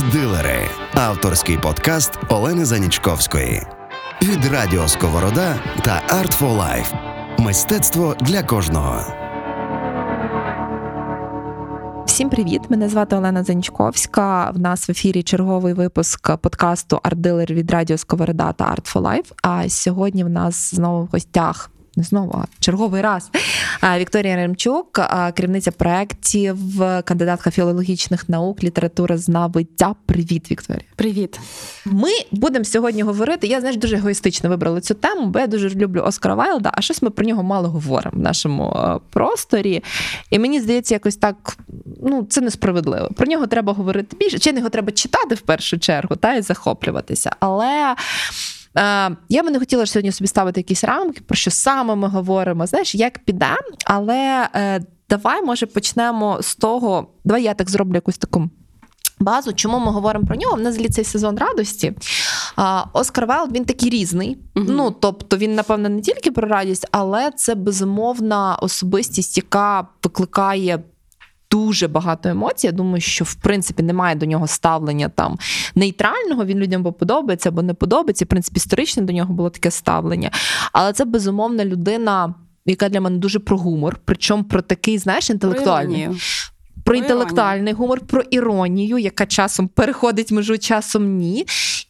Арт-дилери 0.00 0.68
авторський 0.94 1.58
подкаст 1.58 2.18
Олени 2.28 2.64
Занічковської 2.64 3.62
від 4.22 4.44
Радіо 4.44 4.88
Сковорода 4.88 5.60
та 5.82 6.02
Art 6.08 6.40
for 6.40 6.58
Life. 6.58 6.94
Мистецтво 7.38 8.16
для 8.20 8.42
кожного. 8.42 9.00
Всім 12.06 12.30
привіт! 12.30 12.60
Мене 12.68 12.88
звати 12.88 13.16
Олена 13.16 13.44
Занічковська. 13.44 14.50
В 14.50 14.58
нас 14.58 14.88
в 14.88 14.90
ефірі 14.90 15.22
черговий 15.22 15.74
випуск 15.74 16.36
подкасту 16.36 17.00
Арт-дилер 17.02 17.52
від 17.52 17.70
Радіо 17.70 17.98
Сковорода 17.98 18.52
та 18.52 18.64
Art 18.64 18.94
for 18.94 19.02
Life. 19.02 19.32
А 19.42 19.68
сьогодні 19.68 20.24
в 20.24 20.28
нас 20.28 20.74
знову 20.74 21.04
в 21.04 21.08
гостях 21.12 21.70
знову, 21.96 22.32
а 22.34 22.44
черговий 22.60 23.02
раз. 23.02 23.30
Вікторія 23.98 24.36
Ремчук, 24.36 25.00
керівниця 25.34 25.70
проєктів, 25.72 26.58
кандидатка 27.04 27.50
філологічних 27.50 28.28
наук, 28.28 28.64
література 28.64 29.18
знавиття. 29.18 29.94
Привіт, 30.06 30.50
Вікторія. 30.50 30.84
Привіт. 30.96 31.40
Ми 31.84 32.08
будемо 32.32 32.64
сьогодні 32.64 33.02
говорити. 33.02 33.46
Я 33.46 33.60
знаєш, 33.60 33.76
дуже 33.78 33.96
егоїстично 33.96 34.50
вибрала 34.50 34.80
цю 34.80 34.94
тему, 34.94 35.26
бо 35.26 35.38
я 35.38 35.46
дуже 35.46 35.68
люблю 35.68 36.02
Оскара 36.06 36.34
Вайлда, 36.34 36.72
а 36.74 36.80
щось 36.80 37.02
ми 37.02 37.10
про 37.10 37.26
нього 37.26 37.42
мало 37.42 37.68
говоримо 37.68 38.20
в 38.20 38.22
нашому 38.22 39.00
просторі. 39.10 39.82
І 40.30 40.38
мені 40.38 40.60
здається, 40.60 40.94
якось 40.94 41.16
так 41.16 41.56
ну, 42.02 42.26
це 42.30 42.40
несправедливо. 42.40 43.08
Про 43.16 43.26
нього 43.26 43.46
треба 43.46 43.72
говорити 43.72 44.16
більше. 44.16 44.38
Чи 44.38 44.50
його 44.50 44.68
треба 44.68 44.92
читати 44.92 45.34
в 45.34 45.40
першу 45.40 45.78
чергу 45.78 46.16
та 46.16 46.34
і 46.34 46.42
захоплюватися. 46.42 47.30
Але. 47.40 47.94
Е, 48.78 49.16
я 49.28 49.42
би 49.42 49.50
не 49.50 49.58
хотіла 49.58 49.86
сьогодні 49.86 50.12
собі 50.12 50.28
ставити 50.28 50.60
якісь 50.60 50.84
рамки, 50.84 51.20
про 51.26 51.36
що 51.36 51.50
саме 51.50 51.94
ми 51.94 52.08
говоримо. 52.08 52.66
Знаєш, 52.66 52.94
як 52.94 53.24
піде, 53.24 53.56
але 53.84 54.48
е, 54.54 54.80
давай, 55.08 55.42
може, 55.42 55.66
почнемо 55.66 56.38
з 56.42 56.56
того. 56.56 57.06
Давай 57.24 57.42
я 57.42 57.54
так 57.54 57.70
зроблю 57.70 57.94
якусь 57.94 58.18
таку. 58.18 58.50
Базу, 59.20 59.52
чому 59.52 59.78
ми 59.78 59.92
говоримо 59.92 60.26
про 60.26 60.36
нього? 60.36 60.56
В 60.56 60.60
нас 60.60 60.78
цей 60.90 61.04
сезон 61.04 61.38
радості. 61.38 61.92
А, 62.56 62.84
Оскар 62.92 63.26
Вайлд, 63.26 63.52
він 63.52 63.64
такий 63.64 63.90
різний. 63.90 64.38
uh 64.54 64.64
Ну, 64.68 64.90
тобто 64.90 65.36
він, 65.36 65.54
напевно, 65.54 65.88
не 65.88 66.00
тільки 66.00 66.30
про 66.30 66.48
радість, 66.48 66.88
але 66.90 67.30
це 67.30 67.54
безумовна 67.54 68.56
особистість, 68.56 69.36
яка 69.36 69.86
викликає 70.04 70.82
дуже 71.50 71.88
багато 71.88 72.28
емоцій. 72.28 72.66
Я 72.66 72.72
думаю, 72.72 73.00
що 73.00 73.24
в 73.24 73.34
принципі 73.34 73.82
немає 73.82 74.14
до 74.14 74.26
нього 74.26 74.46
ставлення 74.46 75.08
там 75.08 75.38
нейтрального. 75.74 76.44
Він 76.44 76.58
людям 76.58 76.80
або 76.80 76.92
подобається 76.92 77.48
або 77.48 77.62
не 77.62 77.74
подобається. 77.74 78.24
В 78.24 78.28
принципі, 78.28 78.56
історично 78.56 79.02
до 79.02 79.12
нього 79.12 79.34
було 79.34 79.50
таке 79.50 79.70
ставлення. 79.70 80.30
Але 80.72 80.92
це 80.92 81.04
безумовна 81.04 81.64
людина. 81.64 82.34
Яка 82.66 82.88
для 82.88 83.00
мене 83.00 83.18
дуже 83.18 83.38
про 83.38 83.56
гумор, 83.56 84.00
причому 84.04 84.44
про 84.44 84.62
такий, 84.62 84.98
знаєш, 84.98 85.30
інтелектуальний. 85.30 86.06
Про, 86.06 86.14
про 86.84 86.94
інтелектуальний 86.94 87.72
гумор, 87.72 88.00
про 88.00 88.20
іронію, 88.20 88.98
яка 88.98 89.26
часом 89.26 89.68
переходить 89.68 90.32
межу, 90.32 90.58
часом 90.58 91.16
ні. 91.16 91.46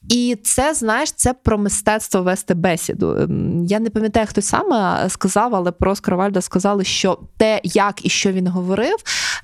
І 0.08 0.36
це, 0.42 0.74
знаєш, 0.74 1.12
це 1.12 1.34
про 1.34 1.58
мистецтво 1.58 2.22
вести 2.22 2.54
бесіду. 2.54 3.16
Ем, 3.20 3.64
я 3.64 3.80
не 3.80 3.90
пам'ятаю, 3.90 4.26
хто 4.26 4.42
саме 4.42 5.08
сказав, 5.08 5.54
але 5.54 5.72
про 5.72 5.94
Скаравальда 5.94 6.40
сказали, 6.40 6.84
що 6.84 7.18
те, 7.36 7.60
як 7.64 8.06
і 8.06 8.08
що 8.08 8.32
він 8.32 8.46
говорив, 8.46 8.96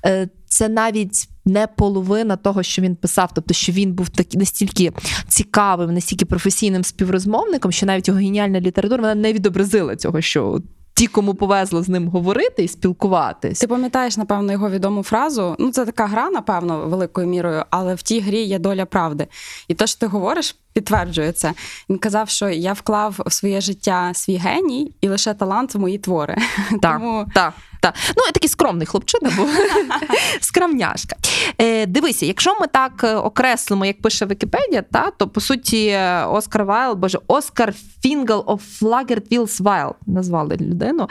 е, 0.05 0.29
це 0.49 0.69
навіть 0.69 1.29
не 1.45 1.67
половина 1.67 2.35
того, 2.35 2.63
що 2.63 2.81
він 2.81 2.95
писав, 2.95 3.29
тобто, 3.33 3.53
що 3.53 3.71
він 3.71 3.93
був 3.93 4.09
такі 4.09 4.37
настільки 4.37 4.91
цікавим, 5.27 5.93
настільки 5.93 6.25
професійним 6.25 6.83
співрозмовником, 6.83 7.71
що 7.71 7.85
навіть 7.85 8.07
його 8.07 8.19
геніальна 8.19 8.59
література 8.59 9.01
вона 9.01 9.15
не 9.15 9.33
відобразила 9.33 9.95
цього, 9.95 10.21
що 10.21 10.61
ті, 10.97 11.07
кому 11.07 11.33
повезло 11.33 11.83
з 11.83 11.89
ним 11.89 12.07
говорити 12.07 12.63
і 12.63 12.67
спілкуватись. 12.67 13.59
Ти 13.59 13.67
пам'ятаєш, 13.67 14.17
напевно, 14.17 14.51
його 14.51 14.69
відому 14.69 15.03
фразу. 15.03 15.55
Ну, 15.59 15.71
це 15.71 15.85
така 15.85 16.05
гра, 16.05 16.29
напевно, 16.29 16.79
великою 16.79 17.27
мірою, 17.27 17.63
але 17.69 17.95
в 17.95 18.01
тій 18.01 18.19
грі 18.19 18.41
є 18.41 18.59
доля 18.59 18.85
правди. 18.85 19.27
І 19.67 19.73
те, 19.73 19.87
що 19.87 19.99
ти 19.99 20.07
говориш, 20.07 20.55
підтверджує 20.73 21.31
це. 21.31 21.53
Він 21.89 21.97
казав, 21.97 22.29
що 22.29 22.49
я 22.49 22.73
вклав 22.73 23.19
в 23.25 23.31
своє 23.31 23.61
життя 23.61 24.11
свій 24.13 24.35
геній 24.35 24.93
і 25.01 25.09
лише 25.09 25.33
талант 25.33 25.75
в 25.75 25.79
мої 25.79 25.97
твори. 25.97 26.35
Так, 26.81 26.99
Тому... 26.99 27.25
так. 27.33 27.53
Так. 27.91 28.13
Ну, 28.17 28.23
я 28.25 28.31
такий 28.31 28.49
скромний 28.49 28.87
хлопчина, 28.87 29.31
був 29.37 29.49
скромняшка. 30.41 31.15
Е, 31.57 31.85
Дивися, 31.85 32.25
якщо 32.25 32.59
ми 32.59 32.67
так 32.67 33.03
е, 33.03 33.15
окреслимо, 33.15 33.85
як 33.85 34.01
пише 34.01 34.25
Вікіпедія, 34.25 34.81
та, 34.81 35.11
то 35.11 35.27
по 35.27 35.41
суті 35.41 35.99
Оскар 36.27 36.65
Вайлд, 36.65 36.93
боже, 36.93 37.19
Оскар 37.27 37.73
Фінгал 38.01 38.43
О'Флаерті 38.45 39.25
Вайлд 39.59 39.91
назвали 40.05 40.55
людину. 40.55 41.07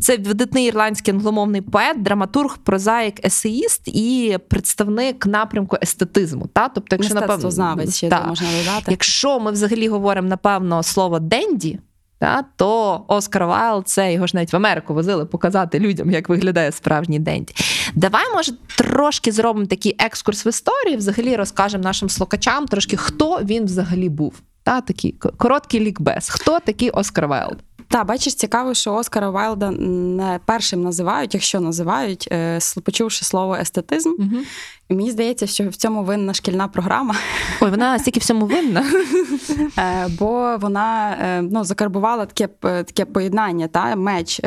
Це 0.00 0.16
видатний 0.16 0.66
ірландський 0.66 1.14
англомовний 1.14 1.60
поет, 1.60 2.02
драматург, 2.02 2.58
прозаїк, 2.58 3.26
есеїст 3.26 3.88
і 3.88 4.38
представник 4.48 5.26
напрямку 5.26 5.76
естетизму. 5.82 6.46
Та? 6.46 6.68
Тобто, 6.68 6.96
якщо 6.96 7.14
напевно, 7.14 7.50
знавець, 7.50 8.00
та, 8.00 8.26
можна 8.26 8.46
додати. 8.58 8.90
Якщо 8.90 9.40
ми 9.40 9.50
взагалі 9.50 9.88
говоримо, 9.88 10.28
напевно, 10.28 10.82
слово 10.82 11.18
денді. 11.18 11.78
Та, 12.24 12.44
то 12.56 13.04
Оскар 13.08 13.46
Вайлд, 13.46 13.84
це 13.84 14.12
його 14.12 14.26
ж 14.26 14.36
навіть 14.36 14.52
в 14.52 14.56
Америку 14.56 14.94
возили 14.94 15.26
показати 15.26 15.78
людям, 15.78 16.10
як 16.10 16.28
виглядає 16.28 16.72
справжній 16.72 17.18
денді. 17.18 17.46
Давай, 17.94 18.22
може, 18.34 18.52
трошки 18.76 19.32
зробимо 19.32 19.66
такий 19.66 19.96
екскурс 19.98 20.46
в 20.46 20.48
історії, 20.48 20.96
взагалі 20.96 21.36
розкажемо 21.36 21.84
нашим 21.84 22.08
слухачам 22.08 22.66
трошки, 22.66 22.96
хто 22.96 23.40
він 23.42 23.64
взагалі 23.64 24.08
був. 24.08 24.40
Та, 24.62 24.80
такий 24.80 25.12
короткий 25.36 25.80
лікбез. 25.80 26.28
Хто 26.28 26.60
такий 26.60 26.90
Оскар 26.90 27.28
Вайлд? 27.28 27.58
Так, 27.88 28.06
бачиш, 28.06 28.34
цікаво, 28.34 28.74
що 28.74 28.94
Оскара 28.94 29.30
Вайлда 29.30 29.70
не 29.70 30.40
першим 30.44 30.82
називають, 30.82 31.34
якщо 31.34 31.60
називають, 31.60 32.28
е, 32.32 32.58
почувши 32.84 33.24
слово 33.24 33.56
естетизм. 33.56 34.10
Угу. 34.18 34.36
І 34.88 34.94
мені 34.94 35.10
здається, 35.10 35.46
що 35.46 35.68
в 35.68 35.74
цьому 35.74 36.04
винна 36.04 36.34
шкільна 36.34 36.68
програма. 36.68 37.14
Ой, 37.60 37.70
вона 37.70 37.98
стільки 37.98 38.20
всьому 38.20 38.46
винна. 38.46 38.84
Е, 39.78 40.06
бо 40.18 40.56
вона 40.60 41.16
е, 41.20 41.42
ну, 41.42 41.64
закарбувала 41.64 42.26
таке 42.26 42.48
таке 42.60 43.04
поєднання, 43.04 43.68
та 43.68 43.96
меч 43.96 44.40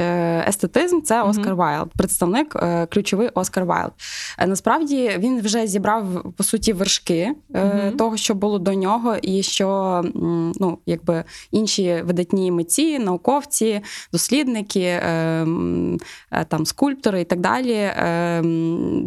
естетизм 0.47 1.01
це 1.01 1.23
Оскар 1.23 1.55
Вайлд, 1.55 1.89
представник 1.97 2.55
ключовий 2.89 3.29
Оскар 3.33 3.65
Вайлд. 3.65 3.91
Насправді 4.47 5.15
він 5.17 5.41
вже 5.41 5.67
зібрав 5.67 6.33
по 6.37 6.43
суті 6.43 6.73
вершки 6.73 7.31
того, 7.97 8.17
що 8.17 8.35
було 8.35 8.59
до 8.59 8.73
нього, 8.73 9.15
і 9.21 9.43
що 9.43 10.01
ну, 10.59 10.77
якби 10.85 11.23
інші 11.51 12.01
видатні 12.05 12.51
митці, 12.51 12.99
науковці, 12.99 13.26
дослідники, 14.11 15.01
там 16.47 16.65
скульптори 16.65 17.21
і 17.21 17.25
так 17.25 17.39
далі 17.39 17.91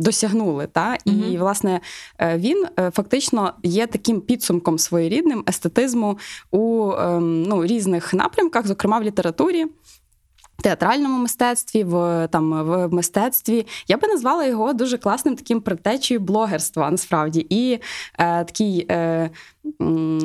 досягнули. 0.00 0.66
Та? 0.72 0.96
І 1.04 1.30
і, 1.30 1.38
власне, 1.38 1.80
е, 2.18 2.38
він 2.38 2.66
е, 2.78 2.90
фактично 2.90 3.52
є 3.62 3.86
таким 3.86 4.20
підсумком 4.20 4.78
своєрідним 4.78 5.44
естетизму 5.48 6.18
у 6.50 6.92
ну, 7.20 7.66
різних 7.66 8.14
напрямках, 8.14 8.66
зокрема 8.66 8.98
в 8.98 9.02
літературі. 9.02 9.66
Театральному 10.62 11.18
мистецтві, 11.18 11.84
в 11.84 12.28
там 12.32 12.64
в 12.64 12.88
мистецтві 12.88 13.66
я 13.88 13.96
би 13.96 14.08
назвала 14.08 14.44
його 14.44 14.72
дуже 14.72 14.98
класним 14.98 15.36
таким 15.36 15.60
предтечею 15.60 16.20
блогерства, 16.20 16.90
насправді, 16.90 17.46
і 17.50 17.72
е, 17.72 18.44
такий, 18.44 18.86
е, 18.90 19.30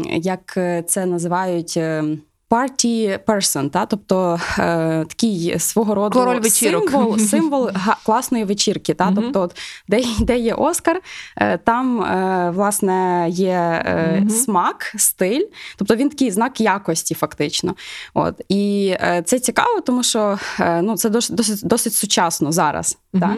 як 0.07 0.53
це 0.87 1.05
називають. 1.05 1.73
Е, 1.77 2.03
party 2.49 3.19
person, 3.25 3.69
та 3.69 3.85
тобто 3.85 4.39
е, 4.59 5.05
такий 5.09 5.59
свого 5.59 5.95
роду 5.95 6.19
Король 6.19 6.43
символ 6.43 7.19
символ 7.19 7.69
класної 8.05 8.43
вечірки. 8.43 8.93
Та? 8.93 9.05
Mm-hmm. 9.05 9.15
Тобто, 9.15 9.41
от, 9.41 9.57
де 9.87 10.03
де 10.19 10.37
є 10.37 10.53
Оскар, 10.53 11.01
е, 11.37 11.57
там 11.57 12.01
е, 12.01 12.51
власне 12.55 13.27
є 13.29 13.83
е, 13.85 14.21
mm-hmm. 14.23 14.29
смак, 14.29 14.93
стиль, 14.97 15.45
тобто 15.77 15.95
він 15.95 16.09
такий 16.09 16.31
знак 16.31 16.61
якості, 16.61 17.15
фактично. 17.15 17.75
От 18.13 18.41
І 18.49 18.95
е, 18.99 19.23
це 19.25 19.39
цікаво, 19.39 19.81
тому 19.81 20.03
що 20.03 20.39
е, 20.59 20.81
ну, 20.81 20.97
це 20.97 21.09
досить 21.09 21.35
досить, 21.35 21.67
досить 21.67 21.93
сучасно 21.93 22.51
зараз. 22.51 22.97
Mm-hmm. 23.13 23.19
Та? 23.19 23.37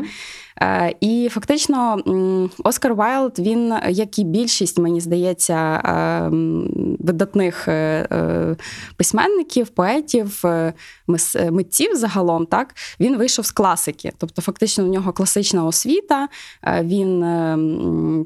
Е, 0.62 0.96
і 1.02 1.30
фактично 1.32 1.98
Оскар 2.64 2.94
Вайлд, 2.94 3.40
він, 3.40 3.74
як 3.90 4.20
і 4.20 4.24
більшість, 4.24 4.80
мені 4.80 5.02
здається, 5.02 5.56
е, 5.56 6.30
видатних 7.00 7.68
е, 7.68 8.56
письменників, 8.98 9.68
поетів, 9.68 10.44
митців 11.52 11.96
загалом, 11.96 12.46
так 12.46 12.76
він 13.00 13.18
вийшов 13.18 13.46
з 13.46 13.52
класики. 13.52 14.12
Тобто, 14.18 14.42
фактично, 14.42 14.84
у 14.84 14.88
нього 14.88 15.14
класична 15.14 15.66
освіта. 15.66 16.28
Він 16.82 17.22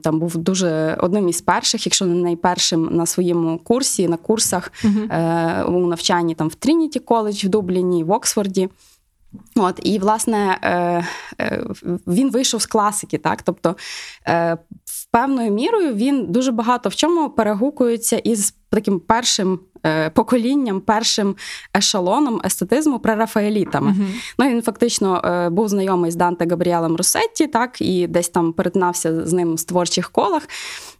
там 0.04 0.20
був 0.20 0.38
дуже 0.38 0.98
одним 1.00 1.30
із 1.30 1.42
перших, 1.42 1.86
якщо 1.86 2.06
не 2.06 2.16
найпершим 2.16 2.90
на 2.92 3.06
своєму 3.06 3.58
курсі, 3.58 4.08
на 4.08 4.18
курсах 4.18 4.72
uh 4.84 5.64
у 5.64 5.88
навчанні 5.88 6.36
там 6.36 6.48
в 6.48 6.56
Трініті 6.56 7.00
коледж 7.00 7.44
в 7.44 7.50
Дубліні, 7.50 8.04
в 8.04 8.12
Оксфорді. 8.12 8.70
От, 9.56 9.80
І, 9.84 10.00
власне, 10.00 10.60
е, 10.62 11.06
е, 11.42 11.64
він 12.08 12.32
вийшов 12.32 12.62
з 12.62 12.66
класики, 12.66 13.18
так? 13.18 13.42
Тобто, 13.42 13.76
е, 14.28 14.58
певною 15.12 15.52
мірою 15.52 15.94
він 15.94 16.26
дуже 16.32 16.52
багато 16.52 16.90
в 16.90 16.96
чому 16.96 17.30
перегукується 17.30 18.18
із 18.18 18.56
таким 18.70 19.00
першим 19.00 19.60
поколінням, 20.14 20.82
першим 20.82 21.36
ешелоном 21.78 22.42
естетизму 22.46 23.00
прерафаелітами. 23.00 23.92
Мгм. 23.92 24.14
Ну 24.40 24.50
він 24.50 24.62
фактично 24.62 25.22
е, 25.26 25.50
був 25.50 25.70
знайомий 25.70 26.12
з 26.12 26.16
Данте 26.16 26.48
Габріелем 26.50 26.96
Росетті, 26.96 27.48
так 27.48 27.82
і 27.82 28.08
десь 28.08 28.30
там 28.30 28.54
перетинався 28.54 29.26
з 29.26 29.34
ним 29.34 29.56
в 29.56 29.64
творчих 29.64 30.10
колах. 30.10 30.44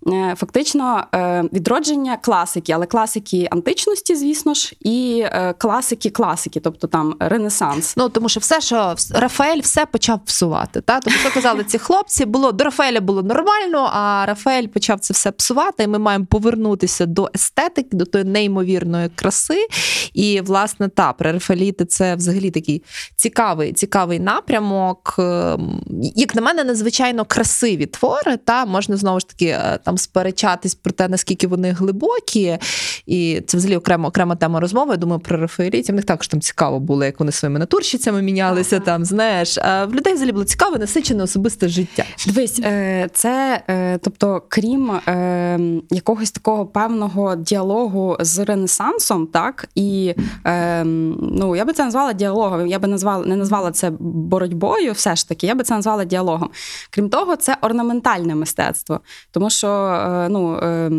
Е, 0.08 0.36
Фактично 0.38 1.04
е, 1.16 1.44
відродження 1.54 2.18
класики, 2.18 2.72
але 2.72 2.86
класики 2.86 3.48
античності, 3.52 4.16
звісно 4.16 4.54
ж, 4.54 4.76
і 4.80 5.24
е, 5.26 5.54
класики 5.58 6.10
класики, 6.10 6.60
тобто 6.60 6.88
там 6.88 7.16
Ренесанс. 7.20 7.98
Ну 7.98 8.10
тому 8.10 8.30
що 8.30 8.40
все, 8.40 8.62
що 8.62 8.96
Рафаель 9.10 9.60
все 9.60 9.86
почав 9.86 10.20
псувати. 10.26 10.82
Та? 10.82 11.00
Тому 11.00 11.16
що 11.16 11.34
казали 11.34 11.64
ці 11.64 11.78
хлопці, 11.78 12.26
було 12.26 12.52
до 12.52 12.64
Рафаеля 12.64 13.02
було 13.02 13.24
нормально, 13.24 13.90
а 13.94 14.26
Рафаель 14.28 14.68
почав 14.68 15.00
це 15.00 15.14
все 15.14 15.32
псувати. 15.32 15.84
І 15.84 15.88
ми 15.88 16.00
маємо 16.00 16.26
повернутися 16.26 17.06
до 17.06 17.30
естетики, 17.36 17.98
до 17.98 18.06
тої 18.06 18.24
неймовірної 18.24 18.71
краси. 19.16 19.68
І, 20.14 20.42
власне, 20.42 20.90
та 20.90 21.14
прерафаеліти 21.14 21.86
це 21.86 22.16
взагалі 22.16 22.52
такий 22.52 22.84
цікавий, 23.16 23.74
цікавий 23.74 24.20
напрямок. 24.20 25.16
Ем, 25.20 25.82
Як 26.16 26.36
на 26.36 26.42
мене, 26.42 26.64
надзвичайно 26.64 27.26
красиві 27.26 27.86
твори. 27.86 28.38
Та 28.38 28.66
можна 28.66 28.98
знову 28.98 29.20
ж 29.20 29.28
таки 29.28 29.46
е, 29.46 29.80
там 29.86 29.98
сперечатись 29.98 30.76
про 30.76 30.92
те, 30.92 31.08
наскільки 31.08 31.48
вони 31.48 31.72
глибокі. 31.72 32.58
І 33.06 33.42
це 33.48 33.58
взагалі 33.58 33.78
окрема 33.78 34.10
окрема 34.10 34.36
тема 34.36 34.60
розмови. 34.60 34.92
Я 34.92 34.98
думаю, 34.98 35.20
про 35.20 35.38
рафаелітів. 35.38 35.94
В 35.94 35.96
них 35.96 36.06
також 36.06 36.28
там 36.28 36.42
цікаво 36.42 36.80
було, 36.80 37.06
як 37.06 37.20
вони 37.20 37.32
своїми 37.32 37.60
натурщицями 37.60 38.22
мінялися. 38.22 38.76
Ага. 38.76 38.86
Там 38.86 39.06
знаєш, 39.06 39.58
а 39.58 39.86
в 39.86 39.96
людей 39.96 40.14
взагалі 40.14 40.32
було 40.32 40.46
цікаве, 40.46 40.80
насичене 40.80 41.24
особисте 41.24 41.68
життя. 41.68 42.04
Дивись, 42.28 42.60
е, 42.60 43.10
це, 43.14 43.64
е, 43.68 43.98
тобто, 43.98 44.44
крім 44.50 44.92
е, 44.92 45.60
якогось 45.90 46.32
такого 46.32 46.66
певного 46.66 47.36
діалогу 47.36 48.18
з 48.20 48.40
Ренесансом, 48.62 49.28
так 49.28 49.70
і 49.76 50.16
е, 50.46 50.84
ну 50.84 51.56
я 51.56 51.66
би 51.66 51.74
це 51.74 51.86
назвала 51.86 52.14
діалогом. 52.14 52.68
Я 52.68 52.80
би 52.80 52.88
назвала 52.88 53.26
не 53.26 53.36
назвала 53.36 53.72
це 53.72 53.92
боротьбою, 54.00 54.92
все 54.92 55.16
ж 55.16 55.30
таки, 55.30 55.48
я 55.48 55.56
би 55.56 55.64
це 55.64 55.76
назвала 55.76 56.06
діалогом. 56.06 56.50
Крім 56.90 57.10
того, 57.10 57.36
це 57.36 57.58
орнаментальне 57.62 58.36
мистецтво, 58.36 59.00
тому 59.32 59.50
що 59.50 59.68
е, 59.68 60.30
ну, 60.30 60.56
е, 60.56 60.92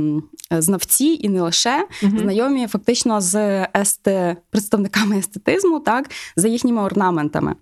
знавці 0.50 1.18
і 1.20 1.28
не 1.28 1.42
лише 1.42 1.86
знайомі 2.02 2.66
фактично 2.66 3.20
з 3.20 3.66
ест... 3.76 4.08
представниками 4.50 5.18
естетизму, 5.18 5.80
так, 5.80 6.10
за 6.36 6.48
їхніми 6.48 6.82
орнаментами. 6.82 7.54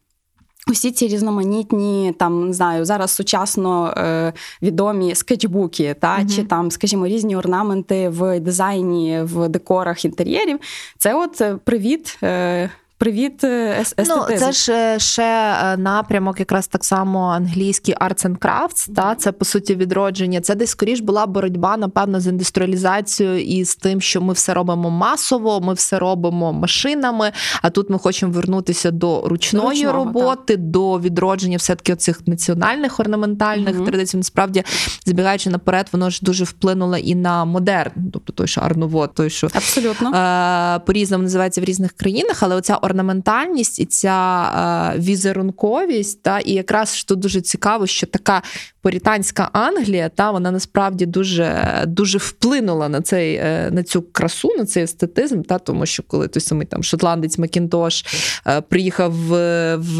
Усі 0.68 0.90
ці 0.92 1.08
різноманітні, 1.08 2.14
там 2.18 2.46
не 2.46 2.52
знаю, 2.52 2.84
зараз 2.84 3.10
сучасно 3.10 3.94
е, 3.96 4.32
відомі 4.62 5.14
скетчбуки, 5.14 5.94
та 6.00 6.18
Мгм. 6.18 6.28
чи 6.28 6.44
там, 6.44 6.70
скажімо, 6.70 7.06
різні 7.06 7.36
орнаменти 7.36 8.08
в 8.08 8.40
дизайні, 8.40 9.20
в 9.22 9.48
декорах 9.48 10.04
інтер'єрів. 10.04 10.58
Це 10.98 11.14
от 11.14 11.40
е, 11.40 11.56
привіт. 11.64 12.18
Е, 12.22 12.70
Привіт, 13.00 13.44
е, 13.44 13.76
естетизм. 13.80 14.12
Ну, 14.16 14.36
це 14.38 14.52
ж 14.52 14.72
е, 14.72 14.98
ще 14.98 15.22
е, 15.22 15.76
напрямок, 15.76 16.40
якраз 16.40 16.66
так 16.66 16.84
само 16.84 17.28
англійський 17.28 17.94
arts 17.94 18.26
and 18.26 18.38
crafts, 18.38 18.94
та 18.94 19.14
це 19.14 19.32
по 19.32 19.44
суті 19.44 19.74
відродження. 19.74 20.40
Це 20.40 20.54
десь 20.54 20.70
скоріш 20.70 21.00
була 21.00 21.26
боротьба, 21.26 21.76
напевно, 21.76 22.20
з 22.20 22.26
індустріалізацією 22.26 23.40
і 23.42 23.64
з 23.64 23.76
тим, 23.76 24.00
що 24.00 24.20
ми 24.20 24.32
все 24.32 24.54
робимо 24.54 24.90
масово, 24.90 25.60
ми 25.60 25.74
все 25.74 25.98
робимо 25.98 26.52
машинами. 26.52 27.32
А 27.62 27.70
тут 27.70 27.90
ми 27.90 27.98
хочемо 27.98 28.32
вернутися 28.32 28.90
до 28.90 29.22
ручної 29.28 29.64
До 29.64 29.70
ручного, 29.70 30.04
роботи, 30.04 30.56
до 30.56 30.98
відродження 30.98 31.56
все-таки 31.56 31.92
оцих 31.92 32.26
національних 32.26 33.00
орнаментальних 33.00 33.74
Мгм. 33.74 33.84
традицій. 33.86 34.16
Насправді, 34.16 34.62
забігаючи 35.06 35.50
наперед, 35.50 35.88
воно 35.92 36.10
ж 36.10 36.20
дуже 36.22 36.44
вплинуло 36.44 36.96
і 36.96 37.14
на 37.14 37.44
модерн, 37.44 38.10
тобто 38.12 38.32
той, 38.32 38.46
що 38.46 38.60
арнуво, 38.60 39.06
той, 39.06 39.30
що 39.30 39.48
Абсолютно. 39.54 40.10
е, 40.14 40.78
по-різному 40.78 41.22
називається 41.22 41.60
в 41.60 41.64
різних 41.64 41.92
країнах, 41.92 42.42
але 42.42 42.54
оця 42.54 42.78
орнаментальність 42.90 43.78
і 43.78 43.84
ця 43.84 44.92
е, 44.94 44.98
візерунковість, 44.98 46.22
та 46.22 46.38
і 46.38 46.52
якраз 46.52 46.94
що 46.94 47.14
дуже 47.14 47.40
цікаво, 47.40 47.86
що 47.86 48.06
така 48.06 48.42
порітанська 48.82 49.50
Англія, 49.52 50.08
та 50.08 50.30
вона 50.30 50.50
насправді 50.50 51.06
дуже, 51.06 51.64
дуже 51.86 52.18
вплинула 52.18 52.88
на 52.88 53.00
цей 53.00 53.34
е, 53.34 53.68
на 53.72 53.82
цю 53.82 54.02
красу, 54.02 54.54
на 54.58 54.66
цей 54.66 54.82
естетизм. 54.82 55.42
Та 55.42 55.58
тому, 55.58 55.86
що 55.86 56.02
коли 56.02 56.28
той 56.28 56.40
самий 56.40 56.66
там 56.66 56.82
шотландець 56.82 57.38
Макінтош 57.38 58.04
е, 58.46 58.60
приїхав 58.60 59.12
в, 59.12 59.30
в, 59.76 59.98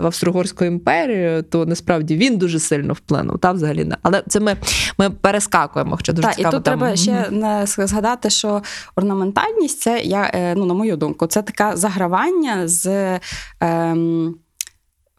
в 0.00 0.06
Австро-Угорську 0.06 0.64
імперію, 0.64 1.42
то 1.42 1.66
насправді 1.66 2.16
він 2.16 2.38
дуже 2.38 2.58
сильно 2.58 2.92
вплинув. 2.92 3.38
Та 3.38 3.52
взагалі 3.52 3.84
не. 3.84 3.96
Але 4.02 4.22
це 4.28 4.40
ми, 4.40 4.56
ми 4.98 5.10
перескакуємо, 5.10 5.96
хоча 5.96 6.12
дуже 6.12 6.28
Так, 6.28 6.38
і 6.38 6.42
тут 6.42 6.50
там. 6.52 6.62
треба 6.62 6.96
ще 6.96 7.26
згадати, 7.86 8.30
що 8.30 8.62
орнаментальність 8.96 9.80
це 9.80 10.00
я, 10.00 10.30
е, 10.34 10.54
ну, 10.54 10.66
на 10.66 10.74
мою 10.74 10.96
думку, 10.96 11.26
це 11.26 11.42
таке 11.42 11.76
загравання 11.76 12.68
з 12.68 13.18
ем, 13.60 14.34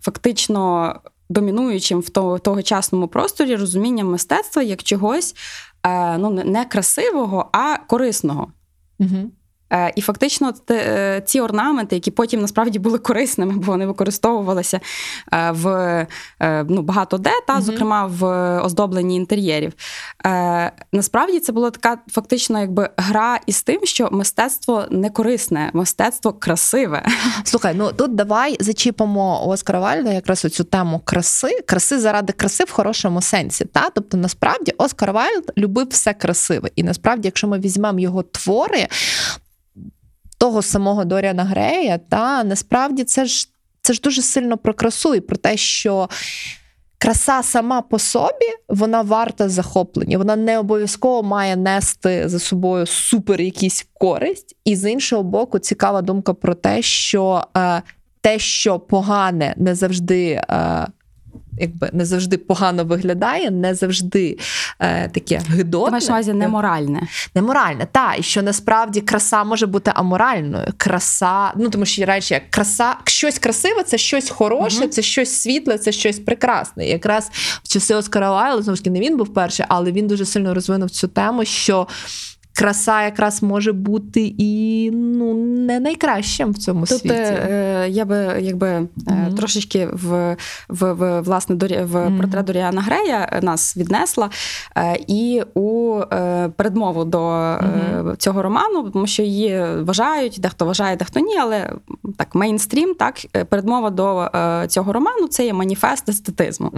фактично 0.02 0.94
домінуючим 1.30 2.00
в 2.00 2.10
то- 2.10 2.40
тогочасному 2.40 3.08
просторі 3.08 3.56
розумінням 3.56 4.12
мистецтва 4.12 4.62
як 4.64 4.84
чогось 4.84 5.36
е, 5.84 6.18
ну, 6.18 6.30
не- 6.30 6.44
красивого, 6.66 7.50
а 7.52 7.78
корисного. 7.78 8.52
Мгм. 9.00 9.32
Е, 9.74 9.94
І 9.96 10.02
фактично 10.02 10.54
е, 10.72 11.22
ці 11.26 11.42
орнаменти, 11.42 11.96
які 11.96 12.12
потім 12.12 12.42
насправді 12.42 12.80
були 12.80 12.98
корисними, 12.98 13.54
бо 13.54 13.72
вони 13.72 13.86
використовувалися 13.86 14.80
е, 15.34 15.52
в 15.52 16.08
ну, 16.70 16.82
багато 16.82 17.18
де, 17.18 17.32
та, 17.48 17.54
Мгм. 17.54 17.62
зокрема 17.64 18.06
в 18.06 18.26
оздобленні 18.66 19.16
інтер'єрів. 19.16 19.74
Насправді 20.92 21.40
це 21.40 21.52
була 21.52 21.72
така 21.72 21.98
фактично 22.12 22.60
якби 22.60 22.90
гра 22.98 23.40
із 23.46 23.64
тим, 23.64 23.86
що 23.86 24.10
мистецтво 24.12 24.86
не 24.92 25.10
корисне, 25.10 25.70
мистецтво 25.74 26.34
красиве. 26.34 27.06
Слухай, 27.44 27.74
ну 27.78 27.92
тут 27.92 28.16
давай 28.16 28.58
зачіпимо 28.60 29.48
Оскара 29.48 29.80
Вальда 29.80 30.14
якраз 30.14 30.46
оцю 30.46 30.64
тему 30.64 31.02
краси, 31.06 31.60
краси 31.68 32.00
заради 32.00 32.34
краси 32.34 32.64
в 32.64 32.72
хорошому 32.72 33.22
сенсі. 33.22 33.66
Та? 33.66 33.90
Тобто, 33.90 34.18
насправді, 34.18 34.74
Оскар 34.78 35.12
Вальд 35.12 35.52
любив 35.58 35.88
все 35.88 36.14
красиве. 36.14 36.70
І 36.76 36.84
насправді, 36.84 37.28
якщо 37.28 37.48
ми 37.48 37.60
візьмемо 37.60 38.00
його 38.00 38.24
твори 38.24 38.88
того 40.40 40.62
самого 40.62 41.06
Доріана 41.06 41.44
Грея, 41.44 42.00
та 42.10 42.44
насправді 42.44 43.04
це 43.04 43.26
ж 43.26 43.50
це 43.82 43.94
ж 43.94 44.02
дуже 44.02 44.22
сильно 44.22 44.58
про 44.58 44.74
красу 44.74 45.16
і 45.16 45.20
про 45.20 45.38
те, 45.38 45.58
що. 45.58 46.10
Краса 47.02 47.44
сама 47.44 47.82
по 47.82 48.00
собі 48.00 48.46
вона 48.70 49.02
варта 49.02 49.50
захоплення. 49.50 50.18
Вона 50.18 50.36
не 50.36 50.60
обов'язково 50.60 51.24
має 51.24 51.56
нести 51.56 52.30
за 52.30 52.40
собою 52.40 52.86
супер 52.86 53.42
якісь 53.42 53.88
користь. 53.94 54.56
І 54.66 54.76
з 54.76 54.92
іншого 54.92 55.24
боку, 55.24 55.60
цікава 55.60 56.02
думка 56.02 56.34
про 56.34 56.56
те, 56.56 56.82
що 56.82 57.44
е, 57.58 57.82
те, 58.22 58.40
що 58.40 58.80
погане, 58.80 59.54
не 59.58 59.76
завжди. 59.76 60.30
Е, 60.32 60.88
Якби 61.60 61.90
не 61.94 62.06
завжди 62.06 62.38
погано 62.38 62.86
виглядає, 62.86 63.52
не 63.52 63.76
завжди 63.76 64.38
е, 64.80 65.10
таке 65.10 65.42
Ти 65.48 65.54
гидотне. 65.54 65.92
маєш 65.92 66.08
на 66.08 66.14
увазі 66.14 66.34
неморальне. 66.34 67.02
Неморальне, 67.36 67.88
та 67.92 68.16
і 68.20 68.24
що 68.24 68.42
насправді 68.42 69.02
краса 69.02 69.44
може 69.44 69.66
бути 69.66 69.92
аморальною. 69.96 70.66
Краса, 70.78 71.52
ну 71.56 71.70
тому 71.70 71.86
що 71.86 72.06
раніше 72.06 72.34
як 72.34 72.50
краса, 72.50 72.96
щось 73.06 73.40
красиве, 73.40 73.84
це 73.84 73.98
щось 73.98 74.30
хороше, 74.30 74.80
Мгм. 74.80 74.90
це 74.90 75.02
щось 75.02 75.42
світле, 75.42 75.78
це 75.78 75.92
щось 75.92 76.20
прекрасне. 76.20 76.86
І 76.88 76.90
якраз 76.90 77.30
в 77.64 77.68
часи 77.68 77.96
Оскара 77.96 78.32
Вайла, 78.32 78.62
знову 78.62 78.76
ж 78.76 78.84
таки, 78.84 78.90
не 78.92 79.00
він 79.00 79.18
був 79.18 79.34
перший, 79.34 79.66
але 79.70 79.92
він 79.92 80.08
дуже 80.08 80.26
сильно 80.26 80.54
розвинув 80.54 80.90
цю 80.90 81.08
тему, 81.08 81.46
що. 81.46 81.88
Краса 82.56 83.04
якраз 83.04 83.44
може 83.44 83.72
бути 83.74 84.34
і 84.38 84.92
ну 84.94 85.34
не 85.68 85.80
найкращим 85.80 86.52
в 86.52 86.58
цьому 86.58 86.86
Тут 86.86 87.00
світі. 87.00 87.16
е, 87.16 87.86
я 87.90 88.06
би 88.06 88.38
якби 88.42 88.68
е, 88.68 88.88
Мгм. 89.08 89.36
трошечки 89.36 89.88
в, 89.94 90.36
в, 90.70 90.94
в 90.94 91.22
власне 91.22 91.56
в 91.84 92.06
Мгм. 92.06 92.18
портрет 92.18 92.46
Доріана 92.46 92.82
Грея 92.82 93.40
нас 93.44 93.78
віднесла 93.78 94.30
е, 94.78 94.98
і 95.08 95.42
у 95.54 96.00
е, 96.14 96.50
передмову 96.56 97.06
до 97.06 97.30
е, 97.32 97.62
Мгм. 97.62 98.16
цього 98.18 98.42
роману, 98.42 98.90
тому 98.90 99.08
що 99.08 99.24
її 99.24 99.64
вважають, 99.82 100.38
дехто 100.40 100.66
вважає, 100.66 100.96
дехто 100.96 101.20
ні, 101.20 101.38
але 101.38 101.72
так 102.18 102.36
мейнстрім, 102.36 102.94
так 102.96 103.16
е, 103.36 103.46
передмова 103.46 103.90
до 103.90 104.22
е, 104.36 104.66
цього 104.68 104.94
роману 104.94 105.28
це 105.28 105.46
є 105.46 105.54
маніфест 105.54 106.10
естетизму. 106.10 106.72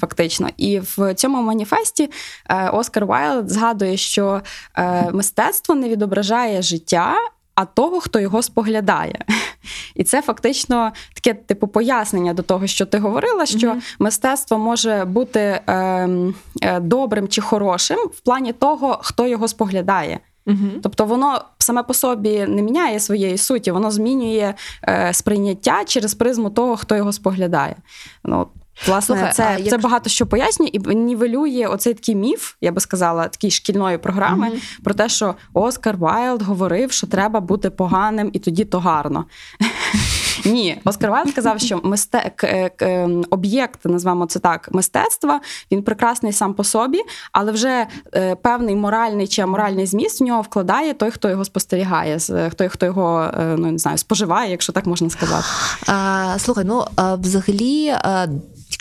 Фактично, 0.00 0.48
і 0.56 0.78
в 0.96 1.14
цьому 1.14 1.42
маніфесті 1.42 2.10
е, 2.50 2.68
Оскар 2.70 3.06
Вайлд 3.06 3.50
згадує, 3.50 3.96
що 3.96 4.40
е, 4.78 5.01
мистецтво 5.12 5.74
не 5.74 5.88
відображає 5.88 6.62
життя, 6.62 7.14
а 7.54 7.64
того, 7.64 8.00
хто 8.00 8.20
його 8.20 8.42
споглядає. 8.42 9.24
І 9.94 10.04
це 10.04 10.22
фактично 10.22 10.92
таке 11.14 11.34
типу 11.34 11.68
пояснення 11.68 12.34
до 12.34 12.42
того, 12.42 12.66
що 12.66 12.86
ти 12.86 12.98
говорила, 12.98 13.46
що 13.46 13.68
Мгм. 13.68 13.82
мистецтво 13.98 14.58
може 14.58 15.04
бути 15.04 15.60
ем, 15.66 16.34
е, 16.62 16.80
добрим 16.80 17.28
чи 17.28 17.40
хорошим 17.40 17.98
в 17.98 18.20
плані 18.20 18.52
того, 18.52 18.98
хто 19.02 19.26
його 19.26 19.48
споглядає. 19.48 20.20
Угу. 20.46 20.56
Тобто 20.82 21.04
воно 21.04 21.44
саме 21.58 21.82
по 21.82 21.94
собі 21.94 22.46
не 22.48 22.62
міняє 22.62 23.00
своєї 23.00 23.38
суті, 23.38 23.70
воно 23.70 23.90
змінює 23.90 24.54
е, 24.88 25.10
сприйняття 25.12 25.84
через 25.84 26.14
призму 26.14 26.50
того, 26.50 26.76
хто 26.76 26.96
його 26.96 27.12
споглядає. 27.12 27.76
Ну, 28.24 28.46
Власне, 28.86 29.14
Слухай, 29.16 29.32
це, 29.32 29.56
а 29.66 29.70
це 29.70 29.78
багато 29.78 30.10
що 30.10 30.26
пояснює 30.26 30.68
і 30.68 30.78
нівелює 30.94 31.66
оцей 31.70 31.94
такий 31.94 32.14
міф, 32.14 32.54
я 32.60 32.72
би 32.72 32.80
сказала, 32.80 33.28
такий 33.28 33.50
шкільної 33.50 33.98
програми 33.98 34.48
Мгм. 34.48 34.58
про 34.84 34.94
те, 34.94 35.08
що 35.08 35.34
Оскар 35.54 35.96
Вайлд 35.96 36.42
говорив, 36.42 36.92
що 36.92 37.06
треба 37.06 37.40
бути 37.40 37.70
поганим, 37.70 38.30
і 38.32 38.38
тоді 38.38 38.64
то 38.64 38.78
гарно. 38.80 39.24
Ні, 40.44 40.80
Оскар 40.84 41.10
Вайлд 41.10 41.28
сказав, 41.30 41.60
що 41.60 41.80
мисте... 41.84 42.32
к- 42.36 42.68
к- 42.76 42.86
ем, 42.86 43.24
об'єкт, 43.30 43.80
назвемо 43.84 44.26
це 44.26 44.38
так, 44.38 44.68
мистецтва, 44.72 45.40
він 45.72 45.82
прекрасний 45.82 46.32
сам 46.32 46.54
по 46.54 46.64
собі, 46.64 47.00
але 47.32 47.52
вже 47.52 47.86
е, 48.14 48.34
певний 48.34 48.76
моральний 48.76 49.28
чи 49.28 49.42
аморальний 49.42 49.86
зміст 49.86 50.20
в 50.20 50.24
нього 50.24 50.42
вкладає 50.42 50.94
той, 50.94 51.10
хто 51.10 51.28
його 51.30 51.44
спостерігає, 51.44 52.18
з- 52.18 52.50
той, 52.50 52.68
хто 52.68 52.86
його 52.86 53.30
е, 53.38 53.54
ну 53.58 53.70
не 53.72 53.78
знаю, 53.78 53.98
споживає, 53.98 54.50
якщо 54.50 54.72
так 54.72 54.86
можна 54.86 55.10
сказати. 55.10 55.44
А, 55.86 56.34
слухай, 56.38 56.64
ну 56.64 56.84
а, 56.96 57.14
взагалі, 57.14 57.88
а, 57.88 58.26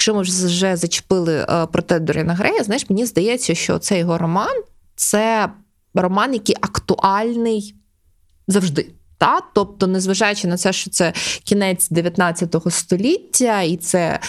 якщо 0.01 0.15
ми 0.15 0.21
вже 0.21 0.75
зачепили 0.75 1.45
про 1.71 1.81
те 1.81 1.99
Доріна 1.99 2.33
Грея, 2.33 2.63
знаєш, 2.63 2.89
мені 2.89 3.05
здається, 3.05 3.55
що 3.55 3.79
цей 3.79 3.99
його 3.99 4.17
роман 4.17 4.63
це 4.95 5.49
роман, 5.93 6.33
який 6.33 6.55
актуальний 6.61 7.75
завжди. 8.47 8.89
Та? 9.17 9.41
Тобто, 9.55 9.87
незважаючи 9.87 10.47
на 10.47 10.57
це, 10.57 10.73
що 10.73 10.89
це 10.89 11.13
кінець 11.43 11.89
19 11.89 12.55
століття, 12.69 13.61
і 13.61 13.77
це 13.77 14.19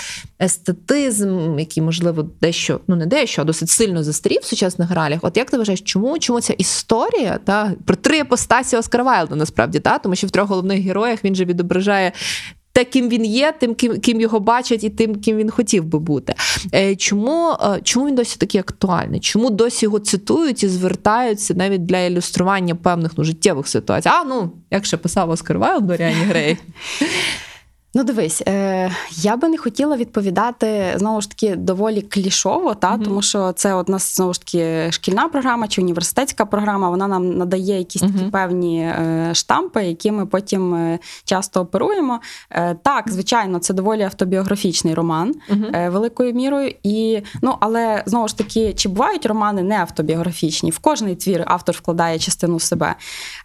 естетизм, 0.43 1.59
який, 1.59 1.83
можливо, 1.83 2.23
дещо, 2.23 2.81
ну 2.87 2.97
не 2.97 3.07
дещо, 3.07 3.43
а 3.43 3.45
досить 3.45 3.71
сильно 3.71 4.03
застарів 4.03 4.41
в 4.43 4.45
сучасних 4.45 4.91
реаліях. 4.91 5.21
От 5.23 5.37
як 5.37 5.51
ти 5.51 5.59
вважаєш, 5.59 5.81
чому, 5.81 6.19
чому 6.19 6.41
ця 6.41 6.53
історія 6.53 7.39
та, 7.45 7.73
про 7.87 7.97
три 7.97 8.21
іпостасі 8.21 8.77
Оскара 8.77 9.05
Вайлда, 9.05 9.37
насправді, 9.37 9.81
та? 9.81 9.99
тому 9.99 10.15
що 10.15 10.27
в 10.27 10.31
трьох 10.31 10.49
головних 10.49 10.81
героях 10.83 11.25
він 11.25 11.35
же 11.35 11.45
відображає 11.45 12.13
те, 12.73 12.85
ким 12.85 13.09
він 13.09 13.25
є, 13.25 13.53
тим, 13.61 13.75
ким, 13.75 14.01
ким 14.01 14.21
його 14.21 14.41
бачать, 14.41 14.85
і 14.85 14.91
тим, 14.91 15.15
ким 15.15 15.37
він 15.37 15.51
хотів 15.51 15.85
би 15.85 15.99
бути. 15.99 16.35
Е, 16.75 16.97
Чому, 16.97 17.51
е, 17.51 17.81
чому 17.83 18.07
він 18.07 18.15
досі 18.15 18.37
такий 18.39 18.61
актуальний? 18.61 19.21
Чому 19.21 19.51
досі 19.51 19.87
його 19.87 19.99
цитують 19.99 20.63
і 20.63 20.69
звертаються 20.69 21.55
навіть 21.55 21.87
для 21.87 21.99
ілюстрування 21.99 22.75
певних 22.75 23.13
ну, 23.17 23.25
життєвих 23.25 23.69
ситуацій? 23.69 24.09
А 24.09 24.25
ну, 24.25 24.53
як 24.71 24.85
ще 24.85 24.97
писав 24.97 25.31
Оскар 25.31 25.59
Вайлд 25.59 25.87
Доріана 25.87 26.25
Грея. 26.25 26.57
Ну, 27.95 28.05
дивись, 28.05 28.43
е, 28.49 28.91
я 29.11 29.37
би 29.37 29.49
не 29.49 29.59
хотіла 29.59 29.97
відповідати 29.97 30.95
знову 30.97 31.21
ж 31.21 31.29
таки 31.31 31.57
доволі 31.57 32.03
клішово, 32.03 32.75
та 32.75 32.91
Мгм. 32.91 33.03
тому 33.05 33.23
що 33.23 33.53
це 33.53 33.75
от 33.75 33.89
нас 33.89 34.17
знову 34.17 34.33
ж 34.35 34.41
таки 34.41 34.93
шкільна 34.93 35.29
програма 35.29 35.69
чи 35.69 35.83
університетська 35.83 36.45
програма. 36.47 36.91
Вона 36.91 37.09
нам 37.09 37.39
надає 37.39 37.79
якісь 37.79 38.03
такі 38.03 38.25
певні 38.33 38.81
е, 38.81 39.31
штампи, 39.35 39.85
які 39.85 40.13
ми 40.13 40.27
потім 40.27 40.75
е, 40.75 40.99
часто 41.25 41.61
оперуємо. 41.61 42.21
Е, 42.51 42.77
так, 42.83 43.11
звичайно, 43.11 43.59
це 43.59 43.75
доволі 43.75 44.03
автобіографічний 44.03 44.95
роман 44.95 45.35
е, 45.75 45.89
великою 45.89 46.33
мірою. 46.35 46.75
І 46.83 47.23
ну, 47.43 47.57
але 47.61 48.03
знову 48.07 48.29
ж 48.29 48.39
таки, 48.39 48.73
чи 48.73 48.89
бувають 48.89 49.27
романи 49.27 49.63
не 49.63 49.77
автобіографічні? 49.79 50.71
В 50.71 50.79
кожний 50.79 51.17
твір 51.17 51.45
автор 51.47 51.75
вкладає 51.75 52.19
частину 52.19 52.61
себе. 52.61 52.95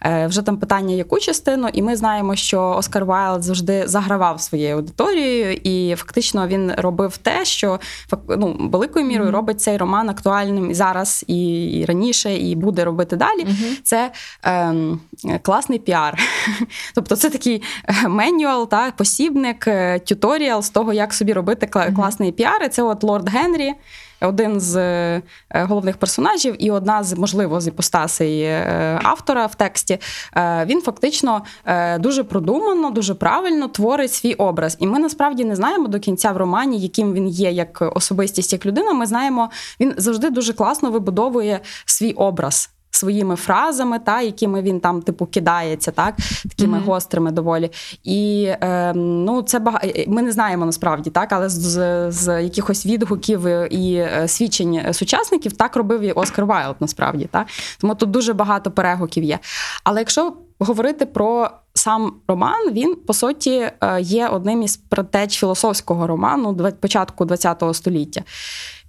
Е, 0.02 0.26
Вже 0.26 0.42
там 0.42 0.56
питання, 0.56 0.94
яку 0.94 1.18
частину, 1.18 1.68
і 1.72 1.82
ми 1.82 1.96
знаємо, 1.96 2.36
що 2.36 2.62
Оскар 2.62 3.04
Вайлд 3.04 3.42
завжди 3.42 3.82
загравав 3.86 4.37
своєю 4.38 4.76
аудиторією, 4.76 5.52
і 5.64 5.94
фактично 5.96 6.48
він 6.48 6.72
робив 6.76 7.16
те, 7.16 7.44
що 7.44 7.80
ну, 8.28 8.56
великою 8.72 9.04
мірою 9.06 9.30
робить 9.30 9.60
цей 9.60 9.76
роман 9.76 10.08
актуальним 10.08 10.70
і 10.70 10.74
зараз, 10.74 11.24
і, 11.26 11.84
раніше, 11.88 12.34
і 12.34 12.54
буде 12.54 12.84
робити 12.84 13.16
далі. 13.16 13.46
Це 13.82 14.12
ем, 14.42 15.00
класний 15.42 15.78
піар. 15.78 16.18
Тобто, 16.94 17.16
це 17.16 17.30
такий 17.30 17.62
е, 18.04 18.08
manual, 18.08 18.68
та, 18.68 18.90
посібник, 18.90 19.68
е, 19.68 19.98
tutorial 19.98 20.62
з 20.62 20.70
того, 20.70 20.92
як 20.92 21.14
собі 21.14 21.32
робити 21.32 21.66
класний 21.96 22.32
піар. 22.32 22.62
І 22.64 22.68
це 22.68 22.82
от 22.82 23.02
Лорд 23.02 23.28
Генрі. 23.28 23.74
Один 24.20 24.60
з 24.60 24.76
е, 24.76 25.22
головних 25.50 25.96
персонажів, 25.96 26.56
і 26.58 26.70
одна 26.70 27.04
з 27.04 27.18
можливо 27.18 27.60
з 27.60 27.66
іпостасей 27.66 28.42
е, 28.42 29.00
автора 29.02 29.46
в 29.46 29.54
тексті. 29.54 29.98
Е, 30.36 30.64
Він 30.64 30.82
фактично 30.82 31.42
е, 31.64 31.98
дуже 31.98 32.24
продумано, 32.24 32.90
дуже 32.90 33.14
правильно 33.14 33.68
творить 33.68 34.12
свій 34.12 34.34
образ. 34.34 34.76
І 34.80 34.86
ми 34.86 34.98
насправді 34.98 35.44
не 35.44 35.56
знаємо 35.56 35.88
до 35.88 35.98
кінця 35.98 36.32
в 36.32 36.36
романі, 36.36 36.78
яким 36.78 37.12
він 37.12 37.28
є 37.28 37.50
як 37.50 37.96
особистість, 37.96 38.52
як 38.52 38.66
людина. 38.66 38.92
Ми 38.92 39.06
знаємо, 39.06 39.50
він 39.80 39.94
завжди 39.96 40.30
дуже 40.30 40.52
класно 40.52 40.90
вибудовує 40.90 41.60
свій 41.84 42.12
образ. 42.12 42.70
Своїми 42.90 43.36
фразами, 43.36 43.98
та 43.98 44.20
якими 44.20 44.62
він 44.62 44.80
там 44.80 45.02
типу 45.02 45.26
кидається, 45.26 45.90
так 45.90 46.14
такими 46.48 46.78
Мгм. 46.78 46.86
гострими 46.86 47.30
доволі. 47.30 47.70
І 48.04 48.44
е, 48.60 48.92
ну 48.94 49.42
це 49.42 49.58
бага... 49.58 49.80
ми 50.06 50.22
не 50.22 50.32
знаємо 50.32 50.66
насправді, 50.66 51.10
так, 51.10 51.32
але 51.32 51.48
з, 51.48 51.52
з, 51.52 52.10
з 52.12 52.42
якихось 52.42 52.86
відгуків 52.86 53.46
і 53.70 53.94
е, 53.94 54.28
свідчень 54.28 54.92
сучасників 54.92 55.52
так 55.52 55.76
робив 55.76 56.00
і 56.00 56.12
Оскар 56.12 56.46
Вайлд, 56.46 56.76
насправді. 56.80 57.28
Так? 57.30 57.46
Тому 57.80 57.94
тут 57.94 58.10
дуже 58.10 58.32
багато 58.32 58.70
перегуків 58.70 59.24
є. 59.24 59.38
Але 59.84 60.00
якщо 60.00 60.32
говорити 60.58 61.06
про 61.06 61.50
сам 61.74 62.12
роман, 62.28 62.72
він 62.72 62.94
по 62.94 63.14
суті 63.14 63.50
е, 63.50 64.00
є 64.00 64.28
одним 64.28 64.62
із 64.62 64.76
предтеч 64.76 65.38
філософського 65.38 66.06
роману 66.06 66.72
початку 66.80 67.26
ХХ 67.26 67.74
століття. 67.74 68.22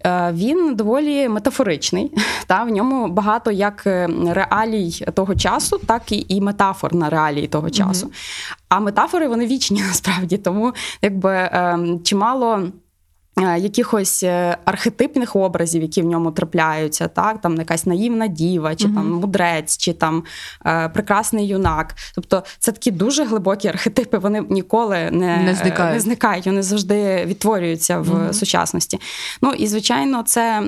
Е, 0.05 0.31
Він 0.33 0.75
доволі 0.75 1.29
метафоричний, 1.29 2.11
та 2.47 2.63
в 2.63 2.69
ньому 2.69 3.07
багато 3.07 3.51
як 3.51 3.87
е, 3.87 4.09
реалій 4.27 4.91
того 5.13 5.35
часу, 5.35 5.77
так 5.85 6.11
і, 6.11 6.25
і 6.29 6.41
метафор 6.41 6.95
на 6.95 7.09
реалії 7.09 7.47
того 7.47 7.69
часу. 7.69 8.11
А 8.69 8.79
метафори 8.79 9.27
вони 9.27 9.47
вічні 9.47 9.81
насправді, 9.87 10.37
тому 10.37 10.73
якби 11.01 11.49
ем, 11.51 12.03
чимало. 12.03 12.63
Е, 13.37 13.59
Якихось 13.59 14.23
е, 14.23 14.57
архетипних 14.65 15.35
образів, 15.35 15.81
які 15.81 16.01
в 16.01 16.05
ньому 16.05 16.31
трапляються, 16.31 17.07
так 17.07 17.41
там 17.41 17.55
якась 17.57 17.85
наївна 17.85 18.27
діва, 18.27 18.75
чи 18.75 18.87
Мгм. 18.87 18.95
там 18.95 19.11
мудрець, 19.11 19.77
чи 19.77 19.93
там 19.93 20.23
е, 20.65 20.89
прекрасний 20.89 21.47
юнак. 21.47 21.95
Тобто 22.15 22.43
це 22.59 22.71
такі 22.71 22.91
дуже 22.91 23.23
глибокі 23.25 23.67
архетипи. 23.67 24.17
Вони 24.17 24.43
ніколи 24.49 25.09
не, 25.11 25.37
Не 25.37 25.55
зникають. 25.55 25.91
е, 25.91 25.93
не 25.93 25.99
зникають, 25.99 26.45
вони 26.45 26.63
завжди 26.63 27.25
відтворюються 27.25 27.99
в 27.99 28.09
Мгм. 28.13 28.33
сучасності. 28.33 28.99
Ну 29.41 29.51
і 29.53 29.67
звичайно, 29.67 30.23
це 30.23 30.63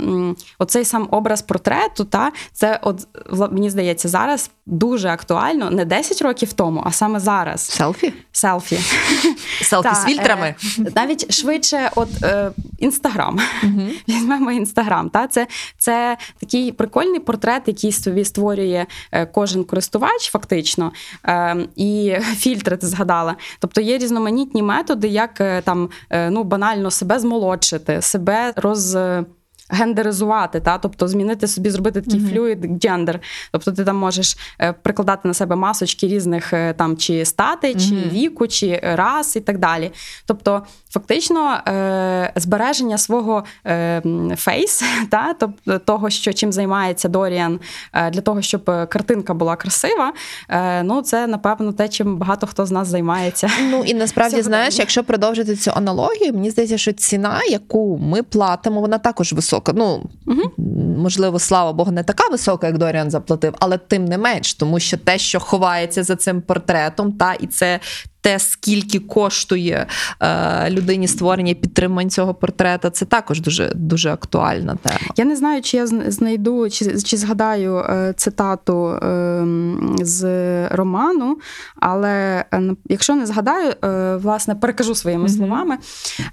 оцей 0.60 0.86
сам 0.86 1.08
образ 1.12 1.41
портрету, 1.41 2.06
та 2.06 2.32
це 2.53 2.80
от 2.84 3.08
мені 3.51 3.70
здається 3.70 4.10
зараз 4.10 4.51
дуже 4.65 5.10
актуально 5.10 5.70
не 5.72 5.86
10 5.86 6.22
років 6.22 6.53
тому, 6.53 6.84
а 6.86 6.91
саме 6.91 7.20
зараз. 7.20 7.62
Селфі? 7.62 8.13
Селфі. 8.32 8.80
Селфі 9.62 9.96
з 9.96 10.03
фільтрами. 10.06 10.56
навіть 10.96 11.34
швидше, 11.34 11.89
от 11.96 12.10
інстаграм. 12.79 13.39
Мгм. 13.63 13.89
Візьмемо 14.10 14.51
інстаграм. 14.51 15.10
Та 15.10 15.27
це, 15.27 15.48
це 15.77 16.17
такий 16.39 16.72
прикольний 16.72 17.20
портрет, 17.20 17.63
який 17.65 17.91
собі 17.91 18.25
створює 18.25 18.86
е, 19.12 19.25
кожен 19.25 19.63
користувач, 19.63 20.31
фактично. 20.31 20.91
Е, 21.27 21.67
і 21.75 22.15
фільтри 22.36 22.77
ти 22.77 22.88
згадала. 22.88 23.36
Тобто 23.60 23.81
є 23.81 23.98
різноманітні 23.98 24.63
методи, 24.63 25.08
як 25.08 25.41
е, 25.41 25.62
там 25.62 25.89
е, 26.10 26.29
ну 26.29 26.43
банально 26.43 26.91
себе 26.91 27.20
змолодшити, 27.20 28.01
себе 28.01 28.53
роз. 28.55 28.98
Гендеризувати, 29.74 30.60
та 30.60 30.77
тобто 30.77 31.08
змінити 31.08 31.48
собі, 31.48 31.70
зробити 31.70 32.01
такий 32.01 32.20
Мгм. 32.20 32.29
флюїд 32.29 32.86
гендер. 32.86 33.20
Тобто 33.51 33.72
ти 33.72 33.84
там 33.86 33.98
можеш 33.98 34.38
прикладати 34.84 35.27
на 35.27 35.34
себе 35.34 35.55
масочки 35.55 36.08
різних 36.08 36.53
там 36.77 36.98
чи 36.98 37.25
статей, 37.25 37.75
чи 37.75 37.96
віку, 37.96 38.48
чи 38.48 38.79
рас 38.84 39.36
і 39.36 39.39
так 39.41 39.58
далі. 39.58 39.91
Тобто, 40.25 40.63
фактично, 40.93 41.53
е, 41.67 42.33
збереження 42.36 42.98
свого 42.98 43.43
е, 43.67 44.01
face, 44.38 44.84
та, 45.10 45.33
тобто 45.39 45.79
того, 45.79 46.10
що 46.10 46.33
чим 46.33 46.51
займається 46.51 47.10
Доріан, 47.10 47.60
е, 47.93 48.10
для 48.10 48.21
того, 48.21 48.41
щоб 48.41 48.69
е, 48.69 48.86
картинка 48.86 49.33
була 49.33 49.55
красива, 49.55 50.13
е, 50.50 50.83
ну 50.83 51.01
це 51.01 51.27
напевно 51.27 51.74
те, 51.74 51.89
чим 51.89 52.17
багато 52.17 52.48
хто 52.48 52.65
з 52.65 52.71
нас 52.71 52.88
займається. 52.88 53.50
Ну 53.71 53.83
і 53.86 53.93
насправді, 53.93 54.31
Сьогодні. 54.31 54.48
знаєш, 54.48 54.79
якщо 54.79 55.03
продовжити 55.03 55.55
цю 55.55 55.71
аналогію, 55.75 56.33
мені 56.33 56.50
здається, 56.50 56.77
що 56.77 56.91
ціна, 56.91 57.41
яку 57.50 57.98
ми 57.98 58.24
платимо, 58.24 58.81
вона 58.81 58.98
також 58.98 59.33
висока. 59.33 59.74
Ну 59.75 60.03
Мгм. 60.25 60.51
можливо, 60.98 61.39
слава 61.39 61.74
Богу, 61.74 61.91
не 61.91 62.03
така 62.03 62.29
висока, 62.31 62.67
як 62.67 62.77
Доріан 62.77 63.12
заплатив, 63.12 63.55
але 63.60 63.77
тим 63.77 64.05
не 64.05 64.17
менш, 64.17 64.53
тому 64.53 64.79
що 64.79 64.98
те, 64.98 65.17
що 65.17 65.39
ховається 65.39 66.03
за 66.03 66.15
цим 66.15 66.41
портретом, 66.41 67.12
та 67.12 67.33
і 67.33 67.48
це. 67.48 67.79
Те, 68.22 68.40
скільки 68.40 69.00
коштує 69.00 69.88
е, 70.20 70.70
людині 70.70 71.08
створення 71.08 71.51
і 71.51 71.56
підтримання 71.56 72.10
цього 72.10 72.34
портрета, 72.34 72.90
це 72.90 73.06
також 73.06 73.42
дуже 73.42 73.72
дуже 73.75 74.12
актуальна 74.12 74.75
тема. 74.75 74.98
Я 75.18 75.25
не 75.25 75.36
знаю, 75.36 75.62
чи 75.62 75.78
я 75.78 75.86
зн- 75.86 76.12
знайду, 76.12 76.70
чи, 76.70 77.01
чи 77.01 77.18
згадаю 77.18 77.78
е, 77.78 78.13
цитату 78.18 78.88
е, 78.90 79.46
з 80.01 80.24
роману, 80.70 81.38
але 81.75 82.46
е, 82.54 82.62
якщо 82.90 83.16
не 83.16 83.25
згадаю, 83.25 83.74
е, 83.84 84.16
власне, 84.16 84.56
перекажу 84.56 84.96
своїми 84.96 85.24
Мгм. 85.24 85.34
словами, 85.34 85.78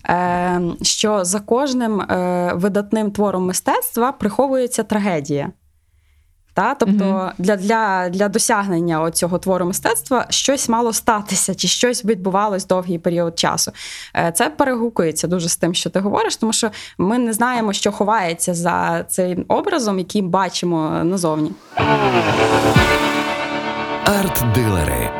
е, 0.09 0.61
що 0.83 1.25
за 1.25 1.41
кожним 1.41 2.01
е, 2.01 2.53
видатним 2.55 3.11
твором 3.11 3.47
мистецтва 3.47 4.13
приховується 4.13 4.83
трагедія. 4.83 5.51
Та? 6.59 6.75
Тобто 6.75 7.05
Мгм. 7.05 7.31
для, 7.39 7.57
для, 7.57 8.09
для 8.09 8.29
досягнення 8.29 9.11
цього 9.11 9.39
твору 9.39 9.65
мистецтва 9.65 10.27
щось 10.31 10.69
мало 10.69 10.93
статися, 10.93 11.55
чи 11.55 11.69
щось 11.69 12.05
відбувалось 12.05 12.67
довгий 12.67 12.99
період 12.99 13.39
часу. 13.39 13.73
Е, 14.17 14.33
Це 14.35 14.51
перегукується 14.51 15.27
дуже 15.29 15.49
з 15.49 15.57
тим, 15.57 15.75
що 15.75 15.91
ти 15.91 16.01
говориш, 16.01 16.37
тому 16.37 16.53
що 16.53 16.71
ми 16.99 17.19
не 17.19 17.33
знаємо, 17.33 17.73
що 17.73 17.93
ховається 17.93 18.55
за 18.55 19.05
цим 19.09 19.45
образом, 19.49 19.99
який 19.99 20.23
бачимо 20.23 20.91
назовні. 21.05 21.51
Арт-дилери. 24.05 25.11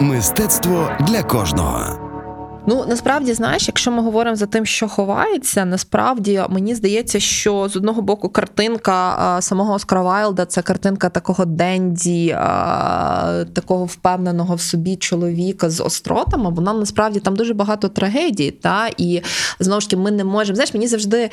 Мистецтво 0.00 0.90
для 1.00 1.22
кожного. 1.22 2.03
Ну 2.66 2.84
насправді, 2.88 3.34
знаєш, 3.34 3.68
якщо 3.68 3.90
ми 3.90 4.02
говоримо 4.02 4.36
за 4.36 4.46
тим, 4.46 4.66
що 4.66 4.88
ховається, 4.88 5.64
насправді 5.64 6.42
мені 6.48 6.74
здається, 6.74 7.20
що 7.20 7.68
з 7.68 7.76
одного 7.76 8.02
боку 8.02 8.28
картинка 8.28 9.16
а, 9.18 9.42
самого 9.42 9.74
Оскара 9.74 10.02
Вайлда 10.02 10.46
це 10.46 10.62
картинка 10.62 11.08
такого 11.08 11.44
денді, 11.44 12.30
а, 12.30 13.44
такого 13.52 13.84
впевненого 13.84 14.54
в 14.54 14.60
собі 14.60 14.96
чоловіка 14.96 15.70
з 15.70 15.80
остротами. 15.80 16.50
Вона 16.50 16.72
насправді 16.72 17.20
там 17.20 17.36
дуже 17.36 17.54
багато 17.54 17.88
трагедій. 17.88 18.50
Та 18.50 18.88
і 18.96 19.22
знову 19.60 19.80
ж 19.80 19.90
таки, 19.90 20.02
ми 20.02 20.10
не 20.10 20.24
можемо. 20.24 20.54
Знаєш, 20.54 20.74
мені 20.74 20.86
завжди 20.88 21.30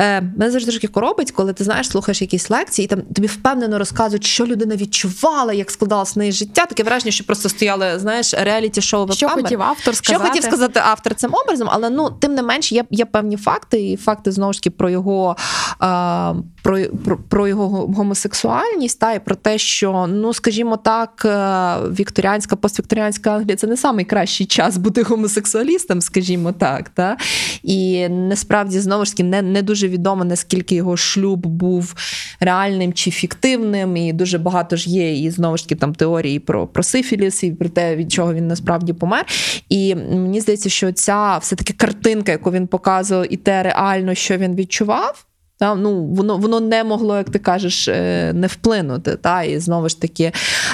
е, 0.00 0.20
мене 0.20 0.50
завжди 0.50 0.70
трошки 0.70 0.88
коробить, 0.88 1.30
коли 1.30 1.52
ти 1.52 1.64
знаєш, 1.64 1.88
слухаєш 1.88 2.20
якісь 2.20 2.50
лекції, 2.50 2.84
і 2.84 2.88
там 2.88 3.02
тобі 3.02 3.26
впевнено 3.26 3.78
розказують, 3.78 4.24
що 4.24 4.46
людина 4.46 4.76
відчувала, 4.76 5.52
як 5.52 5.70
складалось 5.70 6.16
неї 6.16 6.32
життя. 6.32 6.66
Таке 6.66 6.82
враження, 6.82 7.12
що 7.12 7.24
просто 7.24 7.48
стояли, 7.48 7.98
знаєш, 7.98 8.34
реаліті 8.34 8.80
шоу 8.80 9.12
Що 9.12 9.28
хотів 9.28 9.62
автор 9.62 9.94
сказати? 9.96 10.22
що 10.22 10.28
хотів 10.28 10.42
сказати 10.42 10.73
автор 10.80 11.14
цим 11.14 11.34
образом, 11.44 11.68
але 11.70 11.90
ну 11.90 12.10
тим 12.10 12.34
не 12.34 12.42
менш 12.42 12.72
є, 12.72 12.84
є 12.90 13.04
певні 13.04 13.36
факти, 13.36 13.90
і 13.90 13.96
факти 13.96 14.32
знову 14.32 14.52
ж 14.52 14.60
таки 14.60 14.70
про 14.70 14.90
його 14.90 15.36
а, 15.78 16.34
про, 16.62 16.78
про, 17.04 17.18
про 17.18 17.48
його 17.48 17.68
гомосексуальність, 17.68 19.00
та 19.00 19.12
і 19.12 19.24
про 19.24 19.34
те, 19.34 19.58
що 19.58 20.06
ну 20.08 20.34
скажімо 20.34 20.76
так, 20.76 21.22
е, 21.24 21.76
вікторіанська, 21.88 22.56
поствікторіанська 22.56 23.30
Англія 23.30 23.56
це 23.56 23.66
не 23.66 23.76
найкращий 23.92 24.46
час 24.46 24.76
бути 24.76 25.02
гомосексуалістом, 25.02 26.00
скажімо 26.00 26.52
так. 26.52 26.88
Та? 26.88 27.16
І 27.62 28.08
насправді 28.08 28.80
знову 28.80 29.04
ж 29.04 29.12
таки 29.12 29.24
не, 29.24 29.42
не 29.42 29.62
дуже 29.62 29.88
відомо, 29.88 30.24
наскільки 30.24 30.74
його 30.74 30.96
шлюб 30.96 31.46
був 31.46 31.94
реальним 32.40 32.92
чи 32.92 33.10
фіктивним, 33.10 33.96
і 33.96 34.12
дуже 34.12 34.38
багато 34.38 34.76
ж 34.76 34.90
є 34.90 35.18
і 35.18 35.30
знову 35.30 35.56
ж 35.56 35.64
таки 35.64 35.74
там 35.74 35.94
теорії 35.94 36.38
про, 36.38 36.66
про 36.66 36.82
сифіліс 36.82 37.42
і 37.42 37.50
про 37.50 37.68
те, 37.68 37.96
від 37.96 38.12
чого 38.12 38.34
він 38.34 38.46
насправді 38.46 38.92
помер. 38.92 39.26
І 39.68 39.94
мені 39.94 40.40
здається, 40.40 40.63
що 40.70 40.92
ця 40.92 41.38
все-таки 41.38 41.72
картинка, 41.72 42.32
яку 42.32 42.50
він 42.50 42.66
показував, 42.66 43.32
і 43.32 43.36
те 43.36 43.62
реально, 43.62 44.14
що 44.14 44.36
він 44.36 44.54
відчував. 44.54 45.26
Та, 45.58 45.74
ну, 45.74 46.04
Воно 46.04 46.36
воно 46.36 46.60
не 46.60 46.84
могло, 46.84 47.16
як 47.16 47.30
ти 47.30 47.38
кажеш, 47.38 47.88
е, 47.88 48.32
не 48.34 48.46
вплинути. 48.46 49.16
Та, 49.16 49.42
І 49.42 49.58
знову 49.58 49.88
ж 49.88 50.00
таки, 50.00 50.32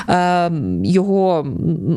е, 0.09 0.51
його 0.85 1.47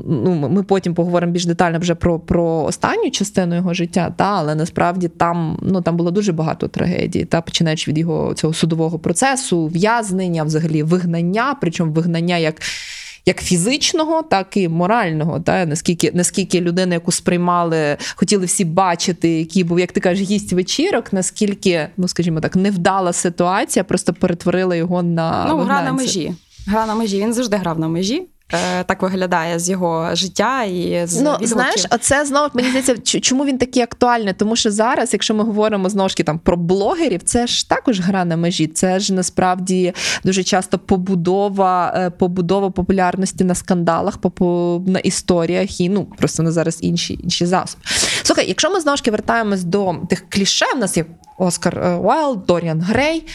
ну, 0.07 0.49
ми 0.49 0.63
потім 0.63 0.93
поговоримо 0.93 1.31
більш 1.31 1.45
детально 1.45 1.79
вже 1.79 1.95
про 1.95 2.19
про 2.19 2.63
останню 2.63 3.11
частину 3.11 3.55
його 3.55 3.73
життя, 3.73 4.13
та, 4.17 4.23
але 4.23 4.55
насправді 4.55 5.07
там 5.07 5.59
ну, 5.61 5.81
там 5.81 5.97
було 5.97 6.11
дуже 6.11 6.31
багато 6.31 6.67
трагедій, 6.67 7.25
та, 7.25 7.41
починаючи 7.41 7.91
від 7.91 7.97
його 7.97 8.33
цього 8.33 8.53
судового 8.53 8.99
процесу, 8.99 9.65
в'язнення, 9.65 10.43
взагалі 10.43 10.83
вигнання, 10.83 11.55
причому 11.61 11.91
вигнання 11.91 12.37
як 12.37 12.55
як 13.25 13.41
фізичного, 13.41 14.21
так 14.21 14.57
і 14.57 14.69
морального. 14.69 15.39
Та 15.39 15.65
наскільки 15.65 16.11
наскільки 16.13 16.61
людина, 16.61 16.93
яку 16.93 17.11
сприймали, 17.11 17.97
хотіли 18.15 18.45
всі 18.45 18.65
бачити, 18.65 19.29
який 19.29 19.63
був, 19.63 19.79
як 19.79 19.91
ти 19.91 19.99
кажеш, 19.99 20.29
гість 20.29 20.53
вечірок, 20.53 21.13
наскільки, 21.13 21.87
ну 21.97 22.07
скажімо 22.07 22.39
так, 22.39 22.55
невдала 22.55 23.13
ситуація, 23.13 23.83
просто 23.83 24.13
перетворила 24.13 24.75
його 24.75 25.03
на 25.03 25.45
ну, 25.49 25.57
гра 25.57 25.83
на 25.83 25.91
межі. 25.91 26.33
Гра 26.67 26.85
на 26.85 26.95
межі. 26.95 27.19
Він 27.19 27.33
завжди 27.33 27.57
грав 27.57 27.79
на 27.79 27.87
межі. 27.87 28.27
Е, 28.53 28.83
Так 28.83 29.01
виглядає 29.01 29.59
з 29.59 29.69
його 29.69 30.15
життя 30.15 30.63
і 30.63 31.07
з 31.07 31.21
ну 31.21 31.37
знаєш, 31.41 31.85
оце 31.91 32.25
знову 32.25 32.49
мені 32.53 32.69
здається, 32.69 33.19
чому 33.19 33.45
він 33.45 33.57
такий 33.57 33.83
актуальний? 33.83 34.33
Тому 34.33 34.55
що 34.55 34.71
зараз, 34.71 35.13
якщо 35.13 35.33
ми 35.33 35.43
говоримо 35.43 35.89
знову 35.89 36.09
ж 36.09 36.15
таки 36.15 36.23
там 36.23 36.39
про 36.39 36.57
блогерів, 36.57 37.23
це 37.23 37.47
ж 37.47 37.69
також 37.69 37.99
гра 37.99 38.25
на 38.25 38.37
межі. 38.37 38.67
Це 38.67 38.99
ж 38.99 39.13
насправді 39.13 39.93
дуже 40.23 40.43
часто 40.43 40.79
побудова, 40.79 41.93
е, 41.97 42.09
побудова 42.09 42.69
популярності 42.69 43.43
на 43.43 43.55
скандалах, 43.55 44.19
на 44.87 44.99
історіях 44.99 45.81
і 45.81 45.89
ну 45.89 46.05
просто 46.17 46.43
на 46.43 46.51
зараз 46.51 46.77
інші 46.81 47.19
інші 47.23 47.45
засоби. 47.45 47.83
Слухай, 48.23 48.47
якщо 48.47 48.69
ми 48.69 48.79
знову 48.79 48.97
ж 48.97 49.03
таки 49.03 49.11
вертаємось 49.11 49.63
до 49.63 49.95
тих 50.09 50.29
кліше, 50.29 50.65
в 50.75 50.79
нас 50.79 50.97
є 50.97 51.05
Оскар 51.37 51.79
е, 51.79 51.95
Уайлд, 51.95 52.45
Доріан 52.45 52.81
Грей. 52.81 53.27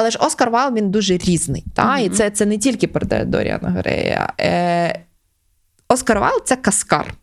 Але 0.00 0.10
ж 0.10 0.18
Оскар 0.20 0.50
Вайлд 0.50 0.76
він 0.76 0.90
дуже 0.90 1.16
різний. 1.16 1.64
Та? 1.74 1.98
І 1.98 2.08
це, 2.08 2.30
це 2.30 2.46
не 2.46 2.58
тільки 2.58 2.86
портрет 2.86 3.30
Доріана 3.30 3.70
Грея. 3.70 4.32
Е, 4.40 5.00
Оскар 5.88 6.18
Вайлд 6.20 6.42
це 6.44 6.56
казкар. 6.56 7.14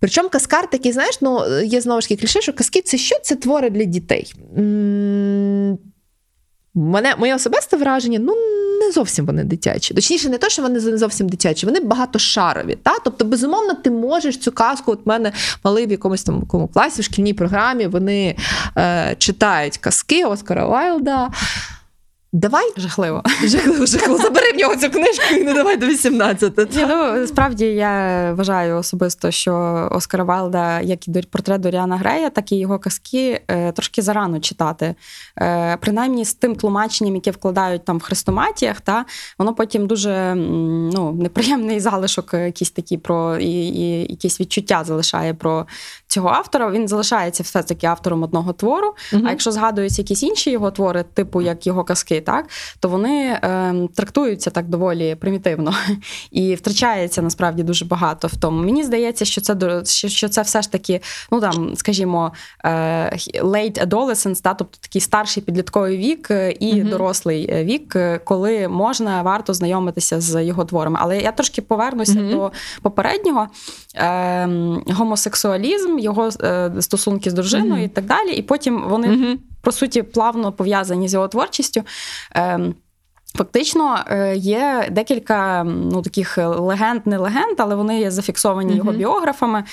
Причому 0.00 0.28
казкар 0.28 0.70
такий, 0.70 0.92
знаєш, 0.92 1.18
ну, 1.20 1.60
є 1.64 1.80
знову 1.80 2.00
ж 2.00 2.08
таки 2.08 2.20
кліше, 2.20 2.40
що 2.40 2.52
казки 2.52 2.80
це 2.82 2.98
що? 2.98 3.16
Це 3.22 3.36
твори 3.36 3.70
для 3.70 3.84
дітей. 3.84 4.34
М, 4.58 5.78
Мене, 6.74 7.14
моє 7.18 7.34
особисте 7.34 7.76
враження, 7.76 8.18
ну 8.18 8.34
не 8.80 8.92
зовсім 8.92 9.26
вони 9.26 9.44
дитячі. 9.44 9.94
Точніше, 9.94 10.28
не 10.28 10.38
то, 10.38 10.48
що 10.48 10.62
вони 10.62 10.80
не 10.80 10.98
зовсім 10.98 11.28
дитячі, 11.28 11.66
вони 11.66 11.80
багатошарові. 11.80 12.78
Та? 12.82 12.98
Тобто, 13.04 13.24
безумовно, 13.24 13.74
ти 13.74 13.90
можеш 13.90 14.38
цю 14.38 14.52
казку. 14.52 14.92
От 14.92 15.06
мене 15.06 15.32
малий 15.64 15.86
в 15.86 15.90
якомусь 15.90 16.24
там 16.24 16.40
якому 16.40 16.68
класі, 16.68 17.02
в 17.02 17.04
шкільній 17.04 17.34
програмі, 17.34 17.86
вони 17.86 18.36
е, 18.76 19.16
читають 19.18 19.78
казки 19.78 20.24
Оскара 20.24 20.66
Вайлда. 20.66 21.30
Давай 22.34 22.72
Жахливо. 22.76 23.22
жахливо, 23.44 23.86
жахливо, 23.86 24.18
забери 24.18 24.52
в 24.52 24.56
нього 24.56 24.76
цю 24.76 24.90
книжку 24.90 25.34
і 25.34 25.44
не 25.44 25.54
давай 25.54 25.76
до 25.76 25.86
18. 25.86 26.76
Ні, 26.76 26.86
ну 26.88 27.26
справді 27.26 27.64
я 27.64 28.32
вважаю 28.32 28.76
особисто, 28.76 29.30
що 29.30 29.88
Оскара 29.92 30.24
Вайлда, 30.24 30.80
як 30.80 31.08
і 31.08 31.22
портрет 31.30 31.60
Доріана 31.60 31.96
Грея, 31.96 32.30
так 32.30 32.52
і 32.52 32.56
його 32.56 32.78
казки 32.78 33.40
е, 33.48 33.72
трошки 33.72 34.02
зарано 34.02 34.40
читати. 34.40 34.94
Е, 35.38 35.76
принаймні 35.76 36.24
з 36.24 36.34
тим 36.34 36.56
тлумаченням, 36.56 37.14
яке 37.14 37.30
вкладають 37.30 37.84
там 37.84 37.98
в 37.98 38.02
хрестоматіях, 38.02 38.80
та 38.80 39.04
воно 39.38 39.54
потім 39.54 39.86
дуже 39.86 40.34
ну, 40.34 41.12
неприємний 41.12 41.80
залишок, 41.80 42.34
е, 42.34 42.46
якісь 42.46 42.70
такі 42.70 42.98
про 42.98 43.36
і, 43.36 43.50
і 43.50 44.00
якісь 44.10 44.40
відчуття 44.40 44.84
залишає 44.84 45.34
про 45.34 45.66
цього 46.06 46.28
автора. 46.28 46.70
Він 46.70 46.88
залишається 46.88 47.42
все 47.42 47.62
таки 47.62 47.86
автором 47.86 48.22
одного 48.22 48.52
твору. 48.52 48.94
Мгм. 49.12 49.26
А 49.26 49.30
якщо 49.30 49.52
згадуються 49.52 50.02
якісь 50.02 50.22
інші 50.22 50.50
його 50.50 50.70
твори, 50.70 51.04
типу 51.14 51.42
як 51.42 51.66
його 51.66 51.84
казки, 51.84 52.23
так 52.24 52.48
то 52.80 52.88
вони 52.88 53.38
е, 53.42 53.74
трактуються 53.94 54.50
так 54.50 54.68
доволі 54.68 55.14
примітивно 55.14 55.74
і 56.30 56.54
втрачається 56.54 57.22
насправді 57.22 57.62
дуже 57.62 57.84
багато 57.84 58.28
в 58.28 58.36
тому. 58.36 58.62
Мені 58.62 58.84
здається, 58.84 59.24
що 59.24 59.40
це 59.40 59.56
що, 59.84 60.08
що 60.08 60.28
це 60.28 60.42
все 60.42 60.62
ж 60.62 60.72
таки, 60.72 61.00
ну 61.32 61.40
там, 61.40 61.76
скажімо, 61.76 62.32
е, 62.64 62.68
late 63.42 63.86
adolescence, 63.86 64.42
та, 64.42 64.54
тобто 64.54 64.78
такий 64.80 65.00
старший 65.00 65.42
підлітковий 65.42 65.96
вік 65.96 66.30
е, 66.30 66.50
і 66.50 66.74
Мгм. 66.80 66.90
дорослий 66.90 67.50
е, 67.50 67.64
вік, 67.64 67.96
коли 68.24 68.68
можна 68.68 69.22
варто 69.22 69.54
знайомитися 69.54 70.20
з 70.20 70.44
його 70.44 70.64
творами. 70.64 70.98
Але 71.00 71.18
я 71.18 71.32
трошки 71.32 71.62
повернуся 71.62 72.20
Мгм. 72.20 72.30
до 72.30 72.52
попереднього 72.82 73.46
е, 73.96 74.48
гомосексуалізм, 74.86 75.98
його 75.98 76.28
е, 76.42 76.72
стосунки 76.80 77.30
з 77.30 77.32
дружиною 77.34 77.72
Мгм. 77.74 77.84
і 77.84 77.88
так 77.88 78.04
далі. 78.04 78.30
І 78.30 78.42
потім 78.42 78.84
вони. 78.88 79.38
По 79.64 79.72
суті 79.72 80.02
плавно 80.02 80.52
пов'язані 80.52 81.08
з 81.08 81.14
його 81.14 81.28
творчістю. 81.28 81.82
Ем, 82.32 82.74
Фактично 83.36 84.04
е, 84.10 84.36
є 84.36 84.88
декілька 84.92 85.64
ну, 85.64 86.02
таких 86.02 86.38
легенд, 86.38 87.02
не 87.04 87.18
легенд, 87.18 87.54
але 87.58 87.74
вони 87.74 88.00
є 88.00 88.10
зафіксовані 88.10 88.76
його 88.76 88.92
біографами. 88.92 89.64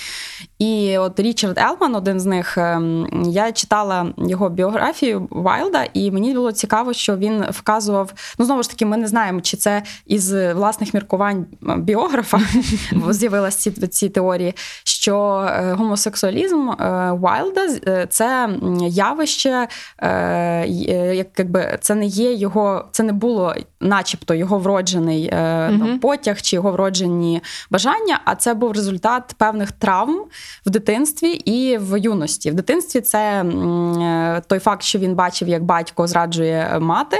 І 0.58 0.98
от 0.98 1.20
Річард 1.20 1.58
Елман, 1.58 1.94
один 1.94 2.20
з 2.20 2.26
них, 2.26 2.58
ем, 2.58 3.06
я 3.26 3.52
читала 3.52 4.06
його 4.18 4.48
біографію 4.48 5.28
Вайлда, 5.30 5.84
і 5.94 6.10
мені 6.10 6.34
було 6.34 6.52
цікаво, 6.52 6.92
що 6.92 7.16
він 7.16 7.44
вказував. 7.50 8.12
Ну, 8.38 8.44
знову 8.44 8.62
ж 8.62 8.70
таки, 8.70 8.86
ми 8.86 8.96
не 8.96 9.06
знаємо, 9.06 9.40
чи 9.40 9.56
це 9.56 9.82
із 10.06 10.32
власних 10.32 10.94
міркувань 10.94 11.46
біографа 11.76 12.40
з'явилися 13.10 13.70
ці, 13.70 13.86
ці 13.86 14.08
теорії, 14.08 14.54
що 14.84 15.46
е, 15.48 15.72
гомосексуалізм 15.72 16.70
е, 16.70 16.76
Вайлда 17.12 17.60
е, 17.86 18.06
це 18.10 18.48
явище, 18.88 19.68
е, 19.98 20.08
е, 20.08 21.26
якби 21.38 21.78
це 21.80 21.94
не 21.94 22.06
є 22.06 22.32
його, 22.34 22.84
це 22.92 23.02
не 23.02 23.12
було, 23.12 23.51
начебто, 23.80 24.34
його 24.34 24.58
вроджений 24.58 25.30
е, 25.32 25.68
Мгм. 25.70 25.78
там, 25.80 25.98
потяг 25.98 26.40
чи 26.42 26.56
його 26.56 26.72
вроджені 26.72 27.40
бажання, 27.70 28.20
а 28.24 28.34
це 28.34 28.54
був 28.54 28.72
результат 28.72 29.34
певних 29.38 29.72
травм 29.72 30.20
в 30.66 30.70
дитинстві 30.70 31.30
і 31.32 31.78
в 31.78 32.00
юності. 32.00 32.50
В 32.50 32.54
дитинстві 32.54 33.00
це 33.00 33.18
е, 33.42 34.42
той 34.46 34.58
факт, 34.58 34.82
що 34.82 34.98
він 34.98 35.14
бачив, 35.14 35.48
як 35.48 35.64
батько 35.64 36.06
зраджує 36.06 36.78
мати 36.80 37.16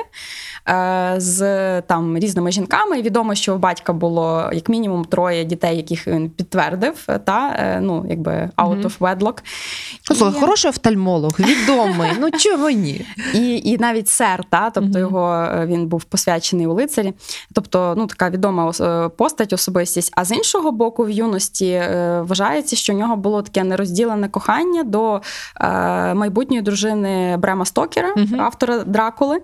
е, 0.68 1.14
з 1.16 1.80
там 1.82 2.18
різними 2.18 2.52
жінками. 2.52 2.98
І 2.98 3.02
відомо, 3.02 3.34
що 3.34 3.54
у 3.54 3.58
батька 3.58 3.92
було 3.92 4.50
як 4.52 4.68
мінімум 4.68 5.04
троє 5.04 5.44
дітей, 5.44 5.76
яких 5.76 6.08
він 6.08 6.30
підтвердив, 6.30 7.06
та 7.24 7.56
е, 7.58 7.78
ну, 7.80 8.06
якби 8.08 8.50
out 8.56 8.82
of 8.82 8.98
wedlock. 8.98 9.38
Ну, 10.10 10.16
слухай, 10.16 10.38
І- 10.38 10.40
хороший 10.40 10.68
офтальмолог, 10.70 11.32
відомий. 11.38 12.10
Ну 12.20 12.30
чого 12.30 12.70
ні? 12.70 13.06
і, 13.34 13.56
і 13.58 13.78
навіть 13.78 14.08
сер, 14.08 14.44
та, 14.50 14.70
тобто 14.70 14.98
його 14.98 15.34
е, 15.34 15.66
він 15.66 15.86
був 15.86 16.04
посвячений 16.22 16.66
у 16.66 16.72
лицарі. 16.72 17.12
Тобто, 17.52 17.94
ну 17.96 18.06
така 18.06 18.30
відома 18.30 18.72
е, 18.80 19.08
постать, 19.08 19.52
особистість. 19.52 20.12
А 20.16 20.24
з 20.24 20.30
іншого 20.30 20.72
боку, 20.72 21.04
в 21.04 21.11
юності 21.11 21.66
е, 21.66 22.22
вважається, 22.22 22.76
що 22.76 22.92
в 22.92 22.96
нього 22.96 23.16
було 23.16 23.42
таке 23.42 23.64
нерозділене 23.64 24.28
кохання 24.28 24.82
до 24.82 25.20
е, 25.61 26.14
майбутньої 26.14 26.62
дружини 26.62 27.37
Брема 27.37 27.64
Стокера, 27.64 28.14
автора 28.38 28.78
Дракули. 28.78 29.40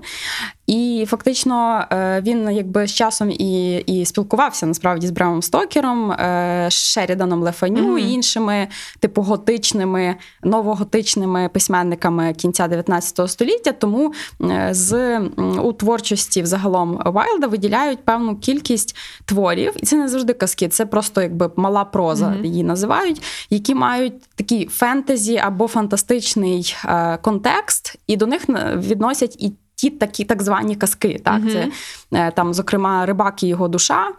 І 0.69 1.05
фактично 1.09 1.85
е, 1.93 2.21
він 2.27 2.51
якби 2.51 2.87
з 2.87 2.95
часом 2.95 3.31
і, 3.31 3.77
і 3.77 4.05
спілкувався 4.05 4.67
насправді 4.67 5.07
з 5.07 5.11
Бремом 5.11 5.43
Стокером, 5.43 6.13
е, 6.13 6.67
Шеріданом 6.71 7.43
Лефаню 7.43 7.83
Мгм. 7.83 7.99
і 7.99 8.13
іншими, 8.13 8.69
типу, 9.01 9.23
готичними, 9.23 10.17
новоготичними 10.43 11.49
письменниками 11.49 12.35
кінця 12.35 12.69
19 12.69 13.31
століття. 13.31 13.73
Тому 13.73 14.13
е, 14.43 14.69
з 14.71 15.19
у 15.63 15.73
творчості 15.73 16.43
взагалом 16.43 17.01
Вайлда 17.05 17.47
виділяють 17.47 18.05
певну 18.05 18.37
кількість 18.37 18.97
творів, 19.25 19.73
і 19.77 19.87
це 19.87 19.97
не 19.97 20.09
завжди 20.09 20.33
казки, 20.33 20.69
це 20.69 20.87
просто 20.87 21.23
якби 21.23 21.51
мала 21.57 21.85
проза, 21.85 22.29
Мгм. 22.29 22.45
її 22.45 22.65
називають, 22.65 23.23
які 23.51 23.75
мають 23.75 24.23
такий 24.35 24.67
фентезі 24.67 25.37
або 25.37 25.69
фантастичний 25.69 26.77
контекст, 27.23 27.97
і 28.07 28.17
до 28.17 28.27
них 28.27 28.43
відносять 28.77 29.37
і. 29.39 29.53
Ті 29.79 29.91
такі 29.91 30.25
так 30.25 30.43
звані 30.43 30.77
казки, 30.77 31.21
так 31.25 31.41
Мгм. 31.41 31.51
це 31.51 31.69
е, 32.13 32.31
там, 32.31 32.55
зокрема, 32.55 33.07
рибак 33.07 33.43
і 33.43 33.47
його 33.49 33.69
душа, 33.69 34.13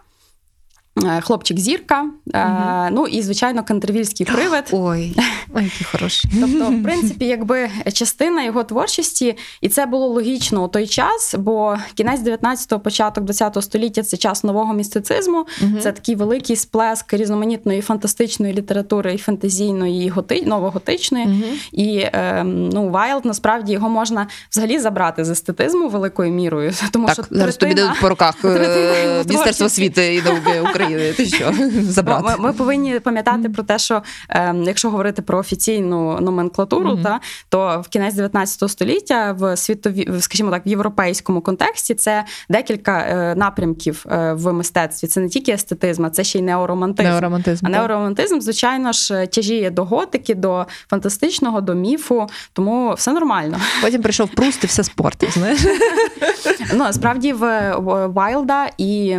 хлопчик 1.20 1.58
зірка, 1.58 2.04
е, 2.34 2.44
Мгм. 2.44 2.94
ну 2.94 3.06
і 3.06 3.22
звичайно 3.22 3.64
кантервільський 3.64 4.26
привид. 4.26 4.64
Ой, 4.72 5.16
ой, 5.54 5.64
який 5.64 5.86
хороший. 5.92 6.30
Тобто, 6.40 6.70
в 6.70 6.82
принципі, 6.82 7.26
якби 7.26 7.70
частина 7.92 8.44
його 8.44 8.64
творчості, 8.64 9.36
і 9.60 9.68
це 9.68 9.86
було 9.86 10.06
логічно 10.06 10.64
у 10.64 10.68
той 10.68 10.86
час, 10.86 11.34
бо 11.38 11.76
кінець 11.94 12.20
19-го, 12.20 12.80
початок 12.80 13.24
20-го 13.24 13.62
століття 13.62 14.02
це 14.02 14.16
час 14.16 14.44
нового 14.44 14.74
містицизму. 14.74 15.46
Мгм. 15.62 15.80
Це 15.80 15.92
такий 15.92 16.14
великий 16.14 16.56
сплеск 16.56 17.12
різноманітної 17.12 17.80
фантастичної 17.80 18.54
літератури, 18.54 19.14
і 19.14 19.18
фантазійної, 19.18 20.06
і 20.06 20.08
готи... 20.08 20.42
новоготичної. 20.46 21.26
Мгм. 21.26 21.42
І 21.72 22.06
ем, 22.12 22.68
ну, 22.68 22.88
Вайлд 22.88 23.24
насправді 23.24 23.72
його 23.72 23.88
можна 23.88 24.26
взагалі 24.50 24.78
забрати 24.78 25.24
з 25.24 25.30
естетизму 25.30 25.88
великою 25.88 26.32
мірою, 26.32 26.72
тому 26.92 27.06
Так, 27.06 27.14
що 27.14 27.24
зараз 27.30 27.56
тобі 27.56 27.74
дадуть 27.74 28.00
по 28.00 28.08
руках 28.08 28.34
е, 28.44 29.24
Міністерство 29.28 29.66
освіти 29.66 30.14
і 30.14 30.22
науки 30.22 30.60
України. 30.70 30.89
Ти 31.16 31.26
що? 31.26 31.52
Забрати. 31.82 32.24
Ми, 32.24 32.36
ми 32.36 32.52
повинні 32.52 33.00
пам'ятати 33.00 33.48
про 33.48 33.62
те, 33.62 33.78
що 33.78 34.02
ем, 34.28 34.62
якщо 34.62 34.90
говорити 34.90 35.22
про 35.22 35.38
офіційну 35.38 36.20
номенклатуру, 36.20 36.90
Мгм. 36.90 37.02
та 37.02 37.20
то 37.48 37.82
в 37.86 37.88
кінець 37.88 38.14
19 38.14 38.70
століття 38.70 39.32
в 39.38 39.56
світові, 39.56 40.08
скажімо 40.20 40.50
так, 40.50 40.66
в 40.66 40.68
європейському 40.68 41.40
контексті 41.40 41.94
це 41.94 42.24
декілька 42.48 42.98
е, 42.98 43.34
напрямків 43.34 44.06
е, 44.10 44.32
в 44.32 44.52
мистецтві. 44.52 45.08
Це 45.08 45.20
не 45.20 45.28
тільки 45.28 45.52
естетизм, 45.52 46.04
а 46.04 46.10
це 46.10 46.24
ще 46.24 46.38
й 46.38 46.42
неоромантизм. 46.42 47.08
Неоромантизм. 47.08 47.66
А 47.66 47.70
так. 47.70 47.78
неоромантизм, 47.78 48.40
звичайно 48.40 48.92
ж, 48.92 49.26
тяжіє 49.26 49.70
до 49.70 49.84
готики, 49.84 50.34
до 50.34 50.66
фантастичного, 50.90 51.60
до 51.60 51.74
міфу, 51.74 52.26
тому 52.52 52.94
все 52.94 53.12
нормально. 53.12 53.56
Потім 53.82 54.02
прийшов 54.02 54.28
Пруст 54.28 54.64
і 54.64 54.66
все 54.66 54.84
спортив, 54.84 55.30
знаєш. 55.30 55.60
Ну, 56.74 56.92
справді 56.92 57.32
в 57.32 57.74
Вайлда 58.06 58.70
і. 58.78 59.18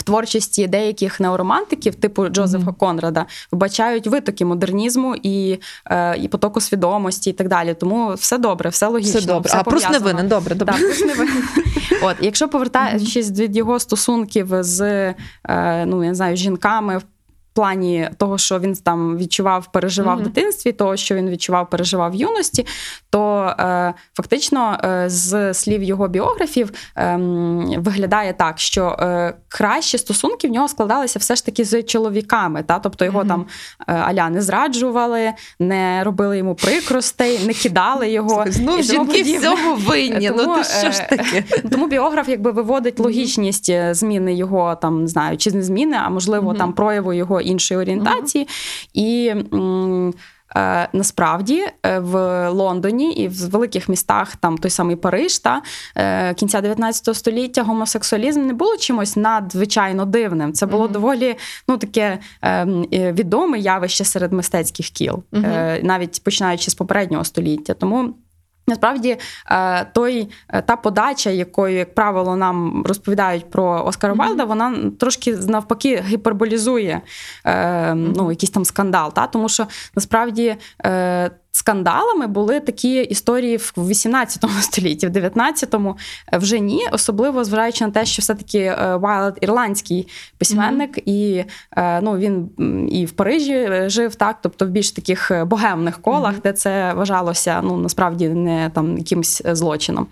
В 0.00 0.02
творчості 0.02 0.66
деяких 0.66 1.20
неоромантиків, 1.20 1.94
типу 1.94 2.28
Джозефа 2.28 2.64
Мгм. 2.64 2.74
Конрада, 2.74 3.26
вбачають 3.52 4.06
витоки 4.06 4.44
модернізму 4.44 5.16
і, 5.22 5.58
е, 5.90 6.16
і 6.18 6.28
потоку 6.28 6.60
свідомості, 6.60 7.30
і 7.30 7.32
так 7.32 7.48
далі. 7.48 7.74
Тому 7.74 8.14
все 8.14 8.38
добре, 8.38 8.70
все 8.70 8.86
логічно. 8.86 9.18
Все 9.18 9.28
добре. 9.28 9.52
А 9.54 9.62
Пруст 9.62 9.90
не 9.90 9.98
винен. 9.98 10.28
Добре, 10.28 10.54
добре. 10.54 10.74
Так, 10.74 11.00
не 11.06 11.14
винен. 11.14 11.42
От, 12.02 12.16
якщо 12.20 12.48
повертаючись 12.48 13.30
від 13.30 13.56
його 13.56 13.78
стосунків 13.78 14.48
з 14.50 14.80
е, 14.80 15.86
ну, 15.86 16.02
я 16.04 16.08
не 16.08 16.14
знаю, 16.14 16.36
жінками 16.36 16.98
в 16.98 17.02
плані 17.54 18.10
того, 18.16 18.38
що 18.38 18.58
він 18.58 18.74
там 18.74 19.18
відчував, 19.18 19.72
переживав 19.72 20.16
Мгм. 20.16 20.24
в 20.24 20.28
дитинстві, 20.28 20.72
того, 20.72 20.96
що 20.96 21.14
він 21.14 21.30
відчував, 21.30 21.70
переживав 21.70 22.10
в 22.12 22.14
юності, 22.14 22.66
то 23.10 23.54
е, 23.58 23.94
фактично 24.14 24.78
е, 24.84 25.04
з 25.08 25.54
слів 25.54 25.82
його 25.82 26.08
біографів 26.08 26.72
е, 26.96 27.16
виглядає 27.78 28.32
так, 28.32 28.58
що 28.58 28.86
е, 29.00 29.34
кращі 29.48 29.98
стосунки 29.98 30.48
в 30.48 30.50
нього 30.50 30.68
складалися 30.68 31.18
все 31.18 31.36
ж 31.36 31.46
таки 31.46 31.64
з 31.64 31.82
чоловіками. 31.82 32.62
Та? 32.62 32.78
Тобто 32.78 33.04
його 33.04 33.18
Мгм. 33.18 33.28
там 33.28 33.46
е, 33.88 33.92
аля 33.92 34.30
не 34.30 34.42
зраджували, 34.42 35.32
не 35.58 36.04
робили 36.04 36.38
йому 36.38 36.54
прикростей, 36.54 37.46
не 37.46 37.52
кидали 37.52 38.10
його. 38.10 38.44
Знов 38.48 38.80
і 38.80 38.82
жінки 38.82 39.22
всьому 39.22 39.74
винні. 39.76 40.30
Ну 40.36 40.44
то 40.44 40.64
що 40.64 40.90
ж 40.92 41.02
е, 41.02 41.16
таке? 41.16 41.44
Тому 41.70 41.86
біограф 41.86 42.28
якби 42.28 42.50
виводить 42.50 43.00
логічність 43.00 43.72
зміни 43.90 44.34
його 44.34 44.74
там 44.74 45.00
не 45.02 45.08
знаю, 45.08 45.36
чи 45.36 45.50
не 45.50 45.62
зміни, 45.62 45.96
а 46.04 46.08
можливо 46.08 46.54
там 46.54 46.72
прояву 46.72 47.12
його 47.12 47.39
іншої 47.40 47.80
орієнтації. 47.80 48.48
І 48.94 49.32
м, 49.52 50.14
е, 50.56 50.88
насправді 50.92 51.64
е, 51.86 51.98
в 51.98 52.48
Лондоні 52.50 53.12
і 53.12 53.28
в 53.28 53.50
великих 53.50 53.88
містах, 53.88 54.36
там 54.36 54.58
той 54.58 54.70
самий 54.70 54.96
Париж, 54.96 55.38
та 55.38 55.62
е, 55.96 56.34
кінця 56.34 56.60
19 56.60 57.16
століття 57.16 57.62
гомосексуалізм 57.62 58.46
не 58.46 58.52
було 58.52 58.76
чимось 58.76 59.16
надзвичайно 59.16 60.04
дивним. 60.04 60.52
Це 60.52 60.66
було 60.66 60.84
Мгм. 60.84 60.92
доволі 60.92 61.36
ну 61.68 61.76
таке 61.76 62.18
е, 62.44 62.64
відоме 62.92 63.58
явище 63.58 64.04
серед 64.04 64.32
мистецьких 64.32 64.86
кіл, 64.88 65.22
е, 65.34 65.80
навіть 65.82 66.24
починаючи 66.24 66.70
з 66.70 66.74
попереднього 66.74 67.24
століття. 67.24 67.74
Тому. 67.74 68.14
Насправді, 68.70 69.18
е, 69.50 69.84
той 69.84 70.28
е, 70.48 70.62
та 70.62 70.76
подача, 70.76 71.30
якою, 71.30 71.76
як 71.76 71.94
правило, 71.94 72.36
нам 72.36 72.82
розповідають 72.86 73.50
про 73.50 73.84
Оскара. 73.86 74.12
Вайлда, 74.12 74.44
вона 74.44 74.74
трошки 74.98 75.36
навпаки 75.36 76.04
гіперболізує 76.06 77.00
е, 77.44 77.94
ну, 77.94 78.30
якийсь 78.30 78.50
там 78.50 78.64
скандал. 78.64 79.12
Та? 79.12 79.26
Тому 79.26 79.48
що 79.48 79.66
насправді 79.96 80.56
скандалами 81.52 82.26
були 82.26 82.60
такі 82.60 82.94
історії 82.94 83.56
в 83.56 83.88
18 83.88 84.44
столітті, 84.60 85.06
в 85.06 85.10
19-му 85.10 85.96
вже 86.32 86.58
ні, 86.58 86.86
особливо 86.92 87.44
зважаючи 87.44 87.84
на 87.84 87.90
те, 87.90 88.06
що 88.06 88.22
все-таки 88.22 88.58
е, 88.58 88.96
Вайлд 88.96 89.38
ірландський 89.40 90.08
письменник, 90.38 90.98
і 91.08 91.44
е, 91.76 92.00
ну, 92.00 92.18
він 92.18 92.50
і 92.88 93.06
в 93.06 93.12
Парижі 93.12 93.52
е, 93.52 93.88
жив, 93.88 94.14
так, 94.14 94.38
тобто 94.42 94.66
в 94.66 94.68
більш 94.68 94.92
таких 94.92 95.32
богемних 95.46 96.02
колах, 96.02 96.32
Мгм. 96.32 96.40
де 96.44 96.52
це 96.52 96.92
вважалося 96.94 97.60
ну, 97.64 97.76
насправді 97.76 98.28
не 98.28 98.70
там 98.74 98.98
якимось 98.98 99.42
злочином. 99.44 100.06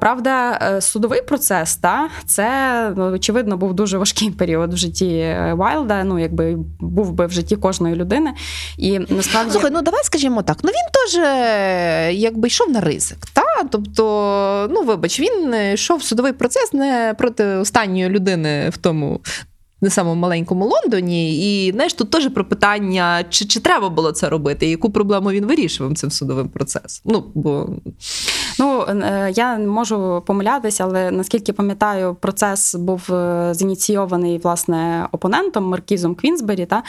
Правда, 0.00 0.58
судовий 0.80 1.22
процес, 1.22 1.76
та, 1.76 2.08
це 2.26 2.92
ну, 2.96 3.04
очевидно 3.04 3.56
був 3.56 3.74
дуже 3.74 3.98
важкий 3.98 4.30
період 4.38 4.74
в 4.74 4.76
житті 4.76 5.36
Вайлда, 5.52 6.04
ну 6.04 6.18
якби 6.18 6.56
був 6.80 7.12
би 7.12 7.26
в 7.26 7.30
житті 7.30 7.56
кожної 7.56 7.94
людини. 7.94 8.34
І 8.78 8.98
насправді 8.98 9.52
Слухай, 9.52 9.70
ну 9.70 9.82
давай 9.82 10.04
скажімо 10.04 10.42
так. 10.48 10.58
Ну 10.62 10.70
він 10.70 10.88
теж 10.92 11.24
е, 11.24 12.12
якби 12.12 12.48
йшов 12.48 12.70
на 12.70 12.80
ризик. 12.80 13.18
Та? 13.32 13.42
Тобто, 13.70 14.68
ну 14.70 14.82
вибач, 14.82 15.20
він 15.20 15.54
йшов 15.74 15.98
в 15.98 16.02
судовий 16.02 16.32
процес 16.32 16.72
не 16.72 17.14
проти 17.18 17.44
останньої 17.44 18.08
людини 18.08 18.70
в 18.70 18.76
тому. 18.76 19.20
Не 19.80 19.90
самому 19.90 20.20
маленькому 20.20 20.66
Лондоні, 20.66 21.38
і 21.66 21.72
знаєш, 21.72 21.92
тут 21.92 22.10
теж 22.10 22.28
про 22.28 22.44
питання, 22.44 23.24
чи, 23.30 23.44
чи 23.44 23.60
треба 23.60 23.88
було 23.88 24.12
це 24.12 24.28
робити, 24.28 24.66
і 24.66 24.70
яку 24.70 24.90
проблему 24.90 25.30
він 25.30 25.46
вирішував 25.46 25.94
цим 25.94 26.10
судовим 26.10 26.48
процесом. 26.48 27.12
Ну, 27.12 27.24
бо 27.34 27.68
Ну, 28.58 28.82
е, 28.82 29.32
я 29.36 29.58
можу 29.58 30.22
помилятися, 30.26 30.84
але 30.84 31.10
наскільки 31.10 31.52
пам'ятаю, 31.52 32.16
процес 32.20 32.74
був 32.74 33.14
е, 33.14 33.50
зініційований 33.54 34.38
власне 34.38 35.08
опонентом 35.12 35.64
Маркізом 35.64 36.14
Квінсбері, 36.14 36.66
та, 36.66 36.82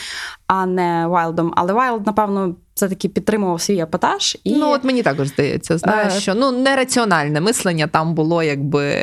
а 0.47 0.65
не 0.65 1.07
Вайлдом. 1.07 1.53
Але 1.55 1.73
Вайлд, 1.73 2.05
напевно, 2.05 2.55
все-таки 2.79 3.09
підтримував 3.09 3.61
свій 3.61 3.79
епатаж. 3.79 4.37
І... 4.43 4.55
ну 4.55 4.69
от 4.71 4.83
мені 4.83 5.03
також 5.03 5.27
здається, 5.27 5.77
знаєш, 5.77 6.13
Е, 6.15 6.19
що 6.19 6.35
ну 6.35 6.51
нераціональне 6.51 7.41
мислення 7.41 7.87
там 7.87 8.13
було, 8.13 8.43
якби 8.43 8.95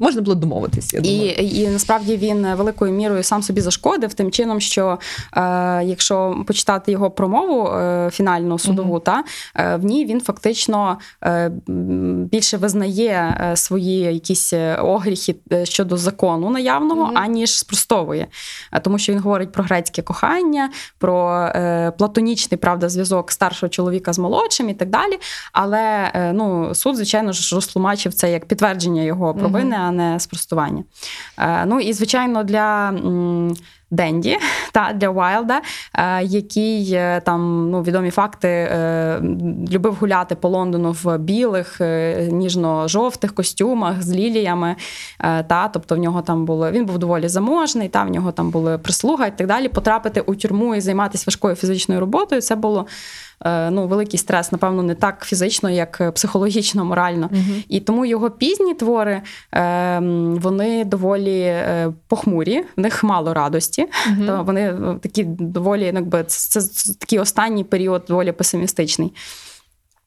можна 0.00 0.22
було 0.22 0.34
домовитися. 0.34 0.96
Я 0.96 1.02
думаю. 1.02 1.30
І, 1.30 1.60
і 1.60 1.68
насправді 1.68 2.16
він 2.16 2.46
великою 2.54 2.92
мірою 2.92 3.22
сам 3.22 3.42
собі 3.42 3.60
зашкодив 3.60 4.14
тим 4.14 4.30
чином, 4.30 4.60
що 4.60 4.98
е, 5.36 5.40
якщо 5.84 6.44
почитати 6.46 6.92
його 6.92 7.10
промову 7.10 7.68
е, 7.68 8.10
фінальну 8.12 8.58
судову, 8.58 8.92
Мгм. 8.92 9.00
та 9.00 9.24
е, 9.56 9.76
в 9.76 9.84
ній 9.84 10.04
він 10.04 10.20
фактично 10.20 10.98
е, 11.24 11.50
більше 12.30 12.56
визнає 12.56 13.36
е, 13.52 13.56
свої 13.56 13.98
якісь 13.98 14.52
е, 14.52 14.74
огріхи 14.74 15.36
щодо 15.64 15.96
закону 15.96 16.50
наявного, 16.50 17.04
Мгм. 17.06 17.18
аніж 17.18 17.58
спростовує. 17.58 18.26
Тому 18.82 18.98
що 18.98 19.12
він 19.12 19.20
говорить 19.20 19.52
про 19.52 19.64
грецьке 19.64 20.02
кохання, 20.02 20.70
про 20.98 21.40
е, 21.54 21.92
платонічний 21.98 22.58
правда 22.58 22.85
зв'язок 22.88 23.32
старшого 23.32 23.70
чоловіка 23.70 24.12
з 24.12 24.18
молодшим 24.18 24.68
і 24.68 24.74
так 24.74 24.90
далі. 24.90 25.18
Але 25.52 26.10
е, 26.14 26.32
ну, 26.32 26.74
суд, 26.74 26.96
звичайно 26.96 27.32
ж, 27.32 27.54
розтлумачив 27.54 28.14
це 28.14 28.32
як 28.32 28.46
підтвердження 28.46 29.02
його 29.02 29.34
провини, 29.34 29.76
угу. 29.76 29.84
а 29.86 29.90
не 29.90 30.20
спростування. 30.20 30.84
Е, 31.38 31.64
Ну 31.66 31.80
і 31.80 31.92
звичайно, 31.92 32.44
для 32.44 32.94
Денді 33.90 34.38
та 34.72 34.92
для 34.92 35.10
Вайлда, 35.10 35.60
е, 35.94 36.24
який 36.24 36.92
е, 36.92 37.20
там 37.24 37.70
ну 37.70 37.82
відомі 37.82 38.10
факти 38.10 38.48
е, 38.48 39.20
любив 39.72 39.94
гуляти 39.94 40.34
по 40.34 40.48
Лондону 40.48 40.92
в 40.92 41.18
білих, 41.18 41.80
ніжно-жовтих 42.30 43.34
костюмах 43.34 44.02
з 44.02 44.12
ліліями. 44.12 44.76
Та, 45.18 45.70
Тобто 45.72 45.94
в 45.94 45.98
нього 45.98 46.22
там 46.22 46.44
було 46.44 46.70
він 46.70 46.86
був 46.86 46.98
доволі 46.98 47.28
заможний, 47.28 47.88
та 47.88 48.04
в 48.04 48.10
нього 48.10 48.32
там 48.32 48.50
були 48.50 48.78
прислуга 48.78 49.26
і 49.26 49.38
так 49.38 49.46
далі. 49.46 49.68
Потрапити 49.68 50.20
у 50.20 50.34
тюрму 50.34 50.74
і 50.74 50.80
займатися 50.80 51.24
важкою 51.26 51.54
фізичною 51.54 52.00
роботою. 52.00 52.40
Це 52.40 52.56
було 52.56 52.86
ну, 53.44 53.86
великий 53.86 54.18
стрес, 54.18 54.52
напевно, 54.52 54.82
не 54.82 54.94
так 54.94 55.24
фізично, 55.24 55.70
як 55.70 56.12
психологічно, 56.14 56.84
морально. 56.84 57.26
uh 57.26 57.64
І 57.68 57.80
тому 57.80 58.06
його 58.06 58.30
пізні 58.30 58.74
твори 58.74 59.22
е, 59.54 59.98
вони 60.40 60.84
доволі 60.84 61.40
е, 61.40 61.92
похмурі, 62.08 62.64
в 62.76 62.80
них 62.80 63.04
мало 63.04 63.34
радості. 63.34 63.86
uh 64.08 64.26
То 64.26 64.42
вони 64.44 64.74
такі 65.02 65.24
доволі, 65.24 65.84
якби 65.94 66.24
це, 66.24 66.60
це 66.60 66.94
такий 66.94 67.18
останній 67.18 67.64
період 67.64 68.04
доволі 68.08 68.32
песимістичний. 68.32 69.12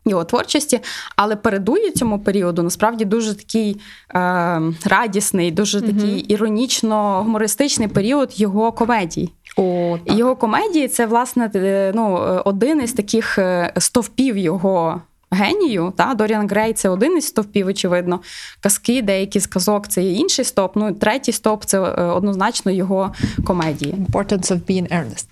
Його 0.05 0.23
творчості, 0.23 0.79
але 1.15 1.35
передує 1.35 1.91
цьому 1.91 2.19
періоду 2.19 2.63
насправді 2.63 3.05
дуже 3.05 3.35
такий 3.35 3.81
е, 4.15 4.61
радісний, 4.85 5.51
дуже 5.51 5.81
такий 5.81 6.35
іронічно-гумористичний 6.35 7.87
період 7.87 8.39
його 8.39 8.71
комедій. 8.71 9.29
О, 9.57 9.97
так. 10.05 10.17
Його 10.17 10.35
комедії 10.35 10.88
це, 10.88 11.05
власне, 11.05 11.51
е, 11.55 11.91
ну, 11.95 12.13
один 12.45 12.81
із 12.81 12.93
таких 12.93 13.38
е, 13.38 13.73
стовпів 13.77 14.38
його. 14.38 15.01
Генію, 15.31 15.93
та 15.97 16.13
Доріан 16.13 16.47
Грей 16.47 16.73
це 16.73 16.89
один 16.89 17.17
із 17.17 17.27
стовпів, 17.27 17.67
очевидно. 17.67 18.19
Казки, 18.62 19.01
деякі 19.01 19.39
з 19.39 19.47
казок 19.47 19.88
це 19.88 20.03
є 20.03 20.12
інший 20.12 20.45
стоп. 20.45 20.75
Ну, 20.75 20.93
третій 20.93 21.31
стоп 21.31 21.65
це 21.65 21.79
е, 21.81 22.03
однозначно 22.03 22.71
його 22.71 23.13
комедії. 23.45 23.93
Importance 23.93 24.51
of 24.51 24.62
being 24.62 24.88
earnest. 24.93 25.27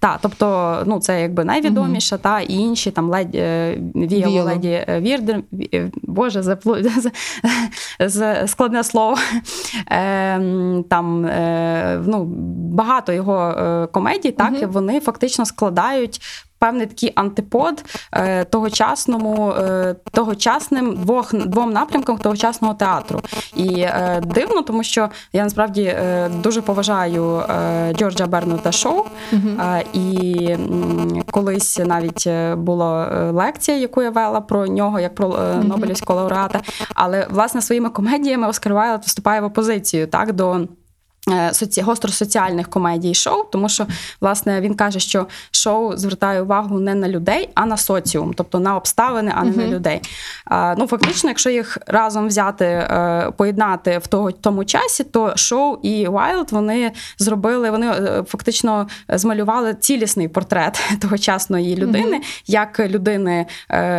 Так, 0.00 0.18
тобто, 0.22 0.78
ну 0.86 1.00
це 1.00 1.20
якби 1.22 1.44
найвідоміша, 1.44 2.16
угу. 2.16 2.22
та 2.22 2.40
і 2.40 2.52
інші 2.52 2.90
там 2.90 3.10
леді 3.10 3.38
е, 3.38 3.78
Віоло 3.94 4.42
леді 4.42 4.84
е, 4.88 5.00
Вірдер, 5.00 5.42
е, 5.74 5.90
Боже, 6.02 6.42
заплу... 6.42 6.76
складне 8.46 8.84
слово. 8.84 9.16
Там 10.88 11.30
ну, 12.06 12.24
багато 12.74 13.12
його 13.12 13.88
комедій, 13.92 14.30
так, 14.32 14.52
угу. 14.62 14.72
вони 14.72 15.00
фактично 15.00 15.46
складають 15.46 16.20
певний 16.60 16.86
такий 16.86 17.12
антипод 17.14 17.84
е, 18.12 18.44
тогочасному, 18.44 19.50
е, 19.50 19.96
тогочасним 20.12 20.96
двох 20.96 21.34
двом 21.34 21.72
напрямкам 21.72 22.18
тогочасного 22.18 22.74
театру. 22.74 23.20
І 23.56 23.80
е, 23.80 24.22
дивно, 24.24 24.62
тому 24.62 24.82
що 24.82 25.08
я 25.32 25.44
насправді 25.44 25.96
дуже 26.42 26.62
поважаю 26.62 27.42
Джорджа 27.92 28.26
Бернута 28.26 28.72
Шоу. 28.72 29.04
Uh-huh. 29.32 29.84
І 29.92 30.56
колись 31.30 31.78
навіть 31.78 32.28
була 32.56 33.06
лекція, 33.32 33.76
яку 33.76 34.02
я 34.02 34.10
вела 34.10 34.40
про 34.40 34.66
нього, 34.66 35.00
як 35.00 35.14
про 35.14 35.28
uh-huh. 35.28 35.64
Нобелівського 35.64 36.18
лауреата. 36.18 36.60
Але 36.94 37.26
власне 37.30 37.62
своїми 37.62 37.90
комедіями 37.90 38.48
Оскар 38.48 38.74
Вайлд 38.74 39.02
виступає 39.02 39.40
в 39.40 39.44
опозицію 39.44 40.06
так 40.06 40.32
до. 40.32 40.66
Е, 41.28 41.54
соці... 41.54 41.82
гостросоціальних 41.82 42.68
комедій 42.68 43.14
шоу, 43.14 43.44
тому 43.52 43.68
що 43.68 43.86
власне 44.20 44.60
він 44.60 44.74
каже, 44.74 45.00
що 45.00 45.26
шоу 45.50 45.96
звертає 45.96 46.42
увагу 46.42 46.80
не 46.80 46.94
на 46.94 47.08
людей, 47.08 47.50
а 47.54 47.66
на 47.66 47.76
соціум, 47.76 48.34
тобто 48.34 48.58
на 48.60 48.76
обставини, 48.76 49.32
а 49.34 49.44
не 49.44 49.50
uh-huh. 49.50 49.56
на 49.56 49.66
людей. 49.66 50.00
А, 50.44 50.74
Ну 50.78 50.86
фактично, 50.86 51.30
якщо 51.30 51.50
їх 51.50 51.78
разом 51.86 52.26
взяти, 52.26 52.64
е, 52.64 53.32
поєднати 53.36 53.98
в 53.98 54.06
того 54.06 54.32
тому 54.32 54.64
часі, 54.64 55.04
то 55.04 55.36
шоу 55.36 55.78
і 55.82 56.08
Wild 56.08 56.50
вони 56.50 56.92
зробили, 57.18 57.70
вони 57.70 57.90
е, 57.90 58.24
фактично 58.26 58.86
змалювали 59.08 59.74
цілісний 59.74 60.28
портрет 60.28 60.80
тогочасної 61.00 61.76
людини, 61.76 62.16
uh-huh. 62.16 62.42
як 62.46 62.80
людини 62.80 63.46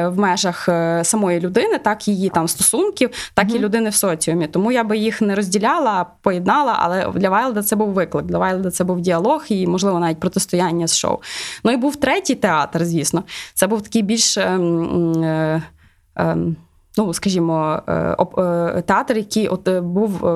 в 0.05 0.13
межах 0.15 0.69
самої 1.03 1.39
людини, 1.39 1.77
так 1.77 2.07
і 2.07 2.11
її 2.11 2.29
там 2.29 2.47
стосунків, 2.47 3.09
так 3.33 3.47
uh-huh. 3.47 3.55
і 3.55 3.59
людини 3.59 3.89
в 3.89 3.95
соціумі. 3.95 4.47
Тому 4.47 4.71
я 4.71 4.83
би 4.83 4.97
їх 4.97 5.21
не 5.21 5.35
розділяла, 5.35 6.05
поєднала, 6.21 6.77
але 6.79 7.10
для 7.15 7.29
Вайлда 7.29 7.63
це 7.63 7.75
був 7.75 7.89
виклик. 7.89 8.25
Для 8.25 8.37
Вайлда 8.37 8.71
це 8.71 8.83
був 8.83 9.01
діалог 9.01 9.45
і, 9.49 9.67
можливо, 9.67 9.99
навіть 9.99 10.19
протистояння 10.19 10.87
з 10.87 10.97
шоу. 10.97 11.17
Ну 11.63 11.71
і 11.71 11.77
був 11.77 11.95
третій 11.95 12.35
театр, 12.35 12.85
звісно. 12.85 13.23
Це 13.53 13.67
був 13.67 13.81
такий 13.81 14.01
більш. 14.01 14.37
Ем, 14.37 15.23
е, 15.23 15.63
е, 16.19 16.37
Ну, 16.97 17.13
скажімо, 17.13 17.81
е, 17.87 17.93
е, 18.37 18.81
театр, 18.81 19.17
який 19.17 19.47
от 19.47 19.69
був 19.69 20.27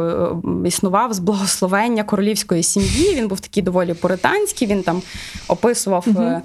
існував 0.66 1.14
з 1.14 1.20
благословення 1.20 2.04
королівської 2.04 2.64
сім'ї. 2.64 3.16
Він 3.16 3.28
був 3.28 3.40
такий 3.40 3.64
доволі 3.64 3.94
пуританський. 3.94 4.68
Він 4.68 4.84
там 4.84 5.02
описував 5.48 6.06
uh 6.08 6.42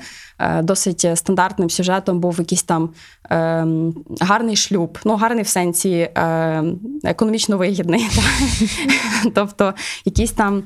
досить 0.63 1.07
стандартним 1.15 1.71
сюжетом. 1.71 2.21
Був 2.21 2.39
якийсь 2.39 2.63
там 2.63 2.91
е, 3.31 3.67
гарний 4.21 4.57
шлюб, 4.57 4.99
ну 5.05 5.17
гарний 5.17 5.45
в 5.45 5.49
сенсі 5.49 5.91
е, 5.91 6.65
економічно 7.05 7.59
вигідний. 7.59 8.07
Тобто, 9.35 9.75
якісь 10.05 10.33
там. 10.33 10.63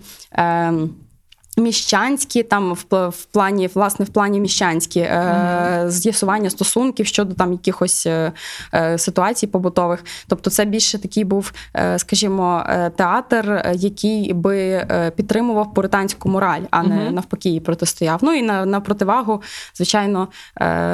Е, 1.59 1.61
Міщанські 1.61 2.43
там 2.43 2.75
в 2.75 3.09
в 3.09 3.25
плані, 3.25 3.71
власне, 3.75 4.05
в 4.05 4.09
плані 4.09 4.41
міщанські 4.41 5.01
е, 5.01 5.85
з'ясування 5.89 6.51
стосунків 6.51 7.07
щодо 7.07 7.35
там 7.35 7.53
якихось 7.53 8.07
е, 8.07 8.33
е, 8.75 8.99
ситуацій 8.99 9.47
побутових. 9.47 10.05
Тобто, 10.27 10.51
це 10.51 10.65
більше 10.65 10.99
такий 10.99 11.25
був, 11.25 11.53
е, 11.77 11.99
скажімо, 11.99 12.63
е, 12.69 12.91
театр, 12.91 13.63
який 13.75 14.33
би 14.33 14.59
е, 14.59 15.13
підтримував 15.17 15.75
пуританську 15.75 16.29
мораль, 16.29 16.63
а 16.71 16.83
не 16.83 16.95
uh 16.95 17.13
навпаки 17.15 17.49
її 17.49 17.61
протистояв. 17.61 18.19
Ну 18.23 18.33
і 18.33 18.43
на 18.43 18.67
на 18.67 18.81
противагу, 18.81 19.43
звичайно, 19.75 20.29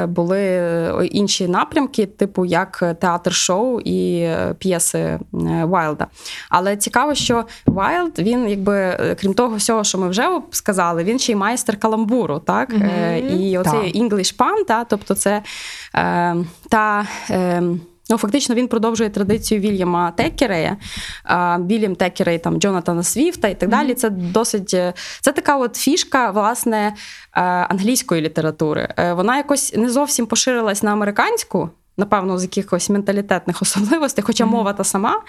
були 0.08 1.08
інші 1.12 1.48
напрямки, 1.48 2.06
типу 2.06 2.44
як 2.44 2.78
театр 2.78 3.34
шоу 3.34 3.80
і 3.80 4.28
п'єси 4.58 5.18
Вайлда. 5.62 6.06
Але 6.48 6.76
цікаво, 6.76 7.14
що 7.14 7.44
Вайлд 7.66 8.18
він, 8.18 8.48
якби 8.48 8.98
крім 9.20 9.34
того 9.34 9.56
всього, 9.56 9.84
що 9.84 9.98
ми 9.98 10.08
вже 10.08 10.28
сказали, 10.54 11.04
він 11.04 11.18
ще 11.18 11.32
й 11.32 11.34
майстер 11.34 11.76
каламбуру, 11.76 12.38
так? 12.38 12.74
Mm-hmm. 12.74 13.36
І 13.36 13.58
оцей 13.58 14.02
English 14.02 14.36
Pan, 14.36 14.64
та, 14.66 14.84
тобто 14.84 15.14
це 15.14 15.42
е, 15.94 16.36
та. 16.68 17.06
Е, 17.30 17.62
Ну, 18.10 18.16
фактично 18.18 18.54
він 18.54 18.68
продовжує 18.68 19.10
традицію 19.10 19.60
Вільяма 19.60 20.10
Текерея, 20.10 20.76
Вільям 21.58 21.94
Текерей, 21.94 22.38
там 22.38 22.60
Джонатана 22.60 23.02
Свіфта 23.02 23.48
і 23.48 23.54
так 23.54 23.68
далі. 23.68 23.94
Це 23.94 24.10
досить 24.10 24.74
е, 24.74 24.92
це 25.20 25.32
така 25.32 25.56
от 25.56 25.76
фішка 25.76 26.30
власне 26.30 26.86
е, 26.86 27.40
англійської 27.42 28.22
літератури. 28.22 28.94
Вона 29.16 29.36
якось 29.36 29.74
не 29.76 29.90
зовсім 29.90 30.26
поширилась 30.26 30.82
на 30.82 30.92
американську 30.92 31.70
напевно, 32.00 32.38
з 32.38 32.42
якихось 32.42 32.90
менталітетних 32.90 33.62
особливостей, 33.62 34.24
хоча 34.26 34.46
мова 34.46 34.72
та 34.72 34.84
сама. 34.84 35.20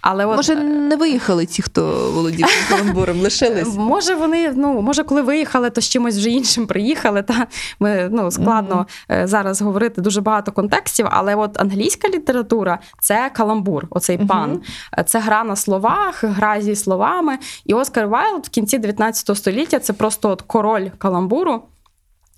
Але 0.00 0.26
от... 0.26 0.36
Може, 0.36 0.54
не 0.64 0.96
виїхали 0.96 1.46
ті, 1.46 1.62
хто 1.62 2.10
володів 2.14 2.46
каламбуром, 2.68 3.20
лишились? 3.20 3.76
Може, 3.76 4.14
вони, 4.14 4.52
ну, 4.56 4.82
може, 4.82 5.04
коли 5.04 5.22
виїхали, 5.22 5.70
то 5.70 5.80
з 5.80 5.88
чимось 5.88 6.16
вже 6.16 6.30
іншим 6.30 6.66
приїхали. 6.66 7.22
Та 7.22 7.46
ми 7.80 8.08
ну, 8.12 8.30
складно 8.30 8.86
mm-hmm. 9.08 9.26
зараз 9.26 9.62
говорити 9.62 10.00
дуже 10.00 10.20
багато 10.20 10.52
контекстів, 10.52 11.06
але 11.10 11.34
от 11.34 11.60
англійська 11.60 12.08
література 12.08 12.78
це 13.00 13.30
каламбур, 13.34 13.86
оцей 13.90 14.18
пан. 14.18 14.52
Mm-hmm. 14.52 15.04
Це 15.04 15.18
гра 15.18 15.44
на 15.44 15.56
словах, 15.56 16.24
гра 16.24 16.60
зі 16.60 16.76
словами. 16.76 17.38
І 17.64 17.74
Оскар 17.74 18.08
Вайлд 18.08 18.46
в 18.46 18.48
кінці 18.48 18.78
19 18.78 19.36
століття 19.36 19.78
це 19.78 19.92
просто 19.92 20.30
от 20.30 20.42
король 20.42 20.88
каламбуру. 20.98 21.62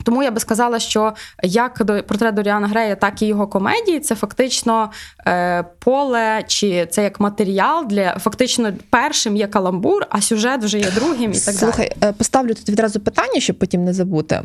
Тому 0.05 0.23
я 0.23 0.31
би 0.31 0.41
сказала, 0.41 0.79
що 0.79 1.13
як 1.43 1.85
до 1.85 2.03
портрет 2.03 2.35
Доріана 2.35 2.69
Грея, 2.69 2.97
так 2.97 3.23
і 3.23 3.27
його 3.27 3.47
комедії 3.47 4.01
це 4.01 4.15
фактично 4.15 4.91
е, 5.27 5.65
поле, 5.79 6.43
чи 6.47 6.87
це 6.87 7.03
як 7.03 7.21
матеріал 7.21 7.87
для 7.87 8.19
фактично 8.19 8.73
першим 8.91 9.37
є 9.37 9.47
каламбур, 9.47 10.07
а 10.11 10.21
сюжет 10.21 10.65
вже 10.65 10.79
є 10.79 10.91
другим 10.91 11.33
і 11.33 11.39
так 11.39 11.55
Слухай, 11.55 11.89
далі. 11.89 11.97
Слухай, 11.99 12.13
поставлю 12.19 12.55
тут 12.55 12.69
відразу 12.69 13.01
питання, 13.01 13.41
щоб 13.41 13.59
потім 13.59 13.85
не 13.85 13.93
забути. 13.93 14.43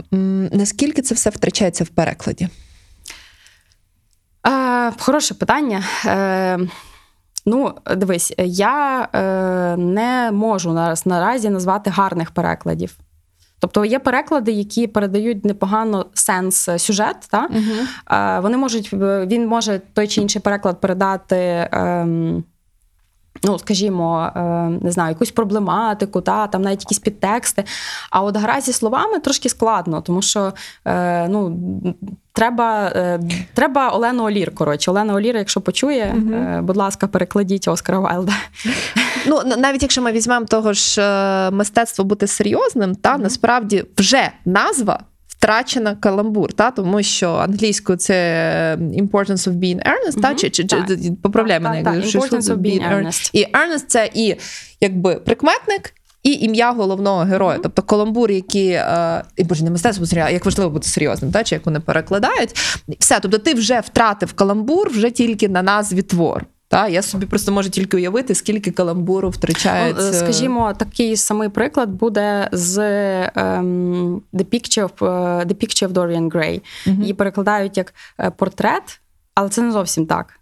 Наскільки 0.52 1.02
це 1.02 1.16
все 1.16 1.30
втрачається 1.30 1.84
в 1.84 1.88
перекладі? 1.88 2.50
Е, 4.48 4.92
Хороше 5.00 5.34
питання. 5.34 5.84
Е, 6.06 6.60
Ну, 7.48 7.74
дивись, 7.96 8.34
я 8.38 9.08
е, 9.14 9.78
не 9.78 10.32
можу 10.32 10.74
наразі, 10.74 11.10
наразі 11.10 11.50
назвати 11.50 11.90
гарних 11.90 12.32
перекладів. 12.32 12.98
Тобто 13.60 13.86
є 13.86 14.00
переклади, 14.00 14.52
які 14.52 14.88
передають 14.88 15.46
непогано 15.46 16.06
сенс 16.14 16.70
е, 16.70 16.80
сюжет. 16.80 17.16
Та? 17.30 17.46
Угу. 17.50 18.42
Вони 18.42 18.58
можуть, 18.58 18.94
Він 18.94 19.48
може 19.48 19.82
той 19.94 20.08
чи 20.08 20.22
інший 20.22 20.42
переклад 20.42 20.82
передати. 20.82 21.70
Ем, 21.72 22.44
Ну, 23.44 23.60
скажімо, 23.60 24.32
е, 24.36 24.42
не 24.82 24.92
знаю, 24.92 25.10
якусь 25.10 25.32
проблематику, 25.32 26.22
та 26.22 26.48
там 26.48 26.62
навіть 26.62 26.82
якісь 26.82 27.00
підтексти. 27.00 27.64
А 28.10 28.24
от 28.24 28.38
гра 28.38 28.62
зі 28.62 28.74
словами 28.74 29.20
трошки 29.20 29.50
складно, 29.50 30.02
тому 30.02 30.22
що 30.22 30.54
ну, 31.28 31.58
Треба 32.36 32.92
е, 32.96 33.20
треба 33.54 33.90
Олену 33.90 34.24
Олір. 34.24 34.56
Коротше, 34.56 34.92
Олена 34.92 35.14
Олір, 35.14 35.38
якщо 35.38 35.62
почує, 35.62 36.04
е, 36.04 36.60
будь 36.64 36.78
ласка, 36.78 37.08
перекладіть 37.08 37.68
Оскара 37.68 38.00
Вайлда. 38.00 38.34
Ну, 39.28 39.42
навіть 39.58 39.82
якщо 39.82 40.02
ми 40.02 40.12
візьмемо 40.12 40.46
того 40.46 40.74
ж 40.74 41.02
е, 41.02 41.52
мистецтво 41.52 42.06
бути 42.06 42.28
серйозним, 42.28 42.96
та 42.96 43.14
Мгм. 43.14 43.22
насправді 43.22 43.84
вже 43.98 44.32
назва. 44.46 45.00
Втрачена 45.28 45.96
каламбур, 45.96 46.54
та 46.54 46.72
тому 46.72 47.04
що 47.04 47.34
англійською 47.34 47.98
це 47.98 48.14
е, 48.14 48.78
importance 49.02 49.50
of 49.50 49.54
being 49.54 49.78
earnest, 49.78 50.22
та 50.22 50.28
Мгм. 50.28 50.38
чи, 50.38 50.50
чи, 50.50 50.64
чи 50.64 50.76
Так. 50.76 50.88
поправляй 51.24 51.60
Так, 51.60 51.70
мене, 51.72 51.84
так, 51.84 51.96
importance 51.96 52.42
of 52.42 52.58
being 52.58 52.92
earnest. 52.94 53.30
І 53.34 53.46
earnest– 53.46 53.86
це 53.88 54.10
і 54.14 54.36
якби 54.82 55.16
прикметник. 55.16 55.94
І 56.26 56.32
ім'я 56.32 56.72
головного 56.72 57.24
героя, 57.24 57.60
тобто 57.64 57.82
каламбур, 57.82 58.32
які 58.32 58.70
е, 58.70 59.24
і 59.36 59.44
боже, 59.44 59.64
не 59.64 59.70
мистецтво 59.72 60.06
серіал, 60.06 60.34
як 60.34 60.46
важливо 60.46 60.70
бути 60.70 60.88
серйозним, 60.88 61.32
та 61.32 61.44
чи 61.44 61.56
як 61.56 61.66
вони 61.66 61.80
перекладають. 61.80 62.82
Все, 63.00 63.20
тобто 63.20 63.38
ти 63.38 63.54
вже 63.54 63.80
втратив 63.80 64.34
каламбур 64.34 64.90
вже 64.90 65.12
тільки 65.12 65.50
на 65.50 65.62
назві 65.62 66.02
твор. 66.02 66.46
Та 66.68 66.88
я 66.88 67.02
собі 67.02 67.26
просто 67.26 67.52
можу 67.52 67.70
тільки 67.70 67.98
уявити, 67.98 68.36
скільки 68.36 68.72
каламбуру 68.72 69.30
втрачається. 69.30 70.04
Ну, 70.04 70.10
е, 70.10 70.14
Скажімо, 70.14 70.74
такий 70.74 71.18
самий 71.18 71.50
приклад 71.50 71.90
буде 71.90 72.50
з 72.52 72.78
ем, 73.36 74.22
The 74.34 74.46
Picture 74.46 74.90
of, 74.90 75.06
е, 75.06 75.46
The 75.46 75.54
Picture 75.54 75.88
of 75.88 75.94
Dorian 75.94 76.32
Gray. 76.32 76.62
Мгм. 76.86 77.02
Її 77.02 77.14
перекладають 77.14 77.78
як 77.78 77.94
е, 78.20 78.32
портрет, 78.32 79.02
але 79.36 79.50
це 79.50 79.62
не 79.62 79.72
зовсім 79.72 80.06
так. 80.06 80.40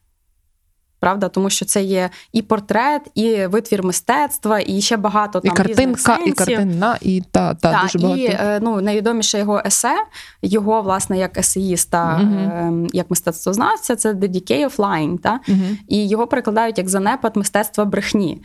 Правда, 1.04 1.30
тому 1.30 1.50
що 1.50 1.66
це 1.66 1.84
є 1.84 2.10
і 2.34 2.42
портрет, 2.42 3.02
і 3.16 3.46
витвір 3.46 3.84
мистецтва, 3.84 4.60
і 4.66 4.82
ще 4.82 4.98
багато 4.98 5.42
і 5.44 5.48
там 5.50 5.66
різних 5.66 6.04
картинка, 6.04 6.18
і 6.26 6.32
картина, 6.32 6.98
і 7.02 7.24
та, 7.32 7.54
та, 7.54 7.72
Так, 7.72 7.82
дуже 7.82 8.00
багато. 8.00 8.22
і 8.22 8.26
е, 8.26 8.60
ну, 8.62 8.82
найвідоміше 8.82 9.38
його 9.38 9.62
есе, 9.66 9.96
його, 10.42 10.82
власне, 10.82 11.18
як 11.18 11.38
есеїста, 11.38 12.22
е, 12.22 12.72
як 12.94 13.10
мистецтвознавця, 13.10 13.96
це 13.96 14.13
The 14.13 14.30
Decay 14.30 14.66
of 14.66 14.76
Lying. 14.76 15.18
Та? 15.18 15.39
Мгм. 15.48 15.78
І 15.88 16.08
його 16.08 16.28
перекладають 16.28 16.78
як 16.78 16.89
занепад 16.89 17.38
мистецтва 17.38 17.86
брехні. 17.86 18.42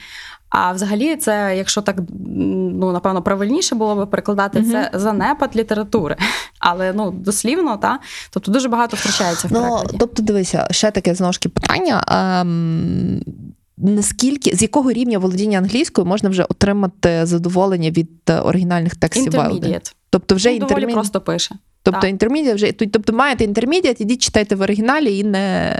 А 0.50 0.72
взагалі, 0.72 1.16
це, 1.16 1.54
якщо 1.56 1.82
так 1.82 1.96
ну 2.78 2.92
напевно 2.92 3.22
правильніше 3.22 3.74
було 3.74 3.94
би 3.94 4.06
перекладати 4.06 4.60
Мгм. 4.60 4.70
це 4.70 4.90
занепад 4.94 5.56
літератури. 5.56 6.16
Але 6.58 6.92
ну 6.92 7.10
дослівно, 7.10 7.76
та 7.76 7.98
тобто 8.30 8.52
дуже 8.52 8.68
багато 8.68 8.96
втрачається 8.96 9.48
в 9.48 9.52
Ну, 9.52 9.60
перекладі. 9.60 9.96
тобто, 10.00 10.22
дивися, 10.22 10.68
ще 10.70 10.90
таке 10.90 11.14
знову 11.14 11.32
ж 11.32 11.40
таки 11.40 11.48
питання. 11.48 12.04
Ем, 12.08 13.22
наскільки 13.76 14.56
з 14.56 14.62
якого 14.62 14.92
рівня 14.92 15.18
володіння 15.18 15.58
англійською 15.58 16.06
можна 16.06 16.28
вже 16.28 16.42
отримати 16.42 17.26
задоволення 17.26 17.90
від 17.90 18.10
е, 18.28 18.40
оригінальних 18.40 18.96
текстів 18.96 19.32
Вайлда? 19.32 19.80
Тобто 20.10 20.34
вже 20.34 20.54
інтермі... 20.54 20.80
доволі 20.80 20.94
просто 20.94 21.20
пише. 21.20 21.54
Тобто 21.82 22.00
так. 22.00 22.10
інтермедіат 22.10 22.54
вже 22.54 22.72
тобто 22.72 23.12
маєте 23.12 23.44
інтермедіат, 23.44 24.00
ідіть 24.00 24.22
читайте 24.22 24.54
в 24.54 24.60
оригіналі 24.60 25.18
і 25.18 25.24
не, 25.24 25.76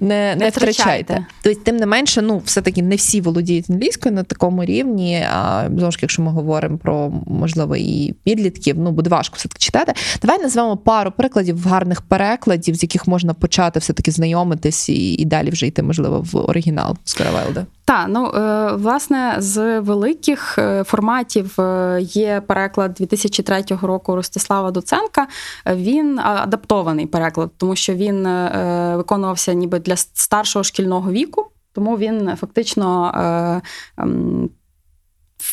не, 0.00 0.08
не, 0.08 0.36
Не 0.36 0.48
втрачайте. 0.48 0.72
втрачайте. 0.72 1.26
Тобто, 1.42 1.60
тим 1.64 1.76
не 1.76 1.86
менше, 1.86 2.22
ну 2.22 2.42
все-таки 2.44 2.82
не 2.82 2.96
всі 2.96 3.20
володіють 3.20 3.70
англійською 3.70 4.14
на 4.14 4.22
такому 4.22 4.64
рівні. 4.64 5.26
А 5.32 5.68
знову 5.76 5.92
ж 5.92 5.98
якщо 6.02 6.22
ми 6.22 6.30
говоримо 6.30 6.78
про 6.78 7.12
можливо 7.26 7.76
і 7.76 8.14
підлітків, 8.24 8.78
ну 8.78 8.90
буде 8.90 9.10
важко 9.10 9.34
все 9.36 9.48
таки 9.48 9.58
читати. 9.58 9.92
Давай 10.22 10.42
назвемо 10.42 10.76
пару 10.76 11.10
прикладів 11.10 11.66
гарних 11.66 12.02
перекладів, 12.02 12.74
з 12.74 12.82
яких 12.82 13.06
можна 13.06 13.34
почати 13.34 13.78
все-таки 13.78 14.10
знайомитись 14.10 14.88
і, 14.88 15.14
і 15.14 15.24
далі 15.24 15.50
вже 15.50 15.66
йти, 15.66 15.82
можливо, 15.82 16.26
в 16.32 16.36
оригінал 16.36 16.96
Скара 17.04 17.30
Вайлда. 17.30 17.66
Так, 17.84 18.06
ну 18.08 18.26
е, 18.26 18.72
власне 18.72 19.34
з 19.38 19.80
великих 19.80 20.58
е, 20.58 20.84
форматів 20.84 21.60
е, 21.60 21.98
є 22.00 22.42
переклад 22.46 22.94
2003 22.94 23.64
року 23.82 24.16
Ростислава 24.16 24.70
Доценка. 24.70 25.21
Е, 25.66 25.74
Він 25.76 26.18
адаптований 26.18 27.06
переклад, 27.06 27.50
тому 27.56 27.76
що 27.76 27.94
він 27.94 28.26
е, 28.26 28.92
виконувався 28.96 29.52
ніби 29.52 29.78
для 29.78 29.96
старшого 29.96 30.62
шкільного 30.62 31.10
віку, 31.10 31.46
тому 31.72 31.98
він 31.98 32.36
фактично. 32.36 33.12
е, 33.16 34.02
ем, 34.02 34.50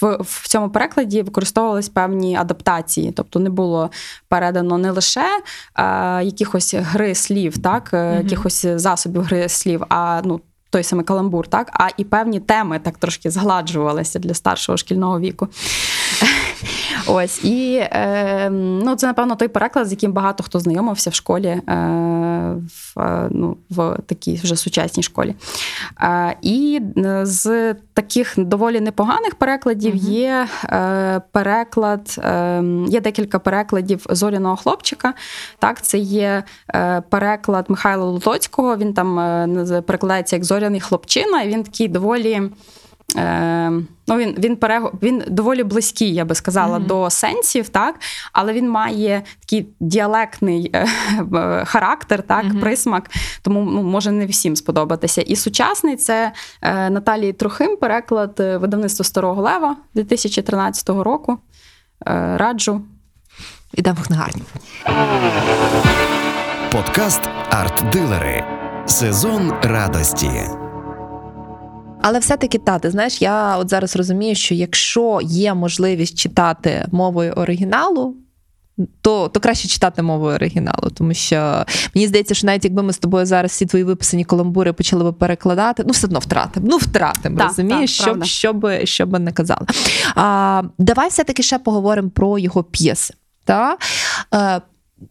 В, 0.01 0.17
в 0.21 0.47
цьому 0.47 0.69
перекладі 0.69 1.21
використовувались 1.21 1.89
певні 1.89 2.36
адаптації, 2.36 3.12
тобто 3.12 3.39
не 3.39 3.49
було 3.49 3.89
передано 4.27 4.77
не 4.77 4.91
лише 4.91 5.25
е, 5.75 6.23
якихось 6.23 6.73
гри 6.73 7.15
слів, 7.15 7.58
так, 7.58 7.89
е, 7.93 8.12
Мгм. 8.13 8.23
якихось 8.23 8.65
засобів 8.65 9.21
гри 9.23 9.49
слів, 9.49 9.84
а 9.89 10.21
ну, 10.25 10.41
той 10.69 10.84
самий 10.84 11.05
каламбур, 11.05 11.47
так, 11.47 11.69
а 11.73 11.88
і 11.97 12.03
певні 12.03 12.39
теми 12.39 12.79
так 12.79 12.97
трошки 12.97 13.29
згладжувалися 13.32 14.19
для 14.19 14.34
старшого 14.34 14.77
шкільного 14.77 15.19
віку. 15.19 15.47
Ось 17.08 17.43
і 17.43 17.75
е, 17.75 18.49
ну, 18.49 18.95
це, 18.95 19.08
напевно, 19.08 19.36
той 19.36 19.47
переклад, 19.47 19.88
з 19.88 19.91
яким 19.91 20.12
багато 20.12 20.43
хто 20.43 20.60
знайомився 20.60 21.10
в 21.10 21.13
школі, 21.13 21.47
е, 21.47 21.62
в, 22.67 22.99
е, 22.99 23.27
ну, 23.32 23.58
в 23.69 23.97
такій 24.05 24.39
вже 24.43 24.55
сучасній 24.55 25.03
школі. 25.03 25.36
Е, 26.01 26.36
і 26.41 26.82
е, 26.97 27.25
з 27.25 27.73
таких 27.93 28.34
доволі 28.38 28.79
непоганих 28.79 29.36
перекладів 29.36 29.95
Мгм. 29.95 30.03
є 30.13 30.47
е, 30.65 31.21
переклад, 31.32 32.15
е, 32.23 32.63
є 32.88 33.01
декілька 33.01 33.39
перекладів 33.39 34.05
зоряного 34.10 34.55
хлопчика. 34.55 35.13
Так, 35.60 35.82
це 35.82 35.97
є 35.97 36.43
е, 36.75 37.01
переклад 37.10 37.65
Михайла 37.69 38.05
Лутоцького. 38.05 38.77
Він 38.77 38.93
там 38.93 39.15
перекладається 39.86 40.36
як 40.36 40.45
зоряний 40.45 40.79
хлопчина, 40.79 41.41
і 41.41 41.49
він 41.49 41.63
такий 41.63 41.88
доволі. 41.88 42.41
Е, 43.17 43.69
ну, 44.08 44.17
він, 44.17 44.36
він, 44.38 44.56
перего, 44.56 44.91
він 45.04 45.24
доволі 45.28 45.63
близький, 45.63 46.13
я 46.13 46.26
би 46.26 46.36
сказала, 46.36 46.80
Мгм. 46.80 46.88
до 46.88 47.10
сенсів, 47.10 47.69
так? 47.69 47.95
але 48.34 48.54
він 48.54 48.69
має 48.69 49.22
такий 49.39 49.67
діалектний 49.80 50.72
е, 50.74 50.88
характер, 51.65 52.22
так, 52.22 52.45
Мгм. 52.45 52.60
присмак, 52.60 53.10
тому 53.41 53.62
ну, 53.72 53.84
може 53.84 54.12
не 54.12 54.26
всім 54.26 54.56
сподобатися. 54.56 55.22
І 55.22 55.36
сучасний 55.36 55.95
це 55.95 56.32
е, 56.62 56.89
Наталії 56.89 57.34
Трохим, 57.34 57.78
переклад 57.78 58.36
е, 58.39 58.58
видавництва 58.58 59.06
Старого 59.06 59.41
Лева 59.41 59.76
2013 59.95 60.89
року. 60.89 61.38
Е, 62.08 62.38
раджу. 62.38 62.82
Ідемо 63.74 63.98
в 64.02 64.08
книгарню. 64.08 64.41
Подкаст 66.72 67.22
Арт-дилери. 67.52 68.43
Сезон 68.86 69.54
радості. 69.63 70.30
Але 72.01 72.19
все-таки 72.19 72.57
та, 72.57 72.79
ти 72.79 72.91
знаєш, 72.91 73.21
я 73.21 73.57
от 73.57 73.69
зараз 73.69 73.95
розумію, 73.95 74.35
що 74.35 74.55
якщо 74.55 75.19
є 75.23 75.53
можливість 75.53 76.17
читати 76.17 76.85
мовою 76.91 77.33
оригіналу. 77.33 78.15
То, 79.01 79.27
то 79.27 79.39
краще 79.39 79.67
читати 79.67 80.01
мовою 80.01 80.35
оригіналу, 80.35 80.89
тому 80.93 81.13
що 81.13 81.65
мені 81.95 82.07
здається, 82.07 82.33
що 82.33 82.47
навіть 82.47 82.63
якби 82.63 82.83
ми 82.83 82.93
з 82.93 82.97
тобою 82.97 83.25
зараз 83.25 83.51
всі 83.51 83.65
твої 83.65 83.83
виписані 83.83 84.25
каламбури 84.25 84.73
почали 84.73 85.03
би 85.03 85.13
перекладати, 85.13 85.83
ну 85.85 85.91
все 85.91 86.07
одно 86.07 86.19
втратимо. 86.19 86.67
Ну 86.69 86.77
втратимо, 86.77 87.38
Так, 87.38 87.47
розумієш, 87.47 88.01
що, 88.23 88.53
би, 88.53 88.85
що 88.85 89.05
би 89.05 89.19
не 89.19 89.31
казали. 89.31 89.65
А, 90.15 90.63
давай 90.77 91.09
все-таки 91.09 91.43
ще 91.43 91.59
поговоримо 91.59 92.09
про 92.09 92.39
його 92.39 92.63
п'єси. 92.63 93.13
Та? 93.45 93.77
Е, 94.33 94.62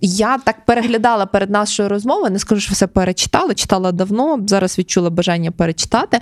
я 0.01 0.38
так 0.38 0.64
переглядала 0.64 1.27
перед 1.27 1.51
нашою 1.51 1.88
розмовою, 1.88 2.31
не 2.31 2.38
скажу, 2.38 2.61
що 2.61 2.72
все 2.72 2.87
перечитала, 2.87 3.55
читала 3.55 3.92
давно, 3.92 4.38
зараз 4.46 4.79
відчула 4.79 5.11
бажання 5.11 5.51
перечитати. 5.51 6.20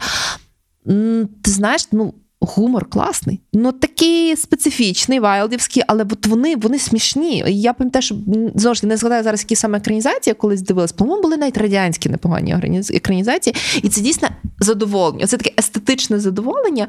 Ти 1.43 1.51
знаєш, 1.51 1.89
ну. 1.93 2.15
Гумор 2.41 2.91
класний, 2.91 3.41
ну 3.53 3.73
такий 3.73 4.37
специфічний, 4.37 5.21
вайлдівський, 5.21 5.83
але 5.87 6.03
от 6.03 6.27
вони, 6.27 6.57
вони 6.57 6.79
смішні. 6.79 7.45
Я 7.47 7.73
пам'ятаю, 7.73 8.03
що 8.03 8.15
знову 8.55 8.75
ж 8.75 8.87
не 8.87 8.97
згадаю 8.97 9.25
зараз, 9.25 9.41
які 9.41 9.57
саме 9.57 9.79
екранізації 9.79 10.31
я 10.31 10.35
колись 10.35 10.63
дивилась. 10.63 10.93
По-моєму, 10.93 11.23
були 11.23 11.37
навіть 11.37 11.59
радянські 11.59 12.09
непогані 12.09 12.57
екранізації, 12.95 13.57
і 13.83 13.89
це 13.89 14.01
дійсно 14.01 14.29
задоволення. 14.61 15.27
Це 15.27 15.37
таке 15.37 15.53
естетичне 15.59 16.21
задоволення. 16.21 16.87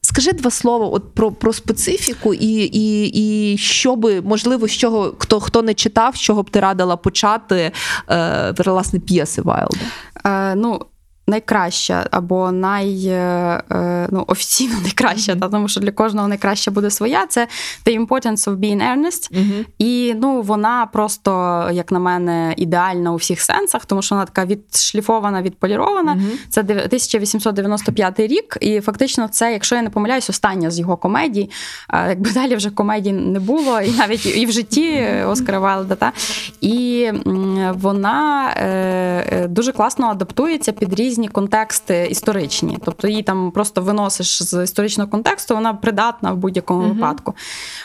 Скажи 0.00 0.32
два 0.32 0.50
слова 0.50 0.86
от 0.86 1.14
про, 1.14 1.32
про 1.32 1.52
специфіку, 1.52 2.34
і, 2.34 2.70
і, 2.72 3.06
і 3.52 3.58
що 3.58 3.96
би, 3.96 4.20
можливо, 4.20 4.68
з 4.68 4.72
чого 4.72 5.14
хто, 5.18 5.40
хто 5.40 5.62
не 5.62 5.74
читав, 5.74 6.16
з 6.16 6.20
чого 6.20 6.42
б 6.42 6.50
ти 6.50 6.60
радила 6.60 6.96
почати 6.96 7.72
е, 8.10 8.54
власне 8.58 9.00
п'єси 9.00 9.42
Вайлда. 9.42 9.78
Е, 10.24 10.54
ну, 10.54 10.80
найкраща 11.28 12.06
або 12.10 12.52
най, 12.52 13.06
е, 13.06 13.62
е, 13.72 14.08
ну, 14.10 14.24
офіційно 14.26 14.74
найкраща, 14.82 15.36
та, 15.36 15.48
тому 15.48 15.68
що 15.68 15.80
для 15.80 15.90
кожного 15.92 16.28
найкраща 16.28 16.70
буде 16.70 16.90
своя. 16.90 17.26
Це 17.26 17.48
The 17.86 18.06
Importance 18.06 18.44
of 18.50 18.56
Being 18.56 18.82
Earnest. 18.82 19.30
І 19.78 20.14
ну, 20.20 20.42
вона 20.42 20.86
просто, 20.92 21.30
як 21.72 21.92
на 21.92 21.98
мене, 21.98 22.54
ідеальна 22.56 23.12
у 23.12 23.16
всіх 23.16 23.40
сенсах, 23.40 23.86
тому 23.86 24.02
що 24.02 24.14
вона 24.14 24.24
така 24.26 24.44
відшліфована, 24.44 25.42
відполірована. 25.42 26.14
Мгм. 26.14 26.30
Це 26.48 26.62
дев- 26.62 26.84
1895 26.84 28.20
рік, 28.20 28.58
і 28.60 28.80
фактично 28.80 29.28
це, 29.28 29.52
якщо 29.52 29.76
я 29.76 29.82
не 29.82 29.90
помиляюсь, 29.90 30.30
остання 30.30 30.70
з 30.70 30.78
його 30.78 30.96
комедій. 30.96 31.50
Якби 32.08 32.30
далі 32.30 32.56
вже 32.56 32.70
комедій 32.70 33.12
не 33.12 33.40
було, 33.40 33.80
і 33.80 33.90
навіть 33.90 34.26
і 34.36 34.46
в 34.46 34.52
житті 34.52 35.06
Оскара 35.26 35.58
Вайлда. 35.58 35.94
Та? 35.94 36.12
І 36.60 37.02
м, 37.26 37.47
вона 37.72 38.50
е, 38.56 38.66
е, 39.32 39.48
дуже 39.48 39.72
класно 39.72 40.06
адаптується 40.06 40.72
під 40.72 40.94
різні 40.94 41.28
контексти 41.28 42.08
історичні. 42.10 42.78
Тобто 42.84 43.08
її 43.08 43.22
там 43.22 43.50
просто 43.50 43.82
виносиш 43.82 44.42
з 44.42 44.64
історичного 44.64 45.10
контексту, 45.10 45.54
вона 45.54 45.74
придатна 45.74 46.32
в 46.32 46.36
будь-якому 46.36 46.82
uh 46.82 46.94
випадку. 46.94 47.34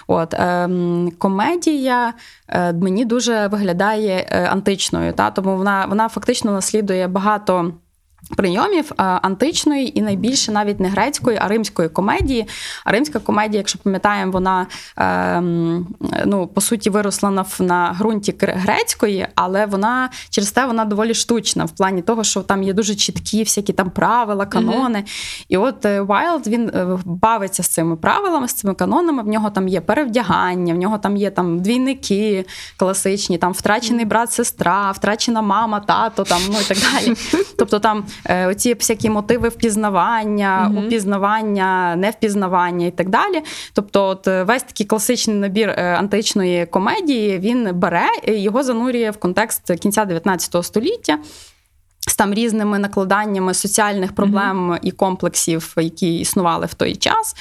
От 0.07 0.33
ем, 0.33 1.11
комедія 1.17 2.13
е, 2.49 2.73
мені 2.73 3.05
дуже 3.05 3.47
виглядає 3.47 4.27
е, 4.29 4.45
античною, 4.45 5.13
та 5.13 5.31
тому 5.31 5.57
вона, 5.57 5.85
вона 5.85 6.09
фактично 6.09 6.51
наслідує 6.51 7.07
багато. 7.07 7.73
Прийомів 8.37 8.91
е, 8.91 9.03
античної 9.03 9.99
і 9.99 10.01
найбільше 10.01 10.51
навіть 10.51 10.79
не 10.79 10.89
грецької, 10.89 11.37
а 11.41 11.47
римської 11.47 11.89
комедії. 11.89 12.47
А 12.85 12.91
римська 12.91 13.19
комедія, 13.19 13.57
якщо 13.57 13.79
пам'ятаємо, 13.79 14.31
вона 14.31 14.67
ем, 14.97 15.87
ну, 16.25 16.47
по 16.47 16.61
суті 16.61 16.89
виросла 16.89 17.29
на 17.29 17.45
на 17.59 17.95
ґрунті 17.99 18.35
грецької, 18.39 19.27
але 19.35 19.65
вона 19.65 20.09
через 20.29 20.51
те 20.51 20.65
вона 20.65 20.85
доволі 20.85 21.13
штучна 21.13 21.65
в 21.65 21.71
плані 21.71 22.01
того, 22.01 22.23
що 22.23 22.41
там 22.41 22.63
є 22.63 22.73
дуже 22.73 22.95
чіткі 22.95 23.43
всякі 23.43 23.73
там 23.73 23.89
правила, 23.89 24.45
канони. 24.45 24.99
Mm-hmm. 24.99 25.45
І 25.49 25.57
от 25.57 25.85
Вайлд 25.85 26.47
він 26.47 26.69
е, 26.69 26.99
бавиться 27.05 27.63
з 27.63 27.67
цими 27.67 27.95
правилами, 27.95 28.47
з 28.47 28.53
цими 28.53 28.73
канонами. 28.73 29.23
В 29.23 29.27
нього 29.27 29.49
там 29.49 29.67
є 29.67 29.81
перевдягання, 29.81 30.73
в 30.73 30.77
нього 30.77 30.97
там 30.97 31.17
є 31.17 31.29
там 31.31 31.61
двійники 31.61 32.45
класичні, 32.77 33.37
там 33.37 33.51
втрачений 33.51 34.05
брат, 34.05 34.31
сестра, 34.31 34.91
втрачена 34.91 35.41
мама, 35.41 35.79
тато, 35.79 36.23
там 36.23 36.41
ну 36.49 36.55
і 36.61 36.63
так 36.63 36.77
далі. 36.77 37.15
Тобто 37.57 37.79
там. 37.79 38.05
Е, 38.25 38.47
оці 38.47 38.73
всякі 38.73 39.09
мотиви 39.09 39.49
впізнавання, 39.49 40.71
угу. 40.71 40.85
упізнавання, 40.85 41.95
невпізнавання 41.95 42.87
і 42.87 42.91
так 42.91 43.09
далі. 43.09 43.41
Тобто, 43.73 44.07
от 44.07 44.27
е, 44.27 44.43
весь 44.43 44.63
такий 44.63 44.85
класичний 44.85 45.35
набір 45.35 45.69
е, 45.69 45.95
античної 45.99 46.65
комедії 46.65 47.39
він 47.39 47.69
бере 47.73 48.07
його 48.27 48.63
занурює 48.63 49.09
в 49.09 49.17
контекст 49.17 49.79
кінця 49.79 50.05
19 50.05 50.65
століття 50.65 51.17
з 52.09 52.15
там 52.15 52.33
різними 52.33 52.79
накладаннями 52.79 53.53
соціальних 53.53 54.15
проблем 54.15 54.71
mm-hmm. 54.71 54.79
і 54.81 54.91
комплексів, 54.91 55.73
які 55.77 56.19
існували 56.19 56.65
в 56.65 56.73
той 56.73 56.95
час. 56.95 57.35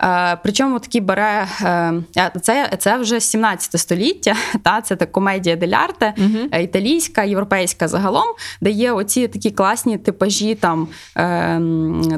Е, 0.00 0.38
Причому 0.42 0.78
такі 0.78 1.00
бере 1.00 1.46
е, 1.62 2.32
це 2.42 2.70
це 2.78 2.98
вже 2.98 3.20
17 3.20 3.80
століття, 3.80 4.34
та 4.62 4.80
це 4.80 4.96
так 4.96 5.12
комедія 5.12 5.56
делярте, 5.56 6.14
mm-hmm. 6.18 6.60
італійська, 6.60 7.22
європейська 7.22 7.88
загалом, 7.88 8.26
де 8.60 8.70
є 8.70 8.92
оці 8.92 9.28
такі 9.28 9.50
класні 9.50 9.98
типажі, 9.98 10.54
там, 10.54 10.88
е, 11.16 11.60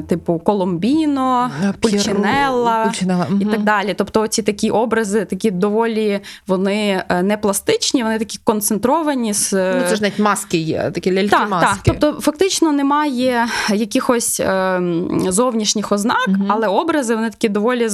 типу 0.07 0.39
Коломбіно, 0.39 1.51
Пульчинелла 1.79 2.85
mm-hmm. 2.85 3.41
і 3.41 3.45
так 3.45 3.63
далі. 3.63 3.93
Тобто, 3.97 4.27
ці 4.27 4.41
такі 4.41 4.69
образи, 4.69 5.25
такі 5.25 5.51
доволі 5.51 6.19
вони 6.47 7.03
е, 7.09 7.23
не 7.23 7.37
пластичні, 7.37 8.03
вони 8.03 8.19
такі 8.19 8.39
концентровані. 8.43 9.33
з... 9.33 9.53
Ну, 9.53 9.89
Це 9.89 9.95
ж 9.95 10.01
навіть 10.01 10.19
маски 10.19 10.57
є, 10.57 10.91
такі 10.93 11.11
ляльки-маски. 11.11 11.90
Тобто, 11.99 12.21
фактично 12.21 12.71
немає 12.71 13.47
якихось 13.73 14.39
е, 14.39 14.81
зовнішніх 15.27 15.91
ознак, 15.91 16.27
угу. 16.27 16.45
але 16.47 16.67
образи 16.67 17.15
вони 17.15 17.29
такі 17.29 17.49
доволі 17.49 17.89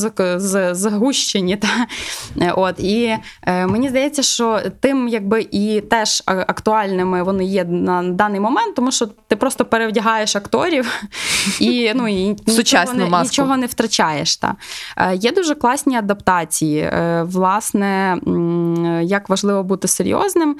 загущені. 0.71 1.57
Та? 1.57 1.87
От 2.55 2.79
І 2.79 3.17
е, 3.43 3.67
мені 3.67 3.89
здається, 3.89 4.23
що 4.23 4.61
тим 4.79 5.07
якби 5.07 5.47
і 5.51 5.81
теж 5.81 6.23
актуальними 6.25 7.23
вони 7.23 7.45
є 7.45 7.63
на 7.63 8.03
даний 8.03 8.39
момент, 8.39 8.75
тому 8.75 8.91
що 8.91 9.07
ти 9.27 9.35
просто 9.35 9.65
перевдягаєш 9.65 10.35
акторів 10.35 11.03
і 11.59 11.91
ну, 11.95 12.07
і 12.07 12.35
нічого 12.47 12.93
не, 12.93 13.21
нічого 13.23 13.57
не 13.57 13.65
втрачаєш. 13.65 14.37
Та. 14.37 14.55
Е, 14.97 15.15
є 15.15 15.31
дуже 15.31 15.55
класні 15.55 15.95
адаптації. 15.95 16.79
Е, 16.79 17.23
власне, 17.27 18.17
як 19.03 19.29
важливо 19.29 19.63
бути 19.63 19.87
серйозним. 19.87 20.57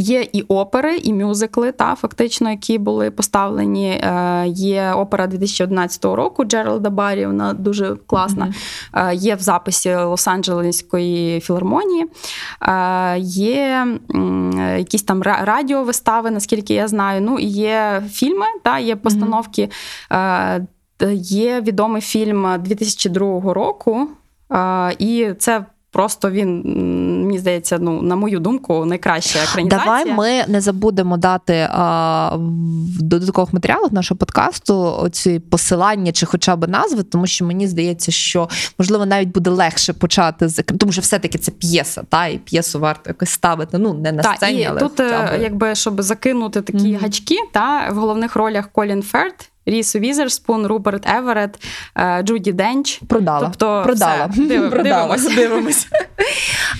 Є 0.00 0.26
і 0.32 0.42
опери, 0.42 0.96
і 0.96 1.12
мюзикли, 1.12 1.72
та 1.72 1.94
фактично, 1.94 2.50
які 2.50 2.78
були 2.78 3.10
поставлені. 3.10 3.90
Е, 3.90 4.44
є 4.48 4.92
опера 4.92 5.26
2011 5.26 6.04
року 6.04 6.44
Джералда 6.44 6.90
Баррі, 6.90 7.26
вона 7.26 7.52
дуже 7.52 7.96
класна. 8.06 8.54
Mm-hmm. 8.92 9.14
Є 9.14 9.34
в 9.34 9.40
записі 9.40 9.88
Лос-Анджелеської 9.90 11.40
філармонії, 11.40 12.06
е, 12.62 13.18
є 13.18 13.86
якісь 14.78 15.02
там 15.02 15.22
радіовистави, 15.22 16.30
наскільки 16.30 16.74
я 16.74 16.88
знаю. 16.88 17.20
Ну 17.20 17.38
і 17.38 17.46
є 17.46 18.02
фільми, 18.10 18.46
та 18.62 18.78
є 18.78 18.96
постановки. 18.96 19.68
Mm-hmm. 20.10 20.66
Є 21.22 21.60
відомий 21.60 22.02
фільм 22.02 22.56
2002 22.58 23.54
року, 23.54 24.08
і 24.98 25.32
це. 25.38 25.64
Просто 25.92 26.30
він 26.30 26.62
мені 27.26 27.38
здається, 27.38 27.78
ну 27.78 28.02
на 28.02 28.16
мою 28.16 28.40
думку, 28.40 28.84
найкраща 28.84 29.38
екранізація. 29.42 29.84
Давай 29.84 30.12
ми 30.14 30.44
не 30.48 30.60
забудемо 30.60 31.16
дати 31.16 31.68
а, 31.70 32.36
в 32.98 33.02
додаткових 33.02 33.52
матеріалах 33.52 33.92
нашого 33.92 34.18
подкасту 34.18 34.96
оці 34.98 35.38
посилання 35.38 36.12
чи 36.12 36.26
хоча 36.26 36.56
б 36.56 36.68
назви, 36.68 37.02
тому 37.02 37.26
що 37.26 37.44
мені 37.44 37.66
здається, 37.66 38.12
що 38.12 38.48
можливо 38.78 39.06
навіть 39.06 39.28
буде 39.28 39.50
легше 39.50 39.92
почати 39.92 40.48
з 40.48 40.62
тому, 40.62 40.92
що 40.92 41.00
все-таки 41.00 41.38
це 41.38 41.50
п'єса, 41.50 42.02
та 42.08 42.26
і 42.26 42.38
п'єсу 42.38 42.80
варто 42.80 43.10
якось 43.10 43.30
ставити. 43.30 43.78
Ну 43.78 43.94
не 43.94 44.12
на 44.12 44.22
сцені, 44.22 44.60
і 44.60 44.64
але 44.64 44.80
тут, 44.80 45.00
е, 45.00 45.38
якби 45.42 45.74
щоб 45.74 46.02
закинути 46.02 46.62
такі 46.62 46.78
mm-hmm. 46.78 47.00
гачки, 47.00 47.36
та 47.52 47.90
в 47.90 47.94
головних 47.94 48.36
ролях 48.36 48.68
Колін 48.72 49.02
Ферд. 49.02 49.50
Ріс 49.70 49.96
Візерспун, 49.96 50.66
Руберт 50.66 51.08
Еверет, 51.08 51.64
е, 51.96 52.22
Джуді 52.22 52.52
Денч. 52.52 53.00
Продала. 53.08 53.40
Тобто 53.40 53.82
Продала. 53.84 54.26
Все. 54.26 54.42
Див, 54.46 54.70
Продала. 54.70 55.16
Дивимось. 55.16 55.34
дивимось. 55.34 55.86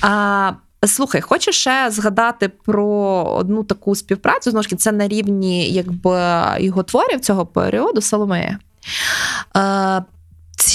А, 0.03 0.53
Слухай, 0.86 1.20
хочу 1.20 1.53
ще 1.53 1.91
згадати 1.91 2.49
про 2.49 2.86
одну 3.38 3.64
таку 3.64 3.95
співпрацю. 3.95 4.51
Знову 4.51 4.62
ж 4.62 4.76
це 4.76 4.93
на 4.93 5.09
рівні 5.09 5.70
якби 5.72 6.43
його 6.59 6.82
творів 6.82 7.20
цього 7.20 7.47
періоду 7.47 8.01
Соломея. 8.01 8.59
Е, 9.57 10.03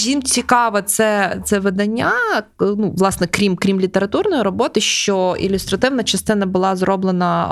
Чим 0.03 0.23
цікаве 0.23 0.81
це 0.81 1.37
це 1.45 1.59
видання, 1.59 2.11
ну, 2.59 2.93
власне, 2.97 3.27
крім 3.27 3.55
крім 3.55 3.79
літературної 3.79 4.41
роботи, 4.41 4.81
що 4.81 5.35
ілюстративна 5.39 6.03
частина 6.03 6.45
була 6.45 6.75
зроблена 6.75 7.47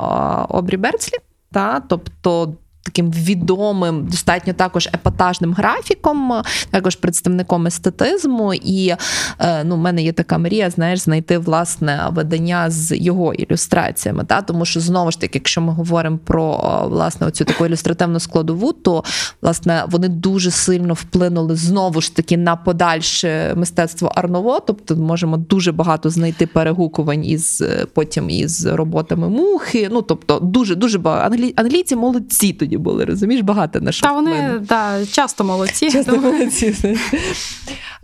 Обрі 0.48 0.76
Берцлі, 0.76 1.18
та, 1.52 1.82
тобто 1.88 2.54
таким 2.84 3.10
відомим, 3.10 4.06
достатньо 4.06 4.52
також 4.52 4.86
епатажним 4.86 5.52
графіком, 5.52 6.32
також 6.70 6.96
представником 6.96 7.66
естетизму. 7.66 8.54
І 8.54 8.94
е, 9.38 9.64
ну, 9.64 9.74
в 9.74 9.78
мене 9.78 10.02
є 10.02 10.12
така 10.12 10.38
мрія, 10.38 10.70
знаєш, 10.70 10.98
знайти 11.00 11.38
власне 11.38 12.06
видання 12.10 12.70
з 12.70 12.96
його 12.96 13.34
ілюстраціями. 13.34 14.24
Та? 14.24 14.42
Тому 14.42 14.64
що 14.64 14.80
знову 14.80 15.10
ж 15.10 15.20
таки, 15.20 15.38
якщо 15.38 15.60
ми 15.60 15.72
говоримо 15.72 16.18
про 16.18 16.56
власне 16.88 17.26
оцю 17.26 17.44
таку 17.44 17.66
ілюстративну 17.66 18.20
складову, 18.20 18.72
то 18.72 19.04
власне 19.42 19.84
вони 19.88 20.08
дуже 20.08 20.50
сильно 20.50 20.94
вплинули 20.94 21.56
знову 21.56 22.00
ж 22.00 22.16
таки 22.16 22.36
на 22.36 22.56
подальше 22.56 23.54
мистецтво 23.56 24.12
Арново. 24.14 24.60
Тобто 24.66 24.96
можемо 24.96 25.36
дуже 25.36 25.72
багато 25.72 26.10
знайти 26.10 26.46
перегукувань 26.46 27.24
із 27.24 27.60
е, 27.62 27.86
потім 27.94 28.30
із 28.30 28.66
роботами 28.66 29.28
мухи. 29.28 29.88
Ну 29.92 30.02
тобто, 30.02 30.38
дуже 30.38 30.74
дуже 30.74 30.98
багато 30.98 31.36
англійці 31.56 31.96
молодці 31.96 32.52
тоді 32.52 32.73
тоді 32.74 32.82
були, 32.82 33.04
розумієш, 33.04 33.42
багато 33.42 33.80
на 33.80 33.92
що 33.92 34.06
Та 34.06 34.12
вони 34.12 34.58
да, 34.60 35.06
часто 35.06 35.44
молодці. 35.44 35.90
Часто 35.90 36.16
молодці. 36.16 36.74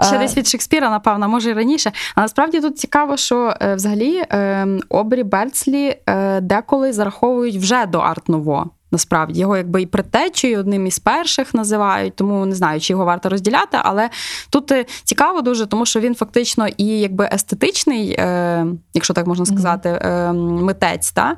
Ще 0.03 0.19
десь 0.19 0.37
від 0.37 0.47
Шекспіра, 0.47 0.91
напевно, 0.91 1.29
може 1.29 1.51
і 1.51 1.53
раніше. 1.53 1.93
А 2.15 2.21
насправді 2.21 2.61
тут 2.61 2.79
цікаво, 2.79 3.17
що 3.17 3.55
е, 3.61 3.75
взагалі 3.75 4.23
ем, 4.31 4.81
Обрі 4.89 5.23
Берцлі 5.23 5.97
е, 6.07 6.41
деколи 6.41 6.93
зараховують 6.93 7.57
вже 7.57 7.87
до 7.87 7.99
арт-ново. 7.99 8.71
Насправді 8.93 9.41
його 9.41 9.57
якби 9.57 9.83
і 9.83 9.87
предтечею 9.87 10.59
одним 10.59 10.87
із 10.87 10.99
перших 10.99 11.55
називають, 11.55 12.17
тому 12.17 12.47
не 12.47 12.55
знаю, 12.55 12.81
чи 12.81 12.93
його 12.93 13.05
варто 13.05 13.29
розділяти. 13.29 13.79
Але 13.83 14.11
тут 14.51 14.73
е, 14.73 14.85
цікаво 15.05 15.43
дуже, 15.43 15.67
тому 15.67 15.87
що 15.87 16.01
він 16.01 16.15
фактично 16.15 16.69
і 16.77 16.87
якби 16.87 17.29
естетичний, 17.33 18.17
е, 18.19 18.67
якщо 18.95 19.15
так 19.15 19.27
можна 19.27 19.47
сказати, 19.47 19.89
е, 19.89 20.33
митець. 20.33 21.13
Та? 21.13 21.37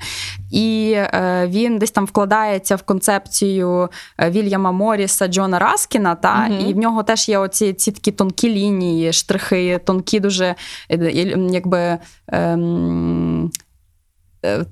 І 0.51 0.93
е, 0.97 1.47
він 1.51 1.79
десь 1.79 1.91
там 1.91 2.05
вкладається 2.05 2.77
в 2.77 2.83
концепцію 2.83 3.89
е, 4.21 4.31
Вільяма 4.31 4.73
Моріса, 4.73 5.29
Джона 5.29 5.59
Раскіна. 5.59 6.15
Та? 6.15 6.49
Mm-hmm. 6.51 6.69
І 6.69 6.75
в 6.75 6.77
нього 6.77 7.03
теж 7.03 7.29
є 7.29 7.39
оці 7.39 7.73
ці 7.73 7.93
такі 7.93 8.11
тонкі 8.11 8.49
лінії, 8.49 9.13
штрихи, 9.13 9.81
тонкі, 9.85 10.21
дуже 10.21 10.55
е, 10.91 11.13
якби. 11.51 11.99
Е, 12.33 12.59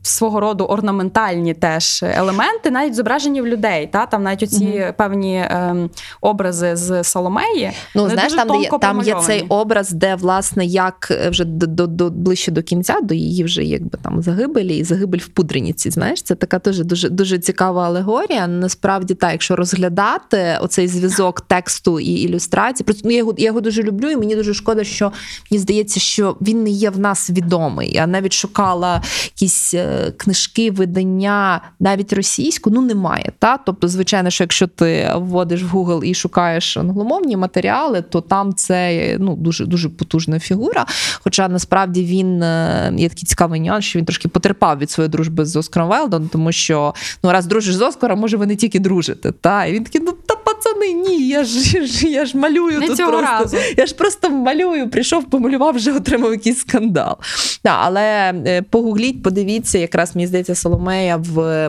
свого 0.03 0.41
роду 0.41 0.65
орнаментальні 0.65 1.55
теж 1.55 2.03
елементи, 2.03 2.71
навіть 2.71 2.95
зображені 2.95 3.43
в 3.43 3.47
людей. 3.47 3.87
Та? 3.87 4.07
Там 4.07 4.23
навіть 4.23 4.43
оці 4.43 4.65
mm 4.65 4.93
певні 4.97 5.35
е, 5.35 5.89
образи 6.21 6.77
з 6.77 7.05
Соломеї. 7.05 7.71
Ну, 7.95 8.11
знаєш, 8.11 8.33
там 8.33 8.63
є, 8.63 8.71
там 8.81 9.03
є 9.03 9.15
цей 9.15 9.45
образ, 9.49 9.91
де, 9.91 10.15
власне, 10.15 10.67
як 10.67 11.09
е, 11.11 11.31
вже 11.31 11.45
до, 11.45 11.67
до, 11.67 11.87
до 11.87 12.11
ближче 12.11 12.53
до 12.53 12.63
кінця, 12.63 13.01
до 13.03 13.15
її 13.15 13.45
вже 13.45 13.65
якби 13.65 13.99
там 14.03 14.23
загибелі, 14.23 14.77
і 14.77 14.85
загибель 14.85 15.19
в 15.19 15.29
пудрениці. 15.29 15.91
Знаєш, 15.91 16.23
це 16.23 16.35
така 16.35 16.59
теж 16.59 16.79
дуже 16.79 17.09
дуже 17.09 17.39
цікава 17.39 17.87
алегорія. 17.87 18.47
Насправді, 18.47 19.15
так, 19.15 19.33
якщо 19.33 19.57
розглядати 19.57 20.59
оцей 20.61 20.89
зв'язок 20.89 21.41
тексту 21.41 22.01
і 22.01 22.13
ілюстрації, 22.13 22.85
просто 22.85 23.03
ну, 23.05 23.11
я 23.11 23.19
його 23.19 23.35
я 23.39 23.47
його 23.47 23.61
дуже 23.61 23.83
люблю, 23.83 24.11
і 24.11 24.17
мені 24.17 24.37
дуже 24.37 24.55
шкода, 24.55 24.85
що 24.85 25.13
мені 25.51 25.61
здається, 25.63 26.01
що 26.01 26.37
він 26.41 26.63
не 26.63 26.71
є 26.71 26.91
в 26.91 26.99
нас 26.99 27.31
відомий. 27.31 27.95
Я 27.95 28.07
навіть 28.07 28.33
шукала 28.33 29.03
якісь 29.25 29.60
якісь 29.61 29.75
е, 29.75 30.13
книжки, 30.17 30.71
видання, 30.71 31.61
навіть 31.81 32.13
російську, 32.13 32.71
ну 32.71 32.81
немає. 32.81 33.33
Та? 33.39 33.57
Тобто, 33.57 33.89
звичайно, 33.89 34.31
що 34.31 34.45
якщо 34.45 34.67
ти 34.67 35.13
вводиш 35.15 35.63
в 35.63 35.77
Google 35.77 36.05
і 36.05 36.15
шукаєш 36.15 36.77
англомовні 36.77 37.37
матеріали, 37.37 38.03
то 38.03 38.21
там 38.21 38.55
це 38.55 39.17
ну, 39.21 39.37
дуже 39.37 39.67
дуже 39.67 39.89
потужна 39.89 40.39
фігура. 40.39 40.87
Хоча 41.21 41.49
насправді 41.49 42.05
він 42.05 42.43
е, 42.43 42.93
є 42.97 43.09
такий 43.09 43.25
цікавий 43.25 43.61
нюанс, 43.61 43.85
що 43.85 43.99
він 43.99 44.07
трошки 44.07 44.29
потерпав 44.29 44.79
від 44.79 44.91
своєї 44.91 45.11
дружби 45.11 45.45
з 45.45 45.57
Оскаром 45.57 45.89
Вайлдом, 45.89 46.29
тому 46.29 46.53
що 46.53 46.95
ну 47.25 47.33
раз 47.33 47.47
дружиш 47.47 47.75
з 47.75 47.83
Оскаром, 47.83 48.21
може 48.21 48.37
ви 48.37 48.47
не 48.47 48.57
тільки 48.57 48.81
дружите. 48.81 49.33
Та? 49.33 49.65
І 49.65 49.73
він 49.73 49.85
такий, 49.85 50.01
ну 50.05 50.13
та 50.81 50.87
пацани, 50.87 50.93
ні, 50.93 51.29
я 51.29 51.45
ж, 51.45 52.09
я 52.09 52.25
ж, 52.25 52.37
малюю 52.37 52.79
Не 52.79 52.87
тут 52.87 52.97
цього 52.97 53.11
просто. 53.11 53.27
разу. 53.27 53.57
Я 53.77 53.87
ж 53.87 53.95
просто 53.95 54.31
малюю, 54.31 54.91
прийшов, 54.91 55.25
помалював, 55.25 55.75
вже 55.75 55.93
отримав 55.93 56.33
якийсь 56.33 56.59
скандал. 56.59 57.17
Да, 57.65 57.77
але 57.81 58.35
е, 58.47 58.63
погугліть, 58.63 59.23
подивіться, 59.23 59.79
якраз 59.79 60.17
мені 60.17 60.27
здається, 60.27 60.55
Соломея 60.55 61.17
в 61.17 61.69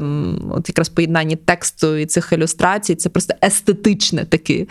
от 0.52 0.70
якраз 0.70 0.90
поєднанні 0.90 1.36
тексту 1.36 1.96
і 1.96 2.06
цих 2.06 2.32
ілюстрацій. 2.32 2.96
Це 2.96 3.10
просто 3.10 3.34
естетичне 3.44 4.26
таке, 4.26 4.66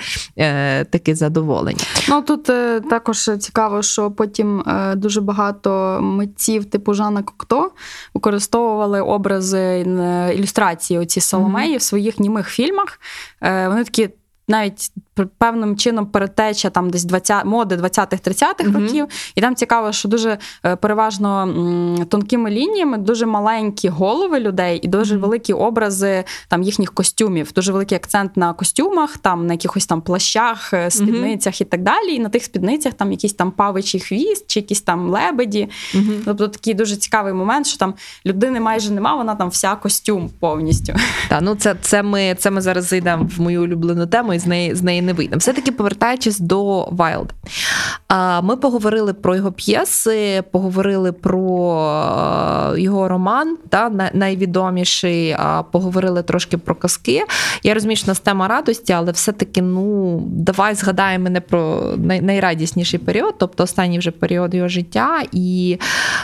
таке 0.90 1.14
задоволення. 1.14 1.84
Ну 2.08 2.22
тут 2.22 2.50
е, 2.50 2.80
також 2.80 3.30
цікаво, 3.38 3.82
що 3.82 4.10
потім 4.10 4.60
е, 4.60 4.94
дуже 4.96 5.20
багато 5.20 5.98
митців, 6.02 6.64
типу 6.64 6.94
Жана 6.94 7.22
Кокто, 7.22 7.70
використовували 8.14 9.00
образи 9.00 9.86
ілюстрації 10.36 10.98
оці 10.98 11.20
Соломеї 11.20 11.76
в 11.76 11.82
своїх 11.82 12.18
німих 12.18 12.48
фільмах. 12.48 13.00
Вони 13.40 13.84
такі. 13.84 14.10
Навіть 14.50 14.92
певним 15.38 15.76
чином 15.76 16.06
перетеча 16.06 16.70
там 16.70 16.90
десь 16.90 17.04
20, 17.04 17.44
моди 17.44 17.76
20-30-х 17.76 18.64
Мгм. 18.64 18.82
років. 18.82 19.06
І 19.34 19.40
там 19.40 19.54
цікаво, 19.54 19.92
що 19.92 20.08
дуже 20.08 20.38
е, 20.64 20.76
переважно 20.76 21.42
м, 21.42 22.06
тонкими 22.08 22.50
лініями, 22.50 22.98
дуже 22.98 23.26
маленькі 23.26 23.88
голови 23.88 24.40
людей 24.40 24.80
і 24.82 24.88
дуже 24.88 25.16
великі 25.16 25.52
образи 25.52 26.24
там 26.48 26.62
їхніх 26.62 26.92
костюмів. 26.94 27.52
Дуже 27.52 27.72
великий 27.72 27.96
акцент 27.96 28.36
на 28.36 28.52
костюмах, 28.52 29.18
там 29.18 29.46
на 29.46 29.52
якихось 29.54 29.86
там 29.86 30.00
плащах, 30.00 30.72
е, 30.72 30.90
спідницях 30.90 31.60
і 31.60 31.64
так 31.64 31.82
далі. 31.82 32.14
І 32.14 32.18
на 32.18 32.28
тих 32.28 32.44
спідницях 32.44 32.92
там 32.94 33.12
якийсь 33.12 33.32
там 33.34 33.50
павичий 33.50 34.00
хвіст, 34.00 34.44
чи 34.46 34.60
якісь 34.60 34.80
там 34.82 35.08
лебеді. 35.10 35.68
Тобто 36.24 36.48
такий 36.48 36.74
дуже 36.74 36.96
цікавий 36.96 37.32
момент, 37.32 37.66
що 37.66 37.78
там 37.78 37.94
людини 38.26 38.60
майже 38.60 38.92
нема, 38.92 39.14
вона 39.16 39.34
там 39.34 39.48
вся 39.48 39.74
костюм 39.76 40.30
повністю. 40.40 40.94
Та, 41.28 41.40
ну 41.40 41.54
це, 41.54 41.74
це, 41.80 42.02
ми, 42.02 42.36
це 42.38 42.50
ми 42.50 42.60
зараз 42.60 42.84
зайдемо 42.88 43.28
в 43.36 43.40
мою 43.40 43.62
улюблену 43.62 44.06
тему 44.06 44.34
і 44.34 44.38
з 44.40 44.46
неї, 44.46 44.74
з 44.74 44.82
неї 44.82 45.02
не 45.02 45.12
вийдемо. 45.12 45.38
Все-таки 45.38 45.72
повертаючись 45.72 46.38
до 46.38 46.84
Вайлда. 46.84 47.34
Ми 48.42 48.56
поговорили 48.56 49.14
про 49.14 49.36
його 49.36 49.52
п'єси, 49.52 50.42
поговорили 50.50 51.12
про 51.12 51.40
е, 52.76 52.80
його 52.80 53.08
роман, 53.08 53.56
та, 53.68 54.10
найвідоміший, 54.12 55.36
поговорили 55.72 56.22
трошки 56.22 56.58
про 56.58 56.74
казки. 56.74 57.24
Я 57.62 57.74
розумію, 57.74 57.96
що 57.96 58.06
нас 58.06 58.20
тема 58.20 58.48
радості, 58.48 58.92
але 58.92 59.12
все-таки 59.12 59.62
ну, 59.62 60.20
давай 60.26 60.74
згадаємо 60.74 61.30
не 61.30 61.40
про 61.40 61.94
найрадісніший 61.98 62.98
період, 62.98 63.34
тобто 63.38 63.62
останній 63.62 63.98
вже 63.98 64.10
період 64.10 64.54
його 64.54 64.68
життя, 64.68 65.22
і 65.32 65.78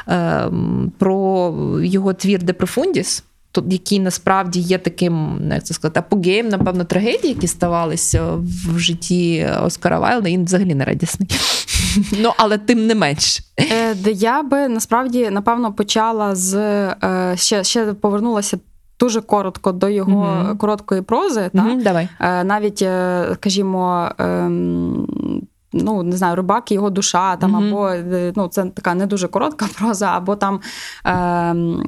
е, 0.08 0.50
про 0.98 1.54
його 1.82 2.12
твір 2.12 2.42
Де 2.42 2.52
Профундіс 2.52 3.24
який 3.68 4.00
насправді 4.00 4.60
є 4.60 4.78
таким, 4.78 5.38
ну, 5.40 5.54
як 5.54 5.64
це 5.64 5.74
сказати, 5.74 6.00
апогеєм, 6.00 6.48
напевно, 6.48 6.84
трагедії, 6.84 7.28
які 7.34 7.46
ставалися 7.46 8.24
в 8.36 8.78
житті 8.78 9.48
Оскара 9.62 9.98
Вайлда, 9.98 10.28
він 10.30 10.44
взагалі 10.44 10.74
не 10.74 10.84
радісний. 10.84 11.28
Ну, 12.20 12.32
але 12.36 12.58
тим 12.58 12.86
не 12.86 12.94
менш. 12.94 13.40
Е, 13.60 13.96
я 14.12 14.42
би 14.42 14.68
насправді 14.68 15.30
напевно 15.30 15.72
почала 15.72 16.34
з 16.34 16.54
е, 16.54 17.32
ще, 17.36 17.64
ще 17.64 17.92
повернулася. 17.92 18.58
Дуже 19.00 19.20
коротко 19.20 19.72
до 19.72 19.88
його 19.88 20.26
Мгм. 20.44 20.58
короткої 20.58 21.02
прози, 21.02 21.50
та? 21.54 21.62
Мгм, 21.62 21.82
Давай. 21.82 22.08
Е, 22.20 22.44
навіть, 22.44 22.78
скажімо, 23.34 24.10
ем, 24.18 25.06
ну 25.72 26.02
не 26.02 26.16
знаю, 26.16 26.36
рибак 26.36 26.70
і 26.70 26.74
його 26.74 26.90
душа, 26.90 27.36
там 27.36 27.56
або 27.56 27.92
ну, 28.36 28.48
це 28.48 28.64
така 28.64 28.94
не 28.94 29.06
дуже 29.06 29.28
коротка 29.28 29.66
проза, 29.78 30.06
або 30.06 30.36
там 30.36 30.60
ем, 31.04 31.82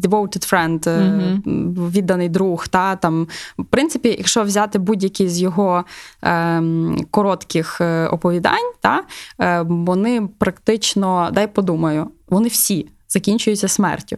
devoted 0.00 0.52
friend, 0.52 0.88
е, 0.90 1.00
Мгм. 1.00 1.90
відданий 1.90 2.28
друг. 2.28 2.68
Та, 2.68 2.96
там, 2.96 3.28
в 3.58 3.64
принципі, 3.64 4.14
якщо 4.18 4.42
взяти 4.42 4.78
будь-які 4.78 5.28
з 5.28 5.40
його 5.40 5.84
ем, 6.22 6.96
коротких 7.10 7.80
е, 7.80 8.06
оповідань, 8.06 8.72
та, 8.80 9.02
е, 9.40 9.62
вони 9.68 10.28
практично, 10.38 11.30
дай 11.32 11.46
подумаю, 11.46 12.10
вони 12.28 12.48
всі 12.48 12.88
закінчуються 13.08 13.68
смертю. 13.68 14.16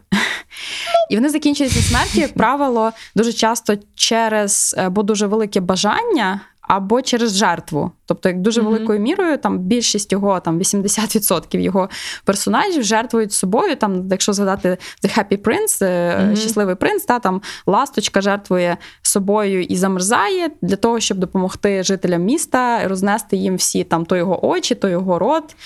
І 1.11 1.16
вони 1.16 1.28
закінчуються 1.28 1.80
смертю, 1.82 2.20
як 2.20 2.34
правило, 2.34 2.91
дуже 3.16 3.32
часто 3.32 3.74
через 3.95 4.74
або 4.78 5.03
дуже 5.03 5.26
велике 5.26 5.61
бажання, 5.61 6.41
або 6.66 7.02
через 7.02 7.36
жертву. 7.36 7.90
Тобто, 8.06 8.28
як 8.28 8.40
дуже 8.40 8.60
великою 8.60 9.00
мірою, 9.00 9.38
там 9.38 9.58
більшість 9.58 10.12
його, 10.12 10.40
там 10.40 10.58
80% 10.58 11.58
його 11.58 11.88
персонажів 12.24 12.82
жертвують 12.82 13.32
собою. 13.32 13.76
Там, 13.76 14.08
якщо 14.10 14.32
згадати 14.32 14.78
The 15.04 15.18
Happy 15.18 15.38
Prince, 15.38 15.86
Мгм. 16.24 16.36
щасливий 16.36 16.74
принц, 16.74 17.04
та 17.04 17.18
там 17.18 17.42
ласточка 17.66 18.20
жертвує 18.20 18.76
собою 19.02 19.62
і 19.62 19.76
замерзає 19.76 20.50
для 20.62 20.76
того, 20.76 21.00
щоб 21.00 21.18
допомогти 21.18 21.82
жителям 21.82 22.22
міста, 22.22 22.88
рознести 22.88 23.36
їм 23.36 23.56
всі 23.56 23.84
там 23.84 24.04
то 24.06 24.16
його 24.16 24.46
очі, 24.46 24.74
то 24.74 24.88
його 24.88 25.18
рот, 25.18 25.56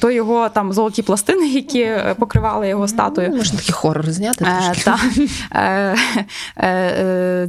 то 0.00 0.10
його 0.10 0.48
там 0.48 0.72
золоті 0.72 1.02
пластини, 1.02 1.48
які 1.48 1.80
е, 1.80 2.14
покривали 2.18 2.68
його 2.68 2.88
статую. 2.88 3.28
Ну, 3.30 3.36
Можна 3.36 3.58
такий 3.58 3.72
хорор 3.72 4.10
зняти. 4.10 4.44
Е, 4.44 4.74
та. 4.84 4.98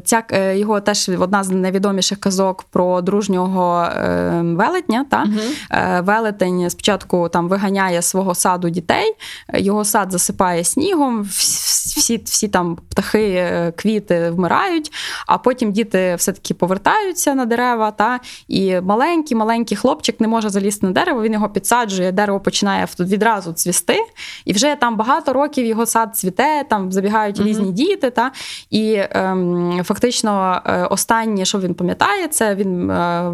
Ця 0.06 0.24
його 0.54 0.82
теж 0.82 1.10
одна 1.20 1.44
з 1.44 1.50
найвідоміших 1.50 2.20
казок 2.20 2.51
про 2.64 3.02
дружнього 3.02 3.82
е, 3.84 4.42
велетня. 4.44 5.06
Та? 5.12 5.26
Е, 5.72 6.02
Велетень 6.02 6.70
спочатку 6.70 7.30
там 7.30 7.48
виганяє 7.50 8.02
свого 8.02 8.36
саду 8.36 8.70
дітей, 8.70 9.16
його 9.54 9.86
сад 9.86 10.12
засипає 10.12 10.64
снігом, 10.64 11.24
вс- 11.24 11.98
всі, 11.98 12.22
всі 12.26 12.48
там 12.48 12.78
птахи, 12.90 13.24
е, 13.34 13.74
квіти 13.76 14.30
вмирають, 14.30 14.92
а 15.28 15.38
потім 15.38 15.72
діти 15.72 16.16
все-таки 16.18 16.54
повертаються 16.54 17.36
на 17.36 17.46
дерева. 17.46 17.92
Та? 17.92 18.20
І 18.48 18.82
маленький, 18.82 19.38
маленький 19.38 19.78
хлопчик 19.78 20.20
не 20.22 20.28
може 20.28 20.50
залізти 20.50 20.86
на 20.86 20.92
дерево, 20.92 21.22
він 21.22 21.34
його 21.34 21.50
підсаджує, 21.50 22.12
дерево 22.12 22.40
починає 22.40 22.88
відразу 23.00 23.54
цвісти. 23.54 23.98
І 24.46 24.54
вже 24.54 24.76
там 24.76 24.98
багато 24.98 25.34
років 25.34 25.66
його 25.66 25.86
сад 25.86 26.18
цвіте, 26.18 26.64
там 26.70 26.92
забігають 26.92 27.38
Мгм. 27.40 27.48
різні 27.48 27.72
діти. 27.72 28.10
Та? 28.10 28.32
І 28.70 29.02
ем, 29.10 29.82
фактично 29.84 30.62
е, 30.66 30.84
останнє, 30.86 31.46
що 31.46 31.60
він 31.60 31.74
пам'ятає, 31.74 32.28
це 32.28 32.41
він 32.42 32.92
е, 32.92 33.34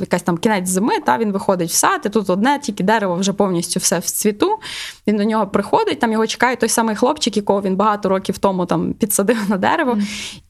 якась 0.00 0.22
там 0.22 0.38
кінець 0.38 0.68
зими, 0.68 1.00
та 1.06 1.18
він 1.18 1.32
виходить 1.32 1.70
в 1.70 1.74
сад, 1.74 2.00
і 2.04 2.08
тут 2.08 2.30
одне 2.30 2.58
тільки 2.58 2.84
дерево 2.84 3.14
вже 3.14 3.32
повністю 3.32 3.80
все 3.80 3.98
в 3.98 4.04
цвіту. 4.04 4.58
Він 5.06 5.16
до 5.16 5.24
нього 5.24 5.46
приходить, 5.46 6.00
там 6.00 6.12
його 6.12 6.26
чекає 6.26 6.56
той 6.56 6.68
самий 6.68 6.96
хлопчик, 6.96 7.36
якого 7.36 7.62
він 7.62 7.76
багато 7.76 8.08
років 8.08 8.38
тому 8.38 8.66
там 8.66 8.92
підсадив 8.92 9.38
на 9.48 9.56
дерево. 9.56 9.98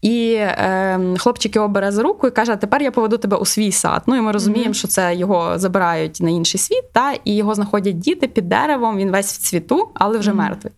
І 0.02 0.32
е, 0.34 1.14
хлопчик 1.18 1.56
його 1.56 1.68
бере 1.68 1.92
за 1.92 2.02
руку 2.02 2.26
і 2.26 2.30
каже: 2.30 2.56
тепер 2.56 2.82
я 2.82 2.90
поведу 2.90 3.18
тебе 3.18 3.36
у 3.36 3.44
свій 3.44 3.72
сад. 3.72 4.02
Ну 4.06 4.16
і 4.16 4.20
ми 4.20 4.32
розуміємо, 4.32 4.64
Мгм. 4.64 4.74
що 4.74 4.88
це 4.88 5.14
його 5.14 5.58
забирають 5.58 6.20
на 6.20 6.30
інший 6.30 6.60
світ, 6.60 6.92
та 6.92 7.12
і 7.24 7.36
його 7.36 7.54
знаходять 7.54 7.98
діти 7.98 8.28
під 8.28 8.48
деревом. 8.48 8.96
Він 8.96 9.10
весь 9.10 9.32
в 9.32 9.36
цвіту, 9.42 9.88
але 9.94 10.18
вже 10.18 10.30
Мгм. 10.30 10.38
мертвий. 10.38 10.72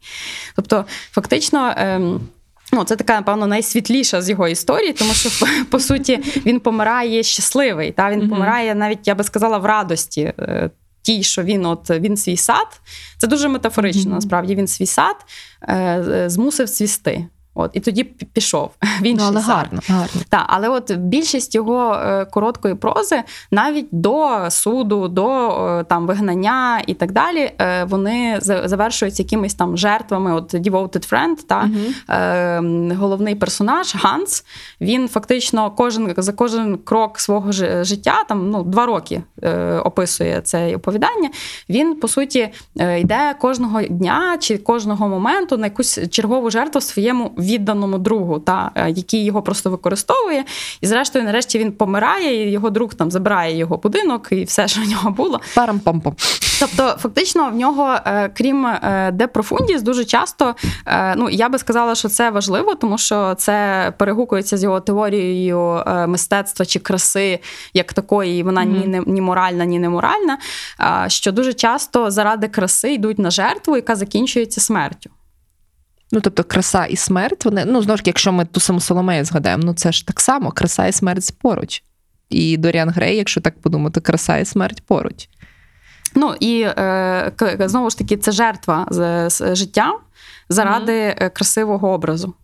Тобто, 0.57 0.85
фактично. 1.11 1.73
Ем, 1.77 2.21
Ну, 2.75 2.85
це 2.85 2.97
така, 2.97 3.15
напевно, 3.15 3.47
найсвітліша 3.47 4.23
з 4.23 4.31
його 4.31 4.49
історії, 4.49 4.93
тому 4.93 5.13
що 5.15 5.47
по 5.71 5.81
суті 5.81 6.23
він 6.47 6.61
помирає 6.61 7.23
щасливий. 7.23 7.93
Та 7.93 8.11
він 8.11 8.29
помирає 8.29 8.75
навіть, 8.75 9.09
я 9.09 9.15
би 9.15 9.25
сказала, 9.25 9.59
в 9.59 9.65
радості. 9.65 10.21
е, 10.39 10.71
Тій, 11.03 11.23
що 11.23 11.43
він 11.43 11.67
от 11.67 11.91
він 11.91 12.17
свій 12.17 12.37
сад, 12.37 12.81
це 13.19 13.27
дуже 13.27 13.49
метафорично. 13.49 14.03
Мгм. 14.03 14.15
Насправді 14.15 14.55
він 14.55 14.67
свій 14.67 14.87
сад 14.87 15.17
е, 15.63 15.75
е, 15.77 16.31
змусив 16.31 16.71
цвісти. 16.71 17.27
От 17.55 17.71
і 17.75 17.81
тоді 17.81 18.05
пішов. 18.05 18.71
в 19.01 19.07
інший 19.07 19.15
Ну, 19.17 19.25
але 19.25 19.41
гарно, 19.41 19.81
гарно. 19.89 20.21
Так, 20.29 20.45
але 20.47 20.69
от 20.69 20.97
більшість 20.97 21.55
його 21.55 21.95
е, 21.95 22.25
короткої 22.25 22.75
прози, 22.75 23.23
навіть 23.51 23.89
до 23.91 24.47
суду, 24.51 25.09
до 25.09 25.49
е, 25.81 25.85
там 25.85 26.07
вигнання 26.07 26.83
і 26.87 26.95
так 26.95 27.13
далі, 27.13 27.53
е, 27.61 27.85
вони 27.85 28.39
завершуються 28.41 29.23
якимись 29.23 29.55
там 29.55 29.77
жертвами. 29.77 30.35
От 30.35 30.55
Devoted 30.55 31.13
Friend, 31.13 31.37
та 31.49 31.71
е, 32.11 32.95
головний 32.97 33.35
персонаж 33.35 33.95
Ганс. 33.95 34.45
Він 34.81 35.09
фактично 35.09 35.71
кожен 35.71 36.15
за 36.17 36.33
кожен 36.33 36.79
крок 36.79 37.21
свого 37.21 37.51
жи- 37.51 37.85
життя, 37.85 38.25
там 38.29 38.51
ну 38.51 38.63
два 38.63 38.87
роки 38.87 39.23
описує 39.85 40.41
це 40.41 40.77
оповідання. 40.77 41.31
Він 41.69 41.95
по 41.95 42.09
суті 42.09 42.49
йде 42.99 43.35
кожного 43.41 43.83
дня 43.83 44.37
чи 44.41 44.59
кожного 44.59 45.09
моменту 45.09 45.57
на 45.57 45.67
якусь 45.67 46.01
чергову 46.11 46.51
жертву 46.51 46.81
своєму 46.81 47.33
відданому 47.45 47.99
другу, 47.99 48.39
та 48.39 48.71
е, 48.75 48.91
який 48.91 49.25
його 49.25 49.43
просто 49.43 49.71
використовує. 49.71 50.45
І 50.81 50.87
зрештою, 50.87 51.25
нарешті, 51.25 51.59
він 51.59 51.73
помирає, 51.73 52.49
і 52.49 52.51
його 52.51 52.71
друг 52.71 52.95
там 52.95 53.11
забирає 53.11 53.57
його 53.57 53.77
будинок 53.77 54.29
і 54.31 54.45
все, 54.45 54.69
що 54.69 54.81
в 54.81 54.85
нього 54.85 55.11
було. 55.11 55.41
Парам 55.55 55.79
пам 55.79 56.03
Тобто, 56.61 56.97
фактично, 56.99 57.51
в 57.51 57.57
нього, 57.57 57.97
е, 58.07 58.31
крім 58.37 58.69
де 59.13 59.27
профундіс, 59.27 59.83
дуже 59.83 60.05
часто 60.05 60.55
ну 61.17 61.31
я 61.31 61.49
би 61.49 61.59
сказала, 61.59 61.95
що 61.95 62.09
це 62.09 62.31
важливо, 62.31 62.75
тому 62.75 62.99
що 62.99 63.35
це 63.35 63.93
перегукується 63.99 64.57
з 64.57 64.63
його 64.63 64.81
теорією 64.81 65.83
мистецтва 66.09 66.67
чи 66.67 66.79
краси, 66.79 67.39
як 67.75 67.93
такої, 67.93 68.43
вона 68.43 68.61
mm-hmm. 68.61 68.87
ні 68.87 69.03
ні 69.07 69.21
моральна, 69.21 69.65
ні 69.65 69.79
неморальна. 69.79 70.39
Що 71.09 71.33
дуже 71.33 71.53
часто 71.53 72.11
заради 72.11 72.49
краси 72.49 72.93
йдуть 72.93 73.19
на 73.19 73.31
жертву, 73.31 73.77
яка 73.77 73.97
закінчується 73.97 74.61
смертю. 74.61 75.11
Ну, 76.15 76.21
тобто, 76.21 76.45
краса 76.45 76.85
і 76.85 76.97
смерть, 76.97 77.45
вони, 77.45 77.65
ну, 77.65 77.83
знову 77.83 77.97
ж 77.97 78.03
якщо 78.07 78.33
ми 78.33 78.45
ту 78.45 78.61
саму 78.61 78.81
Соломею 78.81 79.25
згадаємо, 79.25 79.63
ну 79.67 79.75
це 79.75 79.93
ж 79.93 80.07
так 80.07 80.21
само, 80.21 80.51
краса 80.51 80.87
і 80.87 80.93
смерть 80.93 81.39
поруч. 81.39 81.83
І 82.31 82.57
Доріан 82.57 82.91
Грей, 82.91 83.17
якщо 83.17 83.41
так 83.41 83.61
подумати, 83.61 84.01
краса 84.01 84.37
і 84.37 84.45
смерть 84.45 84.83
поруч. 84.87 85.29
Ну 86.15 86.35
і 86.41 86.61
е, 86.63 87.33
знову 87.61 87.91
ж 87.91 87.99
таки, 87.99 88.17
це 88.17 88.33
жертва 88.33 88.87
з, 88.91 89.31
з 89.31 89.55
життя 89.55 89.93
заради 90.49 90.93
mm-hmm. 90.93 91.31
красивого 91.31 91.93
образу 91.93 92.35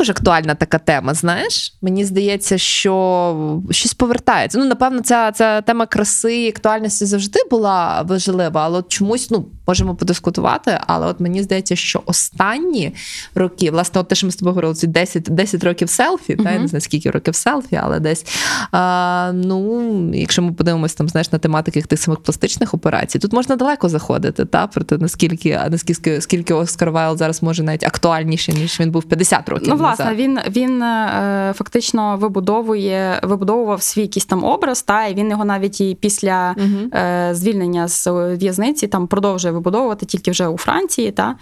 також 0.00 0.10
актуальна 0.10 0.54
така 0.54 0.78
тема. 0.78 1.14
Знаєш, 1.14 1.78
мені 1.82 2.04
здається, 2.04 2.58
що 2.58 3.62
щось 3.70 3.94
повертається. 3.94 4.58
Ну, 4.58 4.64
напевно, 4.64 5.00
ця 5.00 5.32
ця 5.32 5.60
тема 5.60 5.86
краси 5.86 6.36
і 6.36 6.48
актуальності 6.48 7.06
завжди 7.06 7.40
була 7.50 8.02
важлива, 8.02 8.64
але 8.64 8.82
чомусь 8.82 9.30
ну 9.30 9.46
можемо 9.70 9.94
подискутувати. 9.94 10.78
Але 10.86 11.06
от 11.06 11.20
мені 11.20 11.42
здається, 11.42 11.76
що 11.76 12.02
останні 12.06 12.92
роки, 13.34 13.70
власне, 13.70 14.00
от 14.00 14.08
те, 14.08 14.14
що 14.14 14.26
ми 14.26 14.32
з 14.32 14.36
тобою 14.36 14.54
говорили, 14.54 14.74
ці 14.74 14.86
10 14.86 15.22
10 15.22 15.64
років 15.64 15.90
селфі, 15.90 16.34
uh-huh. 16.34 16.44
та 16.44 16.50
я 16.50 16.58
не 16.58 16.68
знаю 16.68 16.80
скільки 16.80 17.10
років 17.10 17.34
селфі, 17.34 17.80
але 17.82 18.00
десь 18.00 18.26
а, 18.72 19.32
ну, 19.34 20.14
якщо 20.14 20.42
ми 20.42 20.52
подивимося 20.52 20.96
там, 20.96 21.08
знаєш, 21.08 21.32
на 21.32 21.38
тематики 21.38 21.82
тих 21.82 22.00
самих 22.00 22.20
пластичних 22.20 22.74
операцій, 22.74 23.18
тут 23.18 23.32
можна 23.32 23.56
далеко 23.56 23.88
заходити, 23.88 24.44
та 24.44 24.66
проте 24.66 24.98
наскільки 24.98 25.60
наскільки 25.70 26.20
скільки 26.20 26.54
Оскар 26.54 26.90
Вайлд 26.90 27.18
зараз 27.18 27.42
може 27.42 27.62
навіть 27.62 27.84
актуальніше, 27.84 28.52
ніж 28.52 28.80
він 28.80 28.90
був 28.90 29.04
50 29.04 29.48
років. 29.48 29.68
Ну, 29.68 29.76
власне, 29.76 30.14
він 30.14 30.38
він 30.48 30.82
е, 30.82 31.52
фактично 31.56 32.16
вибудовує, 32.16 33.20
вибудовував 33.22 33.82
свій 33.82 34.02
якийсь 34.02 34.26
там 34.26 34.44
образ, 34.44 34.82
та 34.82 35.06
і 35.06 35.14
він 35.14 35.30
його 35.30 35.44
навіть 35.44 35.80
і 35.80 35.96
після 36.00 36.54
е, 36.94 37.30
звільнення 37.32 37.88
з 37.88 38.06
в'язниці 38.36 38.86
там 38.86 39.06
продовжує 39.06 39.54
вибудовувати 39.60 40.06
тільки 40.06 40.30
вже 40.30 40.46
у 40.48 40.58
Франції. 40.58 41.10
Та? 41.10 41.36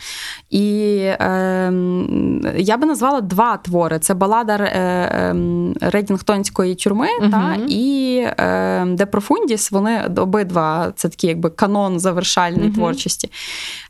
І 0.50 0.96
е, 0.98 1.72
я 2.56 2.76
би 2.76 2.86
назвала 2.86 3.20
два 3.20 3.56
твори: 3.56 3.98
це 3.98 4.14
балада 4.14 4.56
е, 4.56 5.08
ем, 5.12 5.74
Редінгтонської 5.80 6.74
тюрми 6.74 7.08
угу. 7.20 7.30
та, 7.30 7.56
і 7.68 8.16
е, 8.38 8.84
Де 8.88 9.06
Профундіс. 9.06 9.72
Вони 9.72 10.02
обидва 10.16 10.92
це 10.96 11.08
такий 11.08 11.30
якби 11.30 11.50
канон 11.50 12.00
завершальної 12.00 12.68
угу. 12.68 12.74
творчості. 12.74 13.30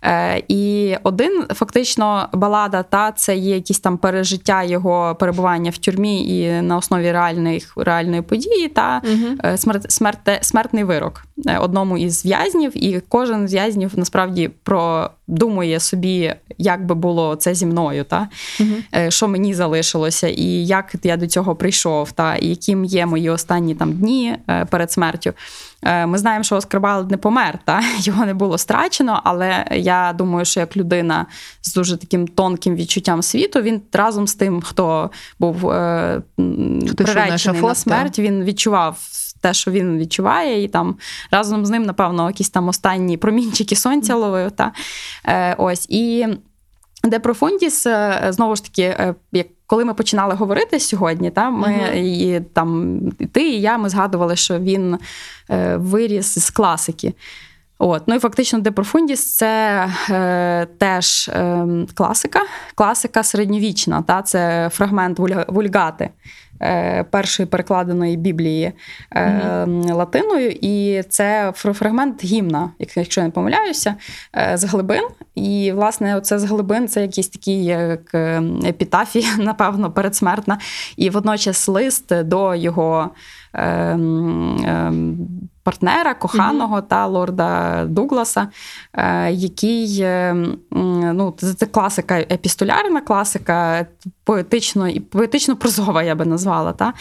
Е, 0.03 0.43
І 0.49 0.95
один 1.03 1.45
фактично 1.55 2.29
балада, 2.33 2.83
та 2.83 3.12
це 3.12 3.37
є 3.37 3.55
якісь 3.55 3.81
там 3.81 3.99
пережиття 3.99 4.62
його 4.62 5.14
перебування 5.14 5.70
в 5.70 5.79
тюрмі 5.79 6.39
і 6.39 6.62
на 6.62 6.76
основі 6.76 7.12
реальних 7.12 7.72
реальної 7.76 8.22
події, 8.22 8.68
та 8.68 9.03
угу. 9.05 9.57
смерт, 9.57 9.93
смерт, 9.93 10.18
смертний 10.41 10.85
вирок 10.85 11.28
одному 11.61 11.99
із 11.99 12.24
в'язнів, 12.24 12.84
і 12.84 13.03
кожен 13.09 13.49
з 13.49 13.53
в'язнів 13.53 13.93
насправді 13.97 14.51
продумує 14.62 15.80
собі, 15.80 16.34
як 16.59 16.86
би 16.86 16.95
було 16.95 17.36
це 17.36 17.55
зі 17.55 17.66
мною, 17.66 18.05
та 18.05 18.28
угу. 18.61 18.70
що 19.09 19.28
мені 19.28 19.55
залишилося, 19.55 20.28
і 20.28 20.66
як 20.66 20.95
я 21.03 21.16
до 21.16 21.26
цього 21.26 21.57
прийшов, 21.57 22.12
та 22.12 22.36
і 22.36 22.47
яким 22.47 22.84
є 22.84 23.07
мої 23.07 23.30
останні 23.30 23.74
там 23.74 23.93
дні 23.93 24.36
перед 24.70 24.93
смертю. 24.93 25.32
Е, 25.82 26.07
ми 26.07 26.18
знаємо, 26.18 26.45
що 26.45 26.57
Оскар 26.57 26.80
Вайлд 26.80 27.11
не 27.11 27.16
помер, 27.16 27.59
та 27.64 27.82
його 27.99 28.26
не 28.26 28.34
було 28.34 28.59
страчено. 28.59 29.20
Але 29.24 29.66
я 29.70 30.14
думаю, 30.18 30.45
що 30.45 30.61
як 30.61 30.76
людина 30.76 31.26
з 31.62 31.74
дуже 31.74 31.97
таким 31.97 32.28
тонким 32.28 32.76
відчуттям 32.76 33.22
світу, 33.22 33.61
він 33.61 33.80
разом 33.93 34.26
з 34.26 34.34
тим, 34.34 34.62
хто 34.62 35.11
був 35.39 35.70
е, 35.70 36.22
приречений 36.97 37.62
на 37.62 37.74
смерть, 37.74 38.18
він 38.18 38.45
відчував. 38.45 38.99
Те, 39.41 39.55
що 39.55 39.70
він 39.70 39.99
відчуває, 39.99 40.64
і 40.64 40.68
там 40.68 40.97
разом 41.30 41.66
з 41.66 41.70
ним, 41.70 41.82
напевно, 41.82 42.26
якісь 42.26 42.51
там 42.51 42.68
останні 42.68 43.16
промінчики 43.16 43.76
сонця 43.76 44.14
ловив. 44.14 44.51
Та? 44.51 44.72
Е, 45.24 45.55
ось. 45.59 45.86
І 45.89 46.26
де 47.05 47.18
Профундіс, 47.18 47.86
знову 48.28 48.57
ж 48.57 48.64
таки, 48.64 48.82
е, 48.82 49.14
як 49.32 49.47
коли 49.68 49.84
ми 49.84 49.95
починали 49.95 50.34
говорити 50.34 50.80
сьогодні, 50.80 51.30
та 51.30 51.51
ми 51.51 51.68
uh-huh. 51.68 51.95
і 51.95 52.41
там 52.41 53.01
ти 53.32 53.49
і 53.49 53.61
я 53.61 53.78
ми 53.78 53.89
згадували, 53.89 54.36
що 54.36 54.59
він 54.59 54.99
е, 55.51 55.76
виріс 55.76 56.39
з 56.39 56.51
класики. 56.51 57.14
От, 57.78 58.03
ну 58.07 58.14
і 58.14 58.18
фактично, 58.18 58.59
де 58.59 58.70
профундіс 58.70 59.36
це 59.36 59.86
е, 60.11 60.66
теж 60.78 61.28
е, 61.28 61.66
класика, 61.95 62.41
класика 62.74 63.22
середньовічна. 63.22 64.03
Та 64.03 64.22
це 64.22 64.70
фрагмент 64.72 65.18
вульгати. 65.49 66.11
Е, 66.63 67.05
першої 67.05 67.47
перекладеної 67.47 68.17
Біблії 68.17 68.73
mm-hmm. 69.17 69.95
латиною, 69.95 70.51
і 70.61 71.03
це 71.09 71.53
фрагмент 71.55 72.25
гімна, 72.25 72.71
якщо 72.79 73.21
я 73.21 73.27
не 73.27 73.31
помиляюся, 73.31 73.95
е, 74.37 74.57
з 74.57 74.65
глибин. 74.65 75.09
І, 75.35 75.73
власне, 75.75 76.17
оце 76.17 76.39
з 76.39 76.45
глибин 76.45 76.89
це 76.89 77.03
якийсь 77.03 77.29
такий 77.29 77.65
як 77.65 78.15
епітафія, 78.65 79.29
напевно, 79.39 79.93
передсмертна, 79.93 80.59
і 80.97 81.11
водночас 81.11 81.69
лист 81.69 82.23
до 82.23 82.55
його. 82.55 83.11
Партнера, 85.69 86.14
коханого 86.14 86.77
mm-hmm. 86.77 86.89
та 86.89 87.07
лорда 87.07 87.85
Дугласа, 87.85 88.49
е, 88.93 89.33
який 89.33 90.01
ем, 90.03 90.59
ну, 91.14 91.35
це 91.57 91.66
класика, 91.66 92.19
епістолярна 92.19 93.01
класика, 93.01 93.87
поетично 94.25 94.89
поетично 95.11 95.57
прозова, 95.57 96.03
я 96.03 96.14
би 96.14 96.25
назвала. 96.25 96.73
Та? 96.73 96.93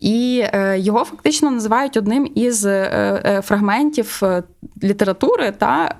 І 0.00 0.44
е, 0.44 0.78
його 0.78 1.04
фактично 1.04 1.50
називають 1.50 1.96
одним 1.96 2.32
із 2.34 2.66
е, 2.66 3.42
фрагментів 3.44 4.22
літератури 4.82 5.50
та 5.50 5.94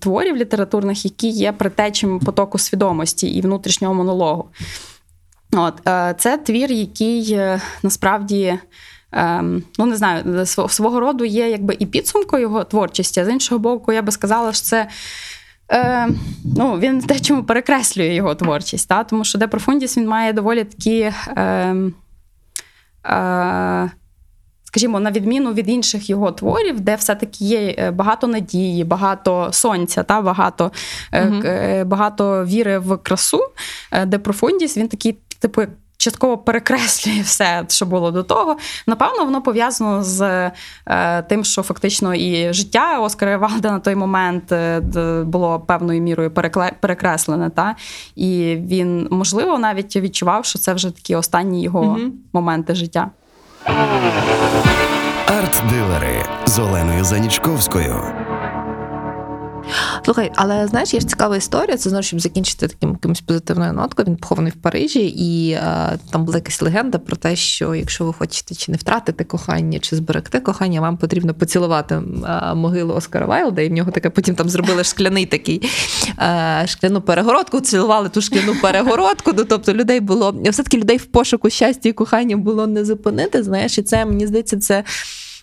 творів 0.00 0.36
літературних, 0.36 1.04
які 1.04 1.28
є 1.28 1.52
притечем 1.52 2.18
потоку 2.18 2.58
свідомості 2.58 3.28
і 3.28 3.40
внутрішнього 3.40 3.94
монологу. 3.94 4.48
От, 5.52 5.74
Це 6.18 6.38
твір, 6.38 6.72
який 6.72 7.40
насправді. 7.82 8.58
Ем, 9.12 9.62
ну 9.78 9.86
не 9.86 9.96
знаю, 9.96 10.46
свого 10.46 11.00
роду 11.00 11.24
є 11.24 11.50
якби 11.50 11.76
і 11.78 11.86
підсумкою 11.86 12.42
його 12.42 12.64
творчості. 12.64 13.20
А 13.20 13.24
з 13.24 13.28
іншого 13.28 13.58
боку, 13.58 13.92
я 13.92 14.02
би 14.02 14.12
сказала, 14.12 14.52
що 14.52 14.64
це. 14.64 14.88
Е, 15.72 16.08
ну, 16.56 16.78
Він 16.78 17.00
те, 17.00 17.20
чому 17.20 17.44
перекреслює 17.44 18.14
його 18.14 18.34
творчість, 18.34 18.88
та? 18.88 19.04
тому 19.04 19.24
що 19.24 19.38
де 19.38 19.46
профундіс 19.46 19.96
він 19.96 20.08
має 20.08 20.32
доволі 20.32 20.64
такі, 20.64 21.00
е, 21.00 21.76
е, 23.06 23.90
скажімо, 24.64 25.00
на 25.00 25.10
відміну 25.10 25.52
від 25.52 25.68
інших 25.68 26.10
його 26.10 26.32
творів, 26.32 26.80
де 26.80 26.96
все-таки 26.96 27.44
є 27.44 27.74
е, 27.78 27.90
багато 27.90 28.26
надії, 28.26 28.84
багато 28.84 29.48
сонця, 29.52 30.02
та? 30.02 30.20
багато 30.20 30.72
угу. 31.12 31.42
багато 31.84 32.44
віри 32.44 32.78
в 32.78 32.96
красу, 32.96 33.40
де 34.06 34.18
профундіс 34.18 34.76
він 34.76 34.88
такий, 34.88 35.18
типу, 35.38 35.62
частково 35.96 36.38
перекреслює 36.38 37.20
все, 37.20 37.64
що 37.68 37.86
було 37.86 38.10
до 38.10 38.22
того. 38.22 38.56
Напевно, 38.86 39.24
воно 39.24 39.42
пов'язано 39.42 40.02
з 40.02 40.50
е, 40.86 41.22
тим, 41.22 41.44
що 41.44 41.62
фактично 41.62 42.14
і 42.14 42.52
життя 42.52 43.00
Оскара 43.00 43.36
Валда 43.36 43.70
на 43.70 43.78
той 43.78 43.94
момент 43.94 44.52
е, 44.52 44.80
було 45.26 45.60
певною 45.60 46.02
мірою 46.02 46.30
перекреслене. 46.80 47.50
Та? 47.50 47.76
І 48.16 48.56
він, 48.60 49.08
можливо, 49.10 49.58
навіть 49.58 49.96
відчував, 49.96 50.44
що 50.44 50.58
це 50.58 50.74
вже 50.74 50.90
такі 50.90 51.16
останні 51.16 51.62
його 51.62 51.80
угу. 51.80 52.00
моменти 52.32 52.74
життя. 52.74 53.10
Арт-дилери 55.26 56.24
з 56.46 56.58
Оленою 56.58 57.04
Занічковською. 57.04 58.25
Слухай, 60.06 60.30
але 60.34 60.66
знаєш, 60.66 60.94
є 60.94 61.00
ж 61.00 61.06
цікава 61.06 61.36
історія. 61.36 61.76
Це 61.76 61.90
знову, 61.90 62.02
щоб 62.02 62.20
закінчити 62.20 62.68
таким 62.68 62.90
якимось 62.90 63.20
позитивною 63.20 63.72
ноткою. 63.72 64.08
Він 64.08 64.16
похований 64.16 64.52
в 64.52 64.62
Парижі, 64.62 65.06
і 65.06 65.50
е, 65.50 65.98
там 66.10 66.24
була 66.24 66.38
якась 66.38 66.62
легенда 66.62 66.98
про 66.98 67.16
те, 67.16 67.36
що 67.36 67.74
якщо 67.74 68.04
ви 68.04 68.12
хочете 68.12 68.54
чи 68.54 68.72
не 68.72 68.78
втратити 68.78 69.24
кохання, 69.24 69.78
чи 69.78 69.96
зберегти 69.96 70.40
кохання, 70.40 70.80
вам 70.80 70.96
потрібно 70.96 71.34
поцілувати 71.34 72.02
а, 72.24 72.54
могилу 72.54 72.94
Оскара 72.94 73.26
Вайлда, 73.26 73.62
і 73.62 73.68
в 73.68 73.72
нього 73.72 73.90
таке 73.90 74.10
потім 74.10 74.34
там 74.34 74.48
зробили 74.48 74.84
шкляний 74.84 75.26
такий 75.26 75.70
е, 76.18 76.64
шкляну 76.66 77.00
перегородку, 77.00 77.60
цілували 77.60 78.08
ту 78.08 78.20
шкляну 78.20 78.54
перегородку. 78.62 79.32
Ну, 79.36 79.44
тобто 79.44 79.74
людей 79.74 80.00
було 80.00 80.34
все 80.44 80.62
таки 80.62 80.78
людей 80.78 80.96
в 80.96 81.04
пошуку 81.04 81.50
щастя 81.50 81.88
і 81.88 81.92
кохання 81.92 82.36
було 82.36 82.66
не 82.66 82.84
зупинити. 82.84 83.42
Знаєш, 83.42 83.78
і 83.78 83.82
це 83.82 84.04
мені 84.04 84.26
здається, 84.26 84.58
це. 84.58 84.84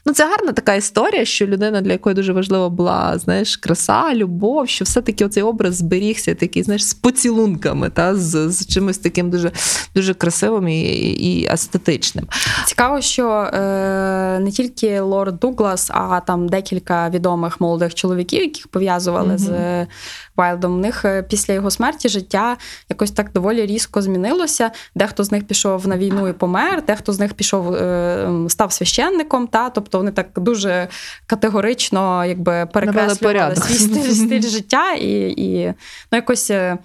Ну, 0.05 0.13
це 0.13 0.29
гарна 0.29 0.51
така 0.51 0.75
історія, 0.75 1.25
що 1.25 1.47
людина, 1.47 1.81
для 1.81 1.91
якої 1.91 2.15
дуже 2.15 2.33
важлива 2.33 2.69
була, 2.69 3.17
знаєш, 3.17 3.57
краса, 3.57 4.13
любов, 4.13 4.69
що 4.69 4.85
все-таки 4.85 5.25
оцей 5.25 5.43
образ 5.43 5.75
зберігся, 5.75 6.35
такий, 6.35 6.63
знаєш, 6.63 6.85
з 6.85 6.93
поцілунками, 6.93 7.89
та, 7.89 8.15
з, 8.15 8.49
з 8.49 8.67
чимось 8.67 8.97
таким 8.97 9.29
дуже 9.29 9.51
дуже 9.95 10.13
красивим 10.13 10.67
і 10.67 10.81
і 11.13 11.47
естетичним. 11.51 12.27
Цікаво, 12.65 13.01
що 13.01 13.29
е, 13.29 14.39
не 14.39 14.51
тільки 14.51 14.99
Лорд 14.99 15.39
Дуглас, 15.39 15.91
а 15.93 16.19
там 16.19 16.49
декілька 16.49 17.09
відомих 17.09 17.61
молодих 17.61 17.95
чоловіків, 17.95 18.41
яких 18.41 18.67
пов'язували 18.67 19.33
mm-hmm. 19.33 19.83
з 19.83 19.87
Вайлдом. 20.35 20.73
У 20.73 20.77
них 20.77 21.05
е, 21.05 21.23
після 21.23 21.53
його 21.53 21.71
смерті 21.71 22.09
життя 22.09 22.57
якось 22.89 23.11
так 23.11 23.31
доволі 23.31 23.65
різко 23.65 24.01
змінилося. 24.01 24.71
Дехто 24.95 25.23
з 25.23 25.31
них 25.31 25.47
пішов 25.47 25.87
на 25.87 25.97
війну 25.97 26.27
і 26.27 26.33
помер, 26.33 26.83
дехто 26.85 27.13
з 27.13 27.19
них 27.19 27.33
пішов, 27.33 27.73
е, 27.73 28.29
став 28.47 28.71
священником. 28.71 29.47
Та 29.47 29.69
тобто 29.69 29.97
вони 29.97 30.11
так 30.11 30.27
дуже 30.35 30.87
категорично 31.27 32.25
якби 32.25 32.67
перекреслювали 32.73 33.55
свій 33.55 33.73
стиль, 33.73 34.11
стиль 34.25 34.49
життя 34.49 34.93
і, 34.93 35.33
і 35.37 35.67
ну, 36.11 36.15
якось. 36.15 36.51
Е, 36.51 36.77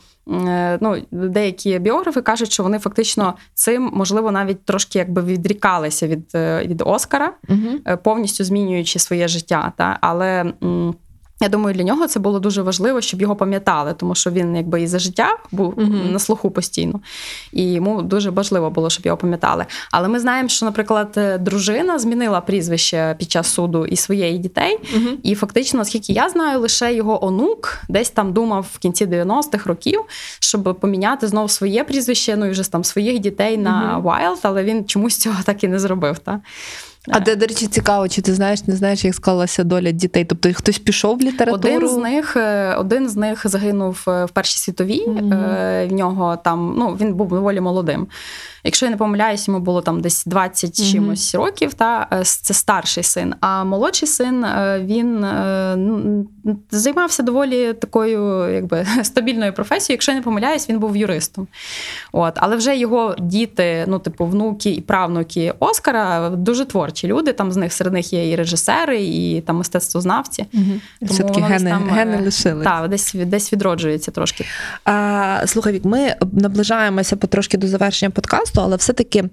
ну, 0.81 0.97
деякі 1.11 1.79
біографи 1.79 2.21
кажуть, 2.21 2.53
що 2.53 2.63
вони 2.63 2.79
фактично 2.79 3.35
цим 3.55 3.91
можливо 3.95 4.31
навіть 4.31 4.65
трошки 4.65 4.99
якби 4.99 5.23
відрікалися 5.23 6.07
від 6.07 6.31
від 6.35 6.83
Оскара, 6.87 7.33
угу. 7.49 7.97
повністю 8.03 8.45
змінюючи 8.45 8.99
своє 8.99 9.29
життя. 9.29 9.73
Та? 9.77 9.99
Але 10.01 10.53
я 11.41 11.49
думаю, 11.49 11.75
для 11.75 11.83
нього 11.83 12.07
це 12.07 12.21
було 12.21 12.41
дуже 12.41 12.63
важливо, 12.63 13.01
щоб 13.01 13.23
його 13.23 13.37
пам'ятали, 13.37 13.95
тому 13.95 14.15
що 14.15 14.31
він 14.31 14.57
якби 14.57 14.83
і 14.83 14.87
за 14.87 14.99
життя 14.99 15.37
був 15.51 15.75
uh-huh. 15.75 16.13
на 16.13 16.19
слуху 16.19 16.51
постійно, 16.51 17.01
і 17.53 17.73
йому 17.73 18.03
дуже 18.03 18.31
важливо 18.31 18.71
було, 18.71 18.91
щоб 18.91 19.07
його 19.07 19.19
пам'ятали. 19.19 19.67
Але 19.91 20.09
ми 20.09 20.21
знаємо, 20.21 20.49
що, 20.49 20.67
наприклад, 20.67 21.15
е, 21.17 21.39
дружина 21.39 21.99
змінила 21.99 22.41
прізвище 22.41 23.17
під 23.19 23.31
час 23.31 23.47
суду 23.47 23.87
і 23.87 23.97
своєї 23.97 24.39
дітей, 24.39 24.79
uh-huh. 24.79 25.15
і 25.23 25.35
фактично, 25.35 25.79
наскільки 25.79 26.13
я 26.13 26.29
знаю, 26.29 26.61
лише 26.61 26.95
його 26.95 27.25
онук 27.25 27.79
десь 27.89 28.11
там 28.11 28.33
думав 28.33 28.67
в 28.73 28.79
кінці 28.79 29.07
90-х 29.07 29.67
років, 29.67 30.01
щоб 30.41 30.79
поміняти 30.81 31.27
знову 31.27 31.49
своє 31.49 31.85
прізвище, 31.85 32.37
ну 32.37 32.47
і 32.47 32.51
вже 32.51 32.73
там 32.73 32.85
своїх 32.85 33.19
дітей 33.19 33.57
на 33.57 34.03
Wild, 34.05 34.39
але 34.43 34.65
він 34.65 34.85
чомусь 34.85 35.17
цього 35.17 35.37
так 35.45 35.65
і 35.65 35.69
не 35.69 35.79
зробив. 35.79 36.19
Та? 36.19 36.41
А 37.11 37.21
де, 37.21 37.37
до 37.37 37.47
речі, 37.47 37.67
цікаво, 37.67 38.09
чи 38.09 38.23
ти 38.23 38.35
знаєш, 38.35 38.67
не 38.67 38.77
знаєш, 38.77 39.05
як 39.05 39.15
склалася 39.15 39.65
доля 39.65 39.91
дітей? 39.91 40.25
Тобто 40.25 40.53
хтось 40.55 40.79
пішов 40.79 41.19
в 41.19 41.21
літературу? 41.21 41.75
Один 41.77 41.89
з 41.89 41.97
них 41.97 42.37
е, 42.37 42.75
один 42.75 43.09
з 43.09 43.17
них 43.17 43.43
загинув 43.45 44.05
е, 44.09 44.25
в 44.25 44.31
Першій 44.31 44.59
світовій. 44.59 45.07
Mm-hmm. 45.07 45.89
В 45.89 45.93
нього 45.93 46.37
там 46.45 46.75
ну 46.79 46.97
він 47.01 47.15
був 47.15 47.29
доволі 47.29 47.61
молодим. 47.61 48.07
Якщо 48.65 48.87
я 48.87 48.91
не 48.91 48.97
помиляюсь, 48.97 49.49
йому 49.49 49.61
було 49.61 49.83
там 49.83 50.01
десь 50.01 50.25
20 50.25 50.71
mm-hmm. 50.71 50.93
чимось 50.93 51.35
років. 51.35 51.75
Та 51.75 52.23
це 52.25 52.55
старший 52.55 53.03
син. 53.03 53.35
А 53.41 53.65
молодший 53.65 54.09
син 54.09 54.47
він 54.79 55.27
займався 56.71 57.23
доволі 57.23 57.73
такою, 57.73 58.53
якби 58.55 58.87
стабільною 59.03 59.53
професією. 59.53 59.95
Якщо 59.95 60.13
я 60.13 60.19
не 60.19 60.23
помиляюсь, 60.23 60.69
він 60.69 60.79
був 60.79 60.97
юристом. 60.97 61.49
От, 62.13 62.33
але 62.37 62.57
вже 62.57 62.77
його 62.77 63.17
діти, 63.19 63.85
ну 63.89 63.99
типу, 63.99 64.27
внуки 64.27 64.71
і 64.71 64.81
правнуки 64.81 65.55
Оскара 65.59 66.31
дуже 66.31 66.65
творчі 66.65 66.98
творчі 66.99 67.07
люди. 67.07 67.33
Там 67.33 67.53
з 67.53 67.57
них 67.57 67.73
серед 67.73 67.93
них 67.93 68.13
є 68.13 68.31
і 68.31 68.37
режисери, 68.37 69.03
і 69.03 69.41
там 69.41 69.57
мистецтвознавці. 69.57 70.47
Угу. 70.55 70.81
Все-таки 71.03 71.41
гени, 71.41 71.71
там, 71.71 71.91
гени 71.91 72.17
е, 72.17 72.25
лишили. 72.25 72.65
Так, 72.65 72.89
десь 72.89 73.15
десь 73.15 73.53
відроджується 73.53 74.11
трошки. 74.11 74.45
А, 74.85 75.43
Слухай, 75.47 75.73
Вік, 75.73 75.85
ми 75.85 76.15
наближаємося 76.33 77.17
потрошки 77.17 77.59
до 77.59 77.69
завершення 77.69 78.11
подкасту, 78.11 78.61
але 78.61 78.77
все-таки. 78.77 79.25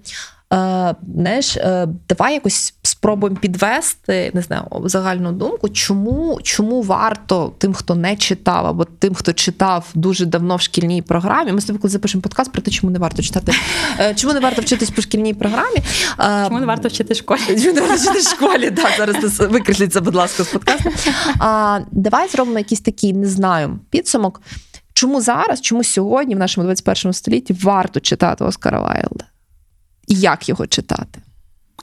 Е, 0.52 0.94
знаєш, 1.14 1.56
е, 1.56 1.88
давай 2.08 2.34
якось 2.34 2.74
спробуємо 2.82 3.36
підвести 3.36 4.30
не 4.34 4.42
знаю, 4.42 4.64
загальну 4.84 5.32
думку, 5.32 5.68
чому 5.68 6.38
чому 6.42 6.82
варто 6.82 7.52
тим, 7.58 7.74
хто 7.74 7.94
не 7.94 8.16
читав, 8.16 8.66
або 8.66 8.84
тим, 8.84 9.14
хто 9.14 9.32
читав 9.32 9.86
дуже 9.94 10.26
давно 10.26 10.56
в 10.56 10.60
шкільній 10.60 11.02
програмі. 11.02 11.52
Ми 11.52 11.60
з 11.60 11.64
тобою 11.64 11.80
коли 11.80 11.90
запишемо 11.90 12.22
подкаст 12.22 12.52
про 12.52 12.62
те, 12.62 12.70
чому 12.70 12.90
не 12.90 12.98
варто 12.98 13.22
читати, 13.22 13.52
е, 13.98 14.14
чому 14.14 14.34
не 14.34 14.40
варто 14.40 14.62
вчитись 14.62 14.90
по 14.90 15.02
шкільній 15.02 15.34
програмі. 15.34 15.76
Чому 16.18 16.60
не 16.60 16.66
варто 16.66 16.88
вчити 16.88 17.14
в 17.14 17.16
школі? 17.16 17.40
Чому 17.46 17.74
не 17.74 17.80
варто 17.80 17.96
вчити 17.96 18.18
в 18.18 18.22
школі? 18.22 18.70
Так, 18.70 18.92
зараз 18.98 19.40
викресліться, 19.40 20.00
будь 20.00 20.14
ласка, 20.14 20.44
з 20.44 20.48
подкасту. 20.48 20.90
А, 21.38 21.80
Давай 21.92 22.28
зробимо 22.28 22.58
якийсь 22.58 22.80
такий, 22.80 23.12
не 23.12 23.26
знаю, 23.26 23.78
підсумок. 23.90 24.42
Чому 24.92 25.20
зараз, 25.20 25.60
чому 25.60 25.84
сьогодні, 25.84 26.34
в 26.34 26.38
нашому 26.38 26.64
21 26.64 27.12
столітті, 27.12 27.52
варто 27.52 28.00
читати 28.00 28.44
Оскара 28.44 28.80
Вайлда? 28.80 29.24
І 30.06 30.14
як 30.14 30.48
його 30.48 30.66
читати? 30.66 31.20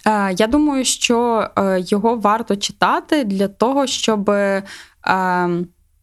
Е, 0.07 0.35
я 0.37 0.47
думаю, 0.47 0.85
що 0.85 1.47
е, 1.57 1.83
його 1.87 2.15
варто 2.15 2.55
читати 2.55 3.23
для 3.23 3.47
того, 3.47 3.87
щоб. 3.87 4.29
Е, 4.29 4.63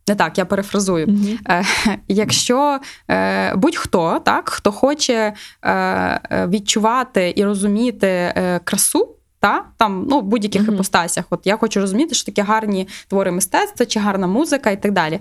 не 0.08 0.16
так, 0.16 0.38
я 0.38 0.44
перефразую. 0.44 1.06
Mm-hmm. 1.06 1.64
Якщо 2.08 2.78
будь-хто, 3.54 4.18
так, 4.18 4.48
хто 4.48 4.72
хоче 4.72 5.32
відчувати 6.30 7.32
і 7.36 7.44
розуміти 7.44 8.32
красу, 8.64 9.16
та 9.40 9.64
там 9.76 10.06
ну 10.08 10.20
в 10.20 10.22
будь-яких 10.22 10.62
uh-huh. 10.62 10.74
іпостасях. 10.74 11.24
От 11.30 11.40
я 11.44 11.56
хочу 11.56 11.80
розуміти, 11.80 12.14
що 12.14 12.26
таке 12.26 12.42
гарні 12.42 12.88
твори 13.08 13.30
мистецтва 13.30 13.86
чи 13.86 14.00
гарна 14.00 14.26
музика, 14.26 14.70
і 14.70 14.82
так 14.82 14.92
далі. 14.92 15.20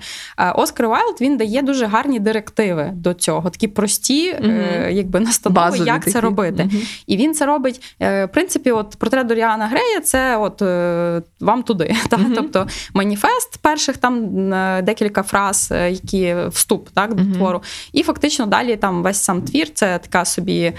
Оскар 0.56 0.88
Вайлд 0.88 1.22
він 1.22 1.38
дає 1.38 1.62
дуже 1.62 1.86
гарні 1.86 2.20
директиви 2.20 2.92
до 2.94 3.14
цього, 3.14 3.50
такі 3.50 3.68
прості, 3.68 4.34
uh-huh. 4.34 4.86
е, 4.86 4.92
якби 4.94 5.20
настанови, 5.20 5.56
Базові 5.56 5.88
як 5.88 6.00
такі. 6.00 6.12
це 6.12 6.22
робити. 6.22 6.64
Uh-huh. 6.64 7.04
І 7.08 7.18
він 7.18 7.34
це 7.34 7.46
робить. 7.46 7.96
Е, 8.00 8.26
в 8.26 8.32
принципі, 8.32 8.72
от 8.72 8.96
портрет 9.00 9.28
Доріана 9.28 9.68
Грея, 9.68 10.00
це 10.02 10.38
от 10.38 10.62
е, 10.62 11.22
вам 11.40 11.64
туди. 11.64 11.96
Та? 12.10 12.20
Тобто 12.36 12.68
маніфест 12.94 13.58
перших 13.58 13.98
там 13.98 14.54
е, 14.54 14.82
декілька 14.82 15.24
фраз, 15.24 15.70
е, 15.72 15.92
які 15.92 16.36
вступ 16.50 16.90
так 16.90 17.14
до 17.14 17.38
твору, 17.38 17.62
і 17.94 18.04
фактично 18.04 18.46
далі 18.46 18.76
там 18.76 19.04
весь 19.04 19.18
сам 19.18 19.42
твір 19.42 19.74
це 19.74 20.00
така 20.00 20.26
собі. 20.26 20.74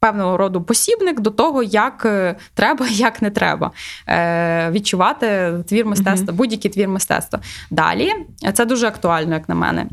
Певного 0.00 0.36
роду 0.36 0.62
посібник 0.62 1.20
до 1.20 1.30
того, 1.30 1.62
як 1.62 2.02
е, 2.06 2.36
треба, 2.54 2.86
як 2.90 3.22
не 3.22 3.30
треба 3.30 3.70
е, 4.08 4.70
відчувати 4.70 5.52
твір 5.68 5.86
мистецтва, 5.86 6.32
будь-який 6.32 6.70
твір 6.70 6.88
мистецтва. 6.88 7.40
Далі 7.70 8.12
це 8.52 8.64
дуже 8.64 8.86
актуально, 8.86 9.34
як 9.34 9.48
на 9.48 9.54
мене. 9.54 9.86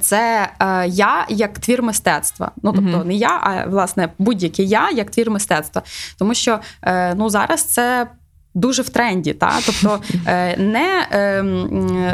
Це 0.00 0.48
е, 0.60 0.88
я 0.88 1.26
як 1.28 1.58
твір 1.58 1.82
мистецтва. 1.82 2.50
Ну 2.62 2.72
тобто 2.72 2.98
mm-hmm. 2.98 3.04
не 3.04 3.14
я, 3.14 3.40
а 3.42 3.66
власне 3.66 4.08
будь-яке 4.18 4.62
я 4.62 4.90
як 4.90 5.10
твір 5.10 5.30
мистецтва. 5.30 5.82
Тому 6.18 6.34
що 6.34 6.58
е, 6.82 7.14
ну 7.14 7.28
зараз 7.28 7.64
це 7.64 8.06
Дуже 8.54 8.82
в 8.82 8.88
тренді, 8.88 9.32
та 9.32 9.52
тобто 9.66 10.00
е, 10.26 10.56
не 10.56 11.06
е, 11.12 11.44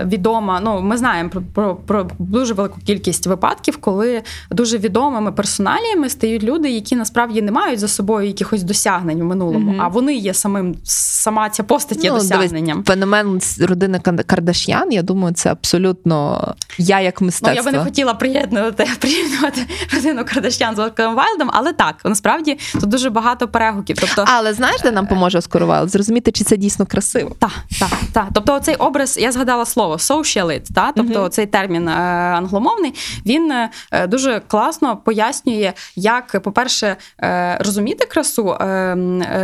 відома. 0.06 0.60
Ну 0.64 0.80
ми 0.80 0.96
знаємо 0.96 1.30
про, 1.30 1.42
про 1.42 1.74
про, 1.74 2.10
дуже 2.18 2.54
велику 2.54 2.80
кількість 2.86 3.26
випадків, 3.26 3.76
коли 3.76 4.22
дуже 4.50 4.78
відомими 4.78 5.32
персоналіями 5.32 6.08
стають 6.08 6.42
люди, 6.42 6.70
які 6.70 6.96
насправді 6.96 7.42
не 7.42 7.52
мають 7.52 7.80
за 7.80 7.88
собою 7.88 8.26
якихось 8.26 8.62
досягнень 8.62 9.20
в 9.20 9.24
минулому, 9.24 9.72
mm-hmm. 9.72 9.82
а 9.82 9.88
вони 9.88 10.14
є 10.14 10.34
самим 10.34 10.74
сама 10.84 11.50
ця 11.50 11.62
постать 11.62 12.04
є 12.04 12.10
ну, 12.10 12.18
досягненням. 12.18 12.84
Феномен 12.84 13.40
родини 13.60 14.00
Кардаш'ян. 14.26 14.92
Я 14.92 15.02
думаю, 15.02 15.34
це 15.34 15.50
абсолютно 15.50 16.54
я 16.78 17.00
як 17.00 17.20
мистецтво. 17.20 17.50
Ну, 17.50 17.56
Я 17.56 17.62
би 17.62 17.78
не 17.78 17.84
хотіла 17.84 18.14
приєднувати 18.14 18.88
приєднувати 19.00 19.60
родину 19.94 20.24
Кардаш'ян 20.24 20.76
з 20.76 20.78
Оскаром 20.78 21.14
Вайлдом, 21.14 21.50
але 21.52 21.72
так 21.72 21.96
насправді 22.04 22.58
тут 22.72 22.86
дуже 22.86 23.10
багато 23.10 23.48
перегуків. 23.48 23.96
Тобто, 24.00 24.24
але 24.26 24.52
знаєш, 24.52 24.80
де 24.80 24.90
нам 24.90 25.06
поможе 25.06 25.38
Оскар 25.38 25.64
Вайлд? 25.64 25.90
Зрозуміти 25.90 26.27
зрозуміти, 26.28 26.32
чи 26.32 26.44
це 26.44 26.56
дійсно 26.56 26.86
красиво. 26.86 27.36
Так, 27.38 27.50
так, 27.78 27.90
так. 28.12 28.28
Тобто, 28.34 28.60
цей 28.60 28.74
образ, 28.76 29.18
я 29.18 29.32
згадала 29.32 29.64
слово 29.64 29.96
socialite, 29.96 30.74
та 30.74 30.92
тобто 30.92 31.24
uh 31.24 31.28
цей 31.28 31.46
термін 31.46 31.88
е, 31.88 31.92
англомовний, 32.36 32.94
він 33.26 33.52
е, 33.52 34.06
дуже 34.06 34.40
класно 34.40 34.96
пояснює, 34.96 35.72
як, 35.96 36.40
по-перше, 36.42 36.96
е, 37.22 37.58
розуміти 37.60 38.06
красу, 38.06 38.56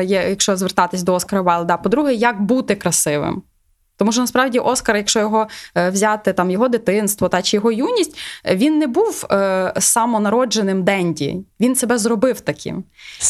якщо 0.02 0.56
звертатись 0.56 1.02
до 1.02 1.14
Оскара 1.14 1.42
Вайлда, 1.42 1.76
по-друге, 1.76 2.14
як 2.14 2.42
бути 2.42 2.74
красивим. 2.74 3.42
Тому 3.96 4.12
що 4.12 4.20
насправді 4.20 4.58
Оскар, 4.58 4.96
якщо 4.96 5.20
його 5.20 5.46
е, 5.76 5.90
взяти 5.90 6.32
там 6.32 6.50
його 6.50 6.68
дитинство 6.68 7.28
та 7.28 7.42
чи 7.42 7.56
його 7.56 7.72
юність, 7.72 8.18
він 8.50 8.78
не 8.78 8.86
був 8.86 9.26
е, 9.30 9.72
самонародженим 9.78 10.84
Денді. 10.84 11.44
Він 11.60 11.74
себе 11.74 11.98
зробив 11.98 12.40
таким. 12.40 12.84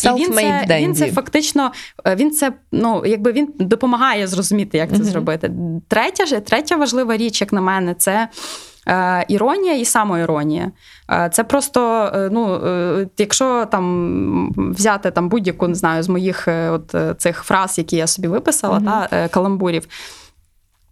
І 0.04 0.08
він 0.08 0.32
це, 0.32 0.66
він 0.80 0.94
це 0.94 1.12
фактично 1.12 1.72
е, 2.06 2.14
він 2.14 2.30
це 2.30 2.52
ну 2.72 3.02
якби 3.06 3.32
він 3.32 3.48
допомагає 3.58 4.26
зрозуміти, 4.26 4.78
як 4.78 4.90
це 4.90 4.96
uh-huh. 4.96 5.02
зробити. 5.02 5.50
Третя 5.88 6.40
третя 6.40 6.76
важлива 6.76 7.16
річ, 7.16 7.40
як 7.40 7.52
на 7.52 7.60
мене, 7.60 7.94
це. 7.94 8.28
Е, 8.88 9.24
іронія 9.28 9.74
і 9.74 9.84
самоіронія. 9.84 10.70
Це 11.32 11.44
просто, 11.44 12.10
ну, 12.32 12.60
якщо 13.18 13.66
там 13.70 14.52
взяти 14.56 15.10
там 15.10 15.28
будь-яку 15.28 15.68
не 15.68 15.74
знаю 15.74 16.02
з 16.02 16.08
моїх 16.08 16.48
от 16.48 16.94
цих 17.18 17.42
фраз, 17.42 17.78
які 17.78 17.96
я 17.96 18.06
собі 18.06 18.28
виписала, 18.28 18.78
uh-huh. 18.78 19.08
та 19.10 19.28
каламбурів. 19.28 19.88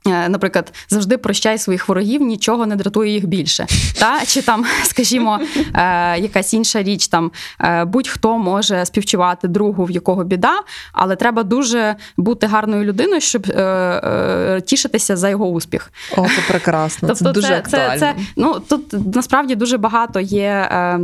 Е, 0.06 0.28
наприклад, 0.28 0.72
завжди 0.88 1.18
прощай 1.18 1.58
своїх 1.58 1.88
ворогів, 1.88 2.22
нічого 2.22 2.66
не 2.66 2.76
дратує 2.76 3.12
їх 3.12 3.26
більше. 3.26 3.66
Та? 3.98 4.20
Чи 4.26 4.42
там, 4.42 4.64
скажімо, 4.84 5.40
е, 5.74 6.18
якась 6.18 6.54
інша 6.54 6.82
річ, 6.82 7.08
там 7.08 7.30
е, 7.60 7.84
будь-хто 7.84 8.38
може 8.38 8.84
співчувати 8.84 9.48
другу, 9.48 9.84
в 9.84 9.90
якого 9.90 10.24
біда, 10.24 10.62
але 10.92 11.16
треба 11.16 11.42
дуже 11.42 11.96
бути 12.16 12.46
гарною 12.46 12.84
людиною, 12.84 13.20
щоб 13.20 13.46
е, 13.50 13.62
е, 13.62 14.60
тішитися 14.60 15.16
за 15.16 15.28
його 15.28 15.46
успіх. 15.46 15.92
О, 16.16 16.22
це 16.22 16.42
прекрасно. 16.48 17.08
Тобто, 17.08 17.24
це 17.24 17.32
дуже 17.32 17.48
це, 17.48 17.56
актуально. 17.56 17.92
це, 17.92 17.98
це 17.98 18.14
ну 18.36 18.60
тут 18.68 19.14
насправді 19.16 19.54
дуже 19.54 19.78
багато 19.78 20.20
є 20.20 20.68
е, 20.72 21.00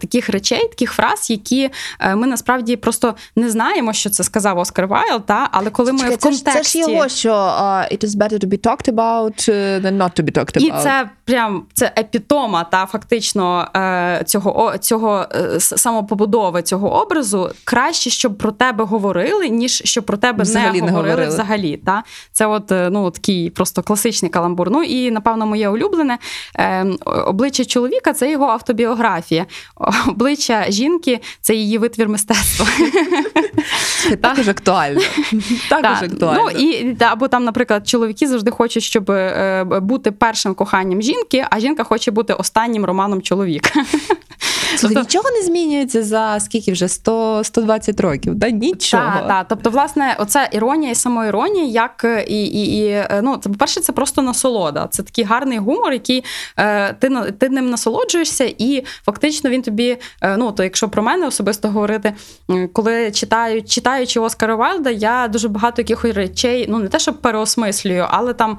таких 0.00 0.28
речей, 0.28 0.68
таких 0.68 0.92
фраз, 0.92 1.30
які 1.30 1.70
е, 2.00 2.16
ми 2.16 2.26
насправді 2.26 2.76
просто 2.76 3.14
не 3.36 3.50
знаємо, 3.50 3.92
що 3.92 4.10
це 4.10 4.24
сказав 4.24 4.58
Оскар 4.58 4.86
Вайлд, 4.86 5.26
та 5.26 5.48
але 5.52 5.70
коли 5.70 5.92
ми 5.92 5.98
Чекай, 5.98 6.16
в 6.16 6.18
контексті... 6.18 6.78
це 6.78 6.84
ж 6.84 6.92
його, 6.92 7.08
що 7.08 7.32
uh, 7.32 7.94
it 7.94 8.04
is 8.04 8.16
better 8.16 8.35
to 8.38 8.48
be 8.48 8.66
talked 8.66 8.88
about 8.88 9.48
uh, 9.48 9.80
than 9.82 9.96
not 9.96 10.20
to 10.20 10.22
be 10.22 10.32
talked 10.38 10.56
about. 10.56 10.80
І 10.80 10.82
це 10.82 11.10
прям 11.24 11.62
це 11.74 11.92
епітома 11.98 12.64
та 12.64 12.86
фактично 12.86 13.68
е, 13.76 14.22
цього 14.26 14.78
цього 14.78 15.26
е, 15.34 15.60
самопобудови 15.60 16.62
цього 16.62 17.02
образу. 17.02 17.50
Краще, 17.64 18.10
щоб 18.10 18.38
про 18.38 18.52
тебе 18.52 18.84
говорили, 18.84 19.48
ніж 19.48 19.82
щоб 19.84 20.04
про 20.04 20.16
тебе 20.16 20.42
Взагалі 20.42 20.80
не 20.80 20.86
не 20.86 20.92
говорили, 20.92 21.10
говорили. 21.10 21.34
взагалі. 21.34 21.76
Та 21.76 22.02
це 22.32 22.46
от 22.46 22.72
е, 22.72 22.88
ну 22.90 23.10
такий 23.10 23.50
просто 23.50 23.82
класичний 23.82 24.30
каламбур. 24.30 24.70
Ну 24.70 24.82
і 24.82 25.10
напевно 25.10 25.46
моє 25.46 25.68
улюблене 25.68 26.18
е, 26.58 26.86
обличчя 27.26 27.64
чоловіка 27.64 28.12
це 28.12 28.30
його 28.30 28.46
автобіографія. 28.46 29.46
Обличчя 30.08 30.66
жінки 30.68 31.20
це 31.40 31.54
її 31.54 31.78
витвір 31.78 32.08
мистецтва. 32.08 32.66
Це 34.02 34.16
також 34.16 34.48
актуально. 34.48 35.00
Також 35.70 36.02
актуально. 36.02 36.42
Ну, 36.42 36.50
і, 36.50 36.96
або 37.00 37.28
там, 37.28 37.44
наприклад, 37.44 37.88
чоловіки 37.88 38.25
завжди 38.28 38.50
хочуть, 38.50 38.82
щоб 38.82 39.10
е, 39.10 39.64
бути 39.64 40.12
першим 40.12 40.54
коханням 40.54 41.02
жінки, 41.02 41.46
а 41.50 41.60
жінка 41.60 41.84
хоче 41.84 42.10
бути 42.10 42.32
останнім 42.32 42.84
романом 42.84 43.22
чоловіка. 43.22 43.70
Тобто- 44.80 45.00
нічого 45.00 45.30
не 45.30 45.42
змінюється 45.42 46.02
за 46.02 46.40
скільки 46.40 46.72
вже 46.72 46.88
100, 46.88 47.44
120 47.44 48.00
років. 48.00 48.34
Да? 48.34 48.50
Нічого. 48.50 49.02
Так, 49.02 49.28
так. 49.28 49.46
Тобто, 49.48 49.70
власне, 49.70 50.16
оця 50.18 50.48
іронія 50.52 50.90
і 50.90 50.94
самоіронія, 50.94 51.64
як 51.64 52.04
е, 52.04 52.24
і, 52.28 52.44
і, 52.46 52.78
і 52.78 52.86
е, 52.86 53.20
ну, 53.22 53.36
це, 53.36 53.48
по-перше, 53.48 53.80
це 53.80 53.92
просто 53.92 54.22
насолода. 54.22 54.88
Це 54.90 55.02
такий 55.02 55.24
гарний 55.24 55.58
гумор, 55.58 55.92
який 55.92 56.24
е, 56.56 56.92
ти, 56.92 57.10
ти 57.38 57.48
ним 57.48 57.70
насолоджуєшся, 57.70 58.44
і 58.58 58.84
фактично 59.04 59.50
він 59.50 59.62
тобі, 59.62 59.98
е, 60.22 60.36
ну 60.36 60.52
то 60.52 60.62
якщо 60.62 60.88
про 60.88 61.02
мене 61.02 61.26
особисто 61.26 61.68
говорити, 61.68 62.14
коли 62.72 63.10
читаю, 63.10 63.62
читаючи 63.62 64.20
Оскара 64.20 64.54
Вайлда, 64.54 64.90
я 64.90 65.28
дуже 65.28 65.48
багато 65.48 65.82
якихось 65.82 66.14
речей, 66.14 66.66
ну 66.68 66.78
не 66.78 66.88
те, 66.88 66.98
щоб 66.98 67.20
переосмислюю, 67.20 68.06
але 68.18 68.34
там. 68.34 68.58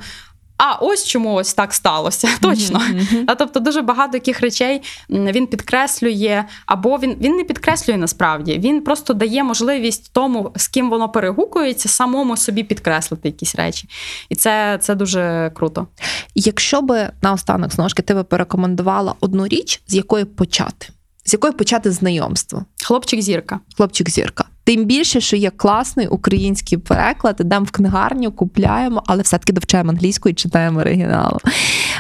А 0.58 0.76
ось 0.76 1.06
чому 1.06 1.34
ось 1.34 1.54
так 1.54 1.74
сталося. 1.74 2.30
Точно. 2.42 2.82
А 3.28 3.36
тобто 3.36 3.60
дуже 3.60 3.82
багато 3.82 4.18
яких 4.18 4.42
речей 4.42 4.82
він 5.10 5.48
підкреслює, 5.48 6.44
або 6.66 6.98
він, 6.98 7.16
він 7.22 7.36
не 7.36 7.44
підкреслює 7.44 7.98
насправді. 7.98 8.60
Він 8.60 8.82
просто 8.82 9.14
дає 9.14 9.44
можливість 9.44 10.14
тому, 10.14 10.52
з 10.56 10.68
ким 10.68 10.90
воно 10.90 11.10
перегукується, 11.10 11.90
самому 11.90 12.38
собі 12.38 12.64
підкреслити 12.64 13.28
якісь 13.28 13.56
речі. 13.56 13.90
І 14.30 14.36
це, 14.36 14.78
це 14.82 14.96
дуже 14.96 15.52
круто. 15.56 15.88
Якщо 16.36 16.82
би 16.82 17.10
наостанок 17.22 17.74
знову 17.74 17.90
ж 17.90 17.96
таки, 17.96 18.06
ти 18.06 18.14
би 18.14 18.24
порекомендувала 18.24 19.16
одну 19.20 19.48
річ, 19.48 19.82
з 19.88 19.96
якої 19.96 20.26
почати, 20.26 20.88
з 21.26 21.34
якої 21.34 21.54
почати 21.54 21.92
знайомство. 21.92 22.66
Хлопчик 22.84 23.22
зірка. 23.22 23.60
Хлопчик 23.78 24.10
зірка. 24.10 24.46
Тим 24.68 24.86
більше, 24.86 25.22
що 25.22 25.36
є 25.36 25.50
класний 25.50 26.08
український 26.08 26.78
переклад, 26.78 27.36
ідемо 27.40 27.66
в 27.66 27.72
книгарню, 27.72 28.32
купляємо, 28.32 29.04
але 29.06 29.22
все-таки 29.22 29.54
довчаємо 29.54 29.90
англійську 29.90 30.30
і 30.30 30.34
читаємо 30.34 30.80
оригіналом. 30.80 31.40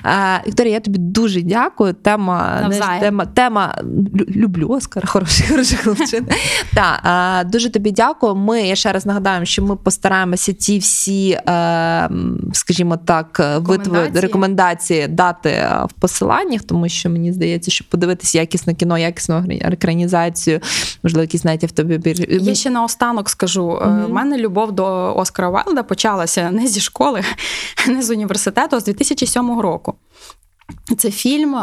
Е, 0.05 0.43
Вікторія, 0.47 0.73
я 0.73 0.79
тобі 0.79 0.99
дуже 0.99 1.41
дякую. 1.41 1.93
Тема 1.93 2.69
знаєш, 2.71 3.01
тема, 3.01 3.25
тема 3.25 3.75
люблю 4.35 4.67
Оскар, 4.69 5.07
хороший, 5.07 5.47
хороший 5.49 5.77
хлопчина. 5.77 6.27
Так, 6.73 7.01
е, 7.05 7.49
дуже 7.49 7.69
тобі 7.69 7.91
дякую. 7.91 8.35
Ми 8.35 8.61
я 8.61 8.75
ще 8.75 8.91
раз 8.91 9.05
нагадаю, 9.05 9.45
що 9.45 9.63
ми 9.63 9.75
постараємося 9.75 10.53
ці 10.53 10.77
всі, 10.79 11.29
е, 11.31 12.09
скажімо 12.53 12.97
так, 12.97 13.41
витви 13.57 14.11
Рекомендації. 14.13 15.07
дати 15.07 15.49
в 15.89 15.93
посиланнях, 16.01 16.63
тому 16.63 16.89
що 16.89 17.09
мені 17.09 17.33
здається, 17.33 17.71
що 17.71 17.85
подивитися 17.89 18.37
якісне 18.37 18.73
кіно, 18.73 18.97
якісну 18.97 19.43
екранізацію, 19.61 20.59
можливо, 21.03 21.21
якісь 21.21 21.41
знаєте, 21.41 21.67
в 21.67 21.71
тобі 21.71 21.97
бір- 21.97 22.41
Я 22.41 22.55
ще 22.55 22.69
наостанок 22.69 23.29
скажу. 23.29 23.81
У 24.09 24.13
мене 24.13 24.37
любов 24.37 24.71
до 24.71 25.15
Оскара 25.17 25.49
Вайлда 25.49 25.83
почалася 25.83 26.51
не 26.51 26.67
зі 26.67 26.79
школи, 26.79 27.21
не 27.87 28.01
з 28.01 28.09
університету, 28.09 28.75
а 28.75 28.79
з 28.79 28.83
2007 28.83 29.59
року. 29.59 29.86
Це 30.97 31.11
фільм, 31.11 31.55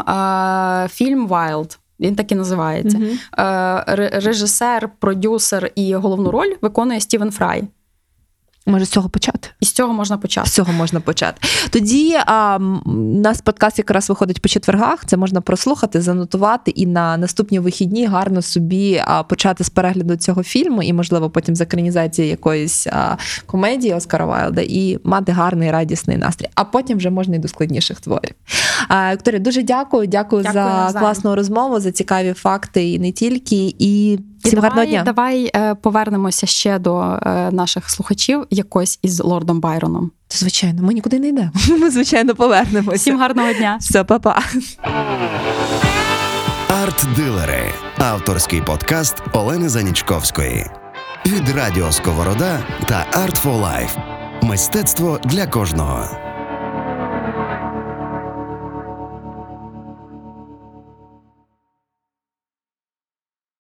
фільм 0.89 1.27
Вайлд. 1.27 1.79
Він 2.01 2.17
так 2.17 2.33
і 2.33 2.35
називається. 2.35 2.99
Uh-huh. 2.99 4.21
Режисер, 4.25 4.91
продюсер 4.99 5.71
і 5.75 5.95
головну 5.95 6.31
роль 6.31 6.55
виконує 6.61 7.01
Стівен 7.01 7.31
Фрай. 7.31 7.65
Може 8.67 8.85
з 8.85 8.89
цього 8.89 9.09
почати? 9.09 9.49
І 9.61 9.65
з 9.65 9.73
цього 9.73 9.93
можна 9.93 10.19
почати. 10.19 10.49
З 10.49 10.53
цього 10.53 10.73
можна 10.73 11.01
почати. 11.01 11.41
Тоді 11.71 12.17
а, 12.27 12.59
нас 12.95 13.41
подкаст 13.41 13.79
якраз 13.79 14.09
виходить 14.09 14.43
по 14.43 14.49
четвергах. 14.49 15.05
Це 15.07 15.17
можна 15.17 15.41
прослухати, 15.41 16.01
занотувати 16.01 16.71
і 16.71 16.87
на 16.87 17.17
наступні 17.17 17.59
вихідні 17.59 18.07
гарно 18.07 18.43
собі 18.43 19.03
а, 19.05 19.23
почати 19.23 19.65
з 19.65 19.69
перегляду 19.69 20.17
цього 20.17 20.43
фільму, 20.43 20.83
і, 20.83 20.93
можливо, 20.93 21.31
потім 21.31 21.57
з 21.57 21.61
екранізації 21.61 22.29
якоїсь 22.29 22.87
а, 22.87 23.17
комедії 23.47 23.95
Оскара 23.95 24.27
Вайлда 24.27 24.63
і 24.65 24.99
мати 25.05 25.33
гарний 25.33 25.71
радісний 25.71 26.17
настрій. 26.17 26.49
А 26.55 26.65
потім 26.65 26.99
вже 26.99 27.11
можна 27.11 27.37
і 27.37 27.39
до 27.39 27.49
складніших 27.49 28.01
творів. 28.01 28.35
А, 28.89 29.13
Вікторія, 29.13 29.41
дуже 29.41 29.63
дякую. 29.63 30.07
Дякую, 30.07 30.43
Дякую, 30.43 30.93
за 30.93 30.99
класну 31.01 31.35
розмову, 31.35 31.81
за 31.81 31.93
цікаві 31.93 32.33
факти 32.33 32.91
і 32.91 32.99
не 32.99 33.13
тільки. 33.13 33.75
І 33.79 34.19
Всім 34.45 34.61
гарного 34.61 34.75
давай, 34.87 34.91
дня. 34.91 35.03
давай 35.03 35.51
е, 35.57 35.75
повернемося 35.75 36.47
ще 36.47 36.79
до 36.79 37.01
е, 37.03 37.51
наших 37.51 37.91
слухачів 37.91 38.47
якось 38.51 38.99
із 39.03 39.21
лордом 39.21 39.61
Байроном. 39.61 40.11
Звичайно, 40.31 40.83
ми 40.83 40.95
нікуди 40.95 41.19
не 41.19 41.29
йдемо. 41.29 41.51
Ми, 41.81 41.91
звичайно, 41.91 42.35
повернемося. 42.35 42.97
Всім 42.97 43.19
гарного 43.19 43.53
дня! 43.53 43.77
Все, 43.81 44.05
па-па. 44.05 44.43
Арт-дилери. 46.69 47.73
Авторський 47.99 48.61
подкаст 48.61 49.17
Олени 49.33 49.69
Занічковської. 49.69 50.67
Від 51.27 51.49
Радіо 51.49 51.93
Сковорода 51.93 52.59
та 52.87 53.07
Art 53.13 53.43
for 53.45 53.61
Life. 53.63 53.91
Мистецтво 54.43 55.21
для 55.25 55.47
кожного. 55.47 56.24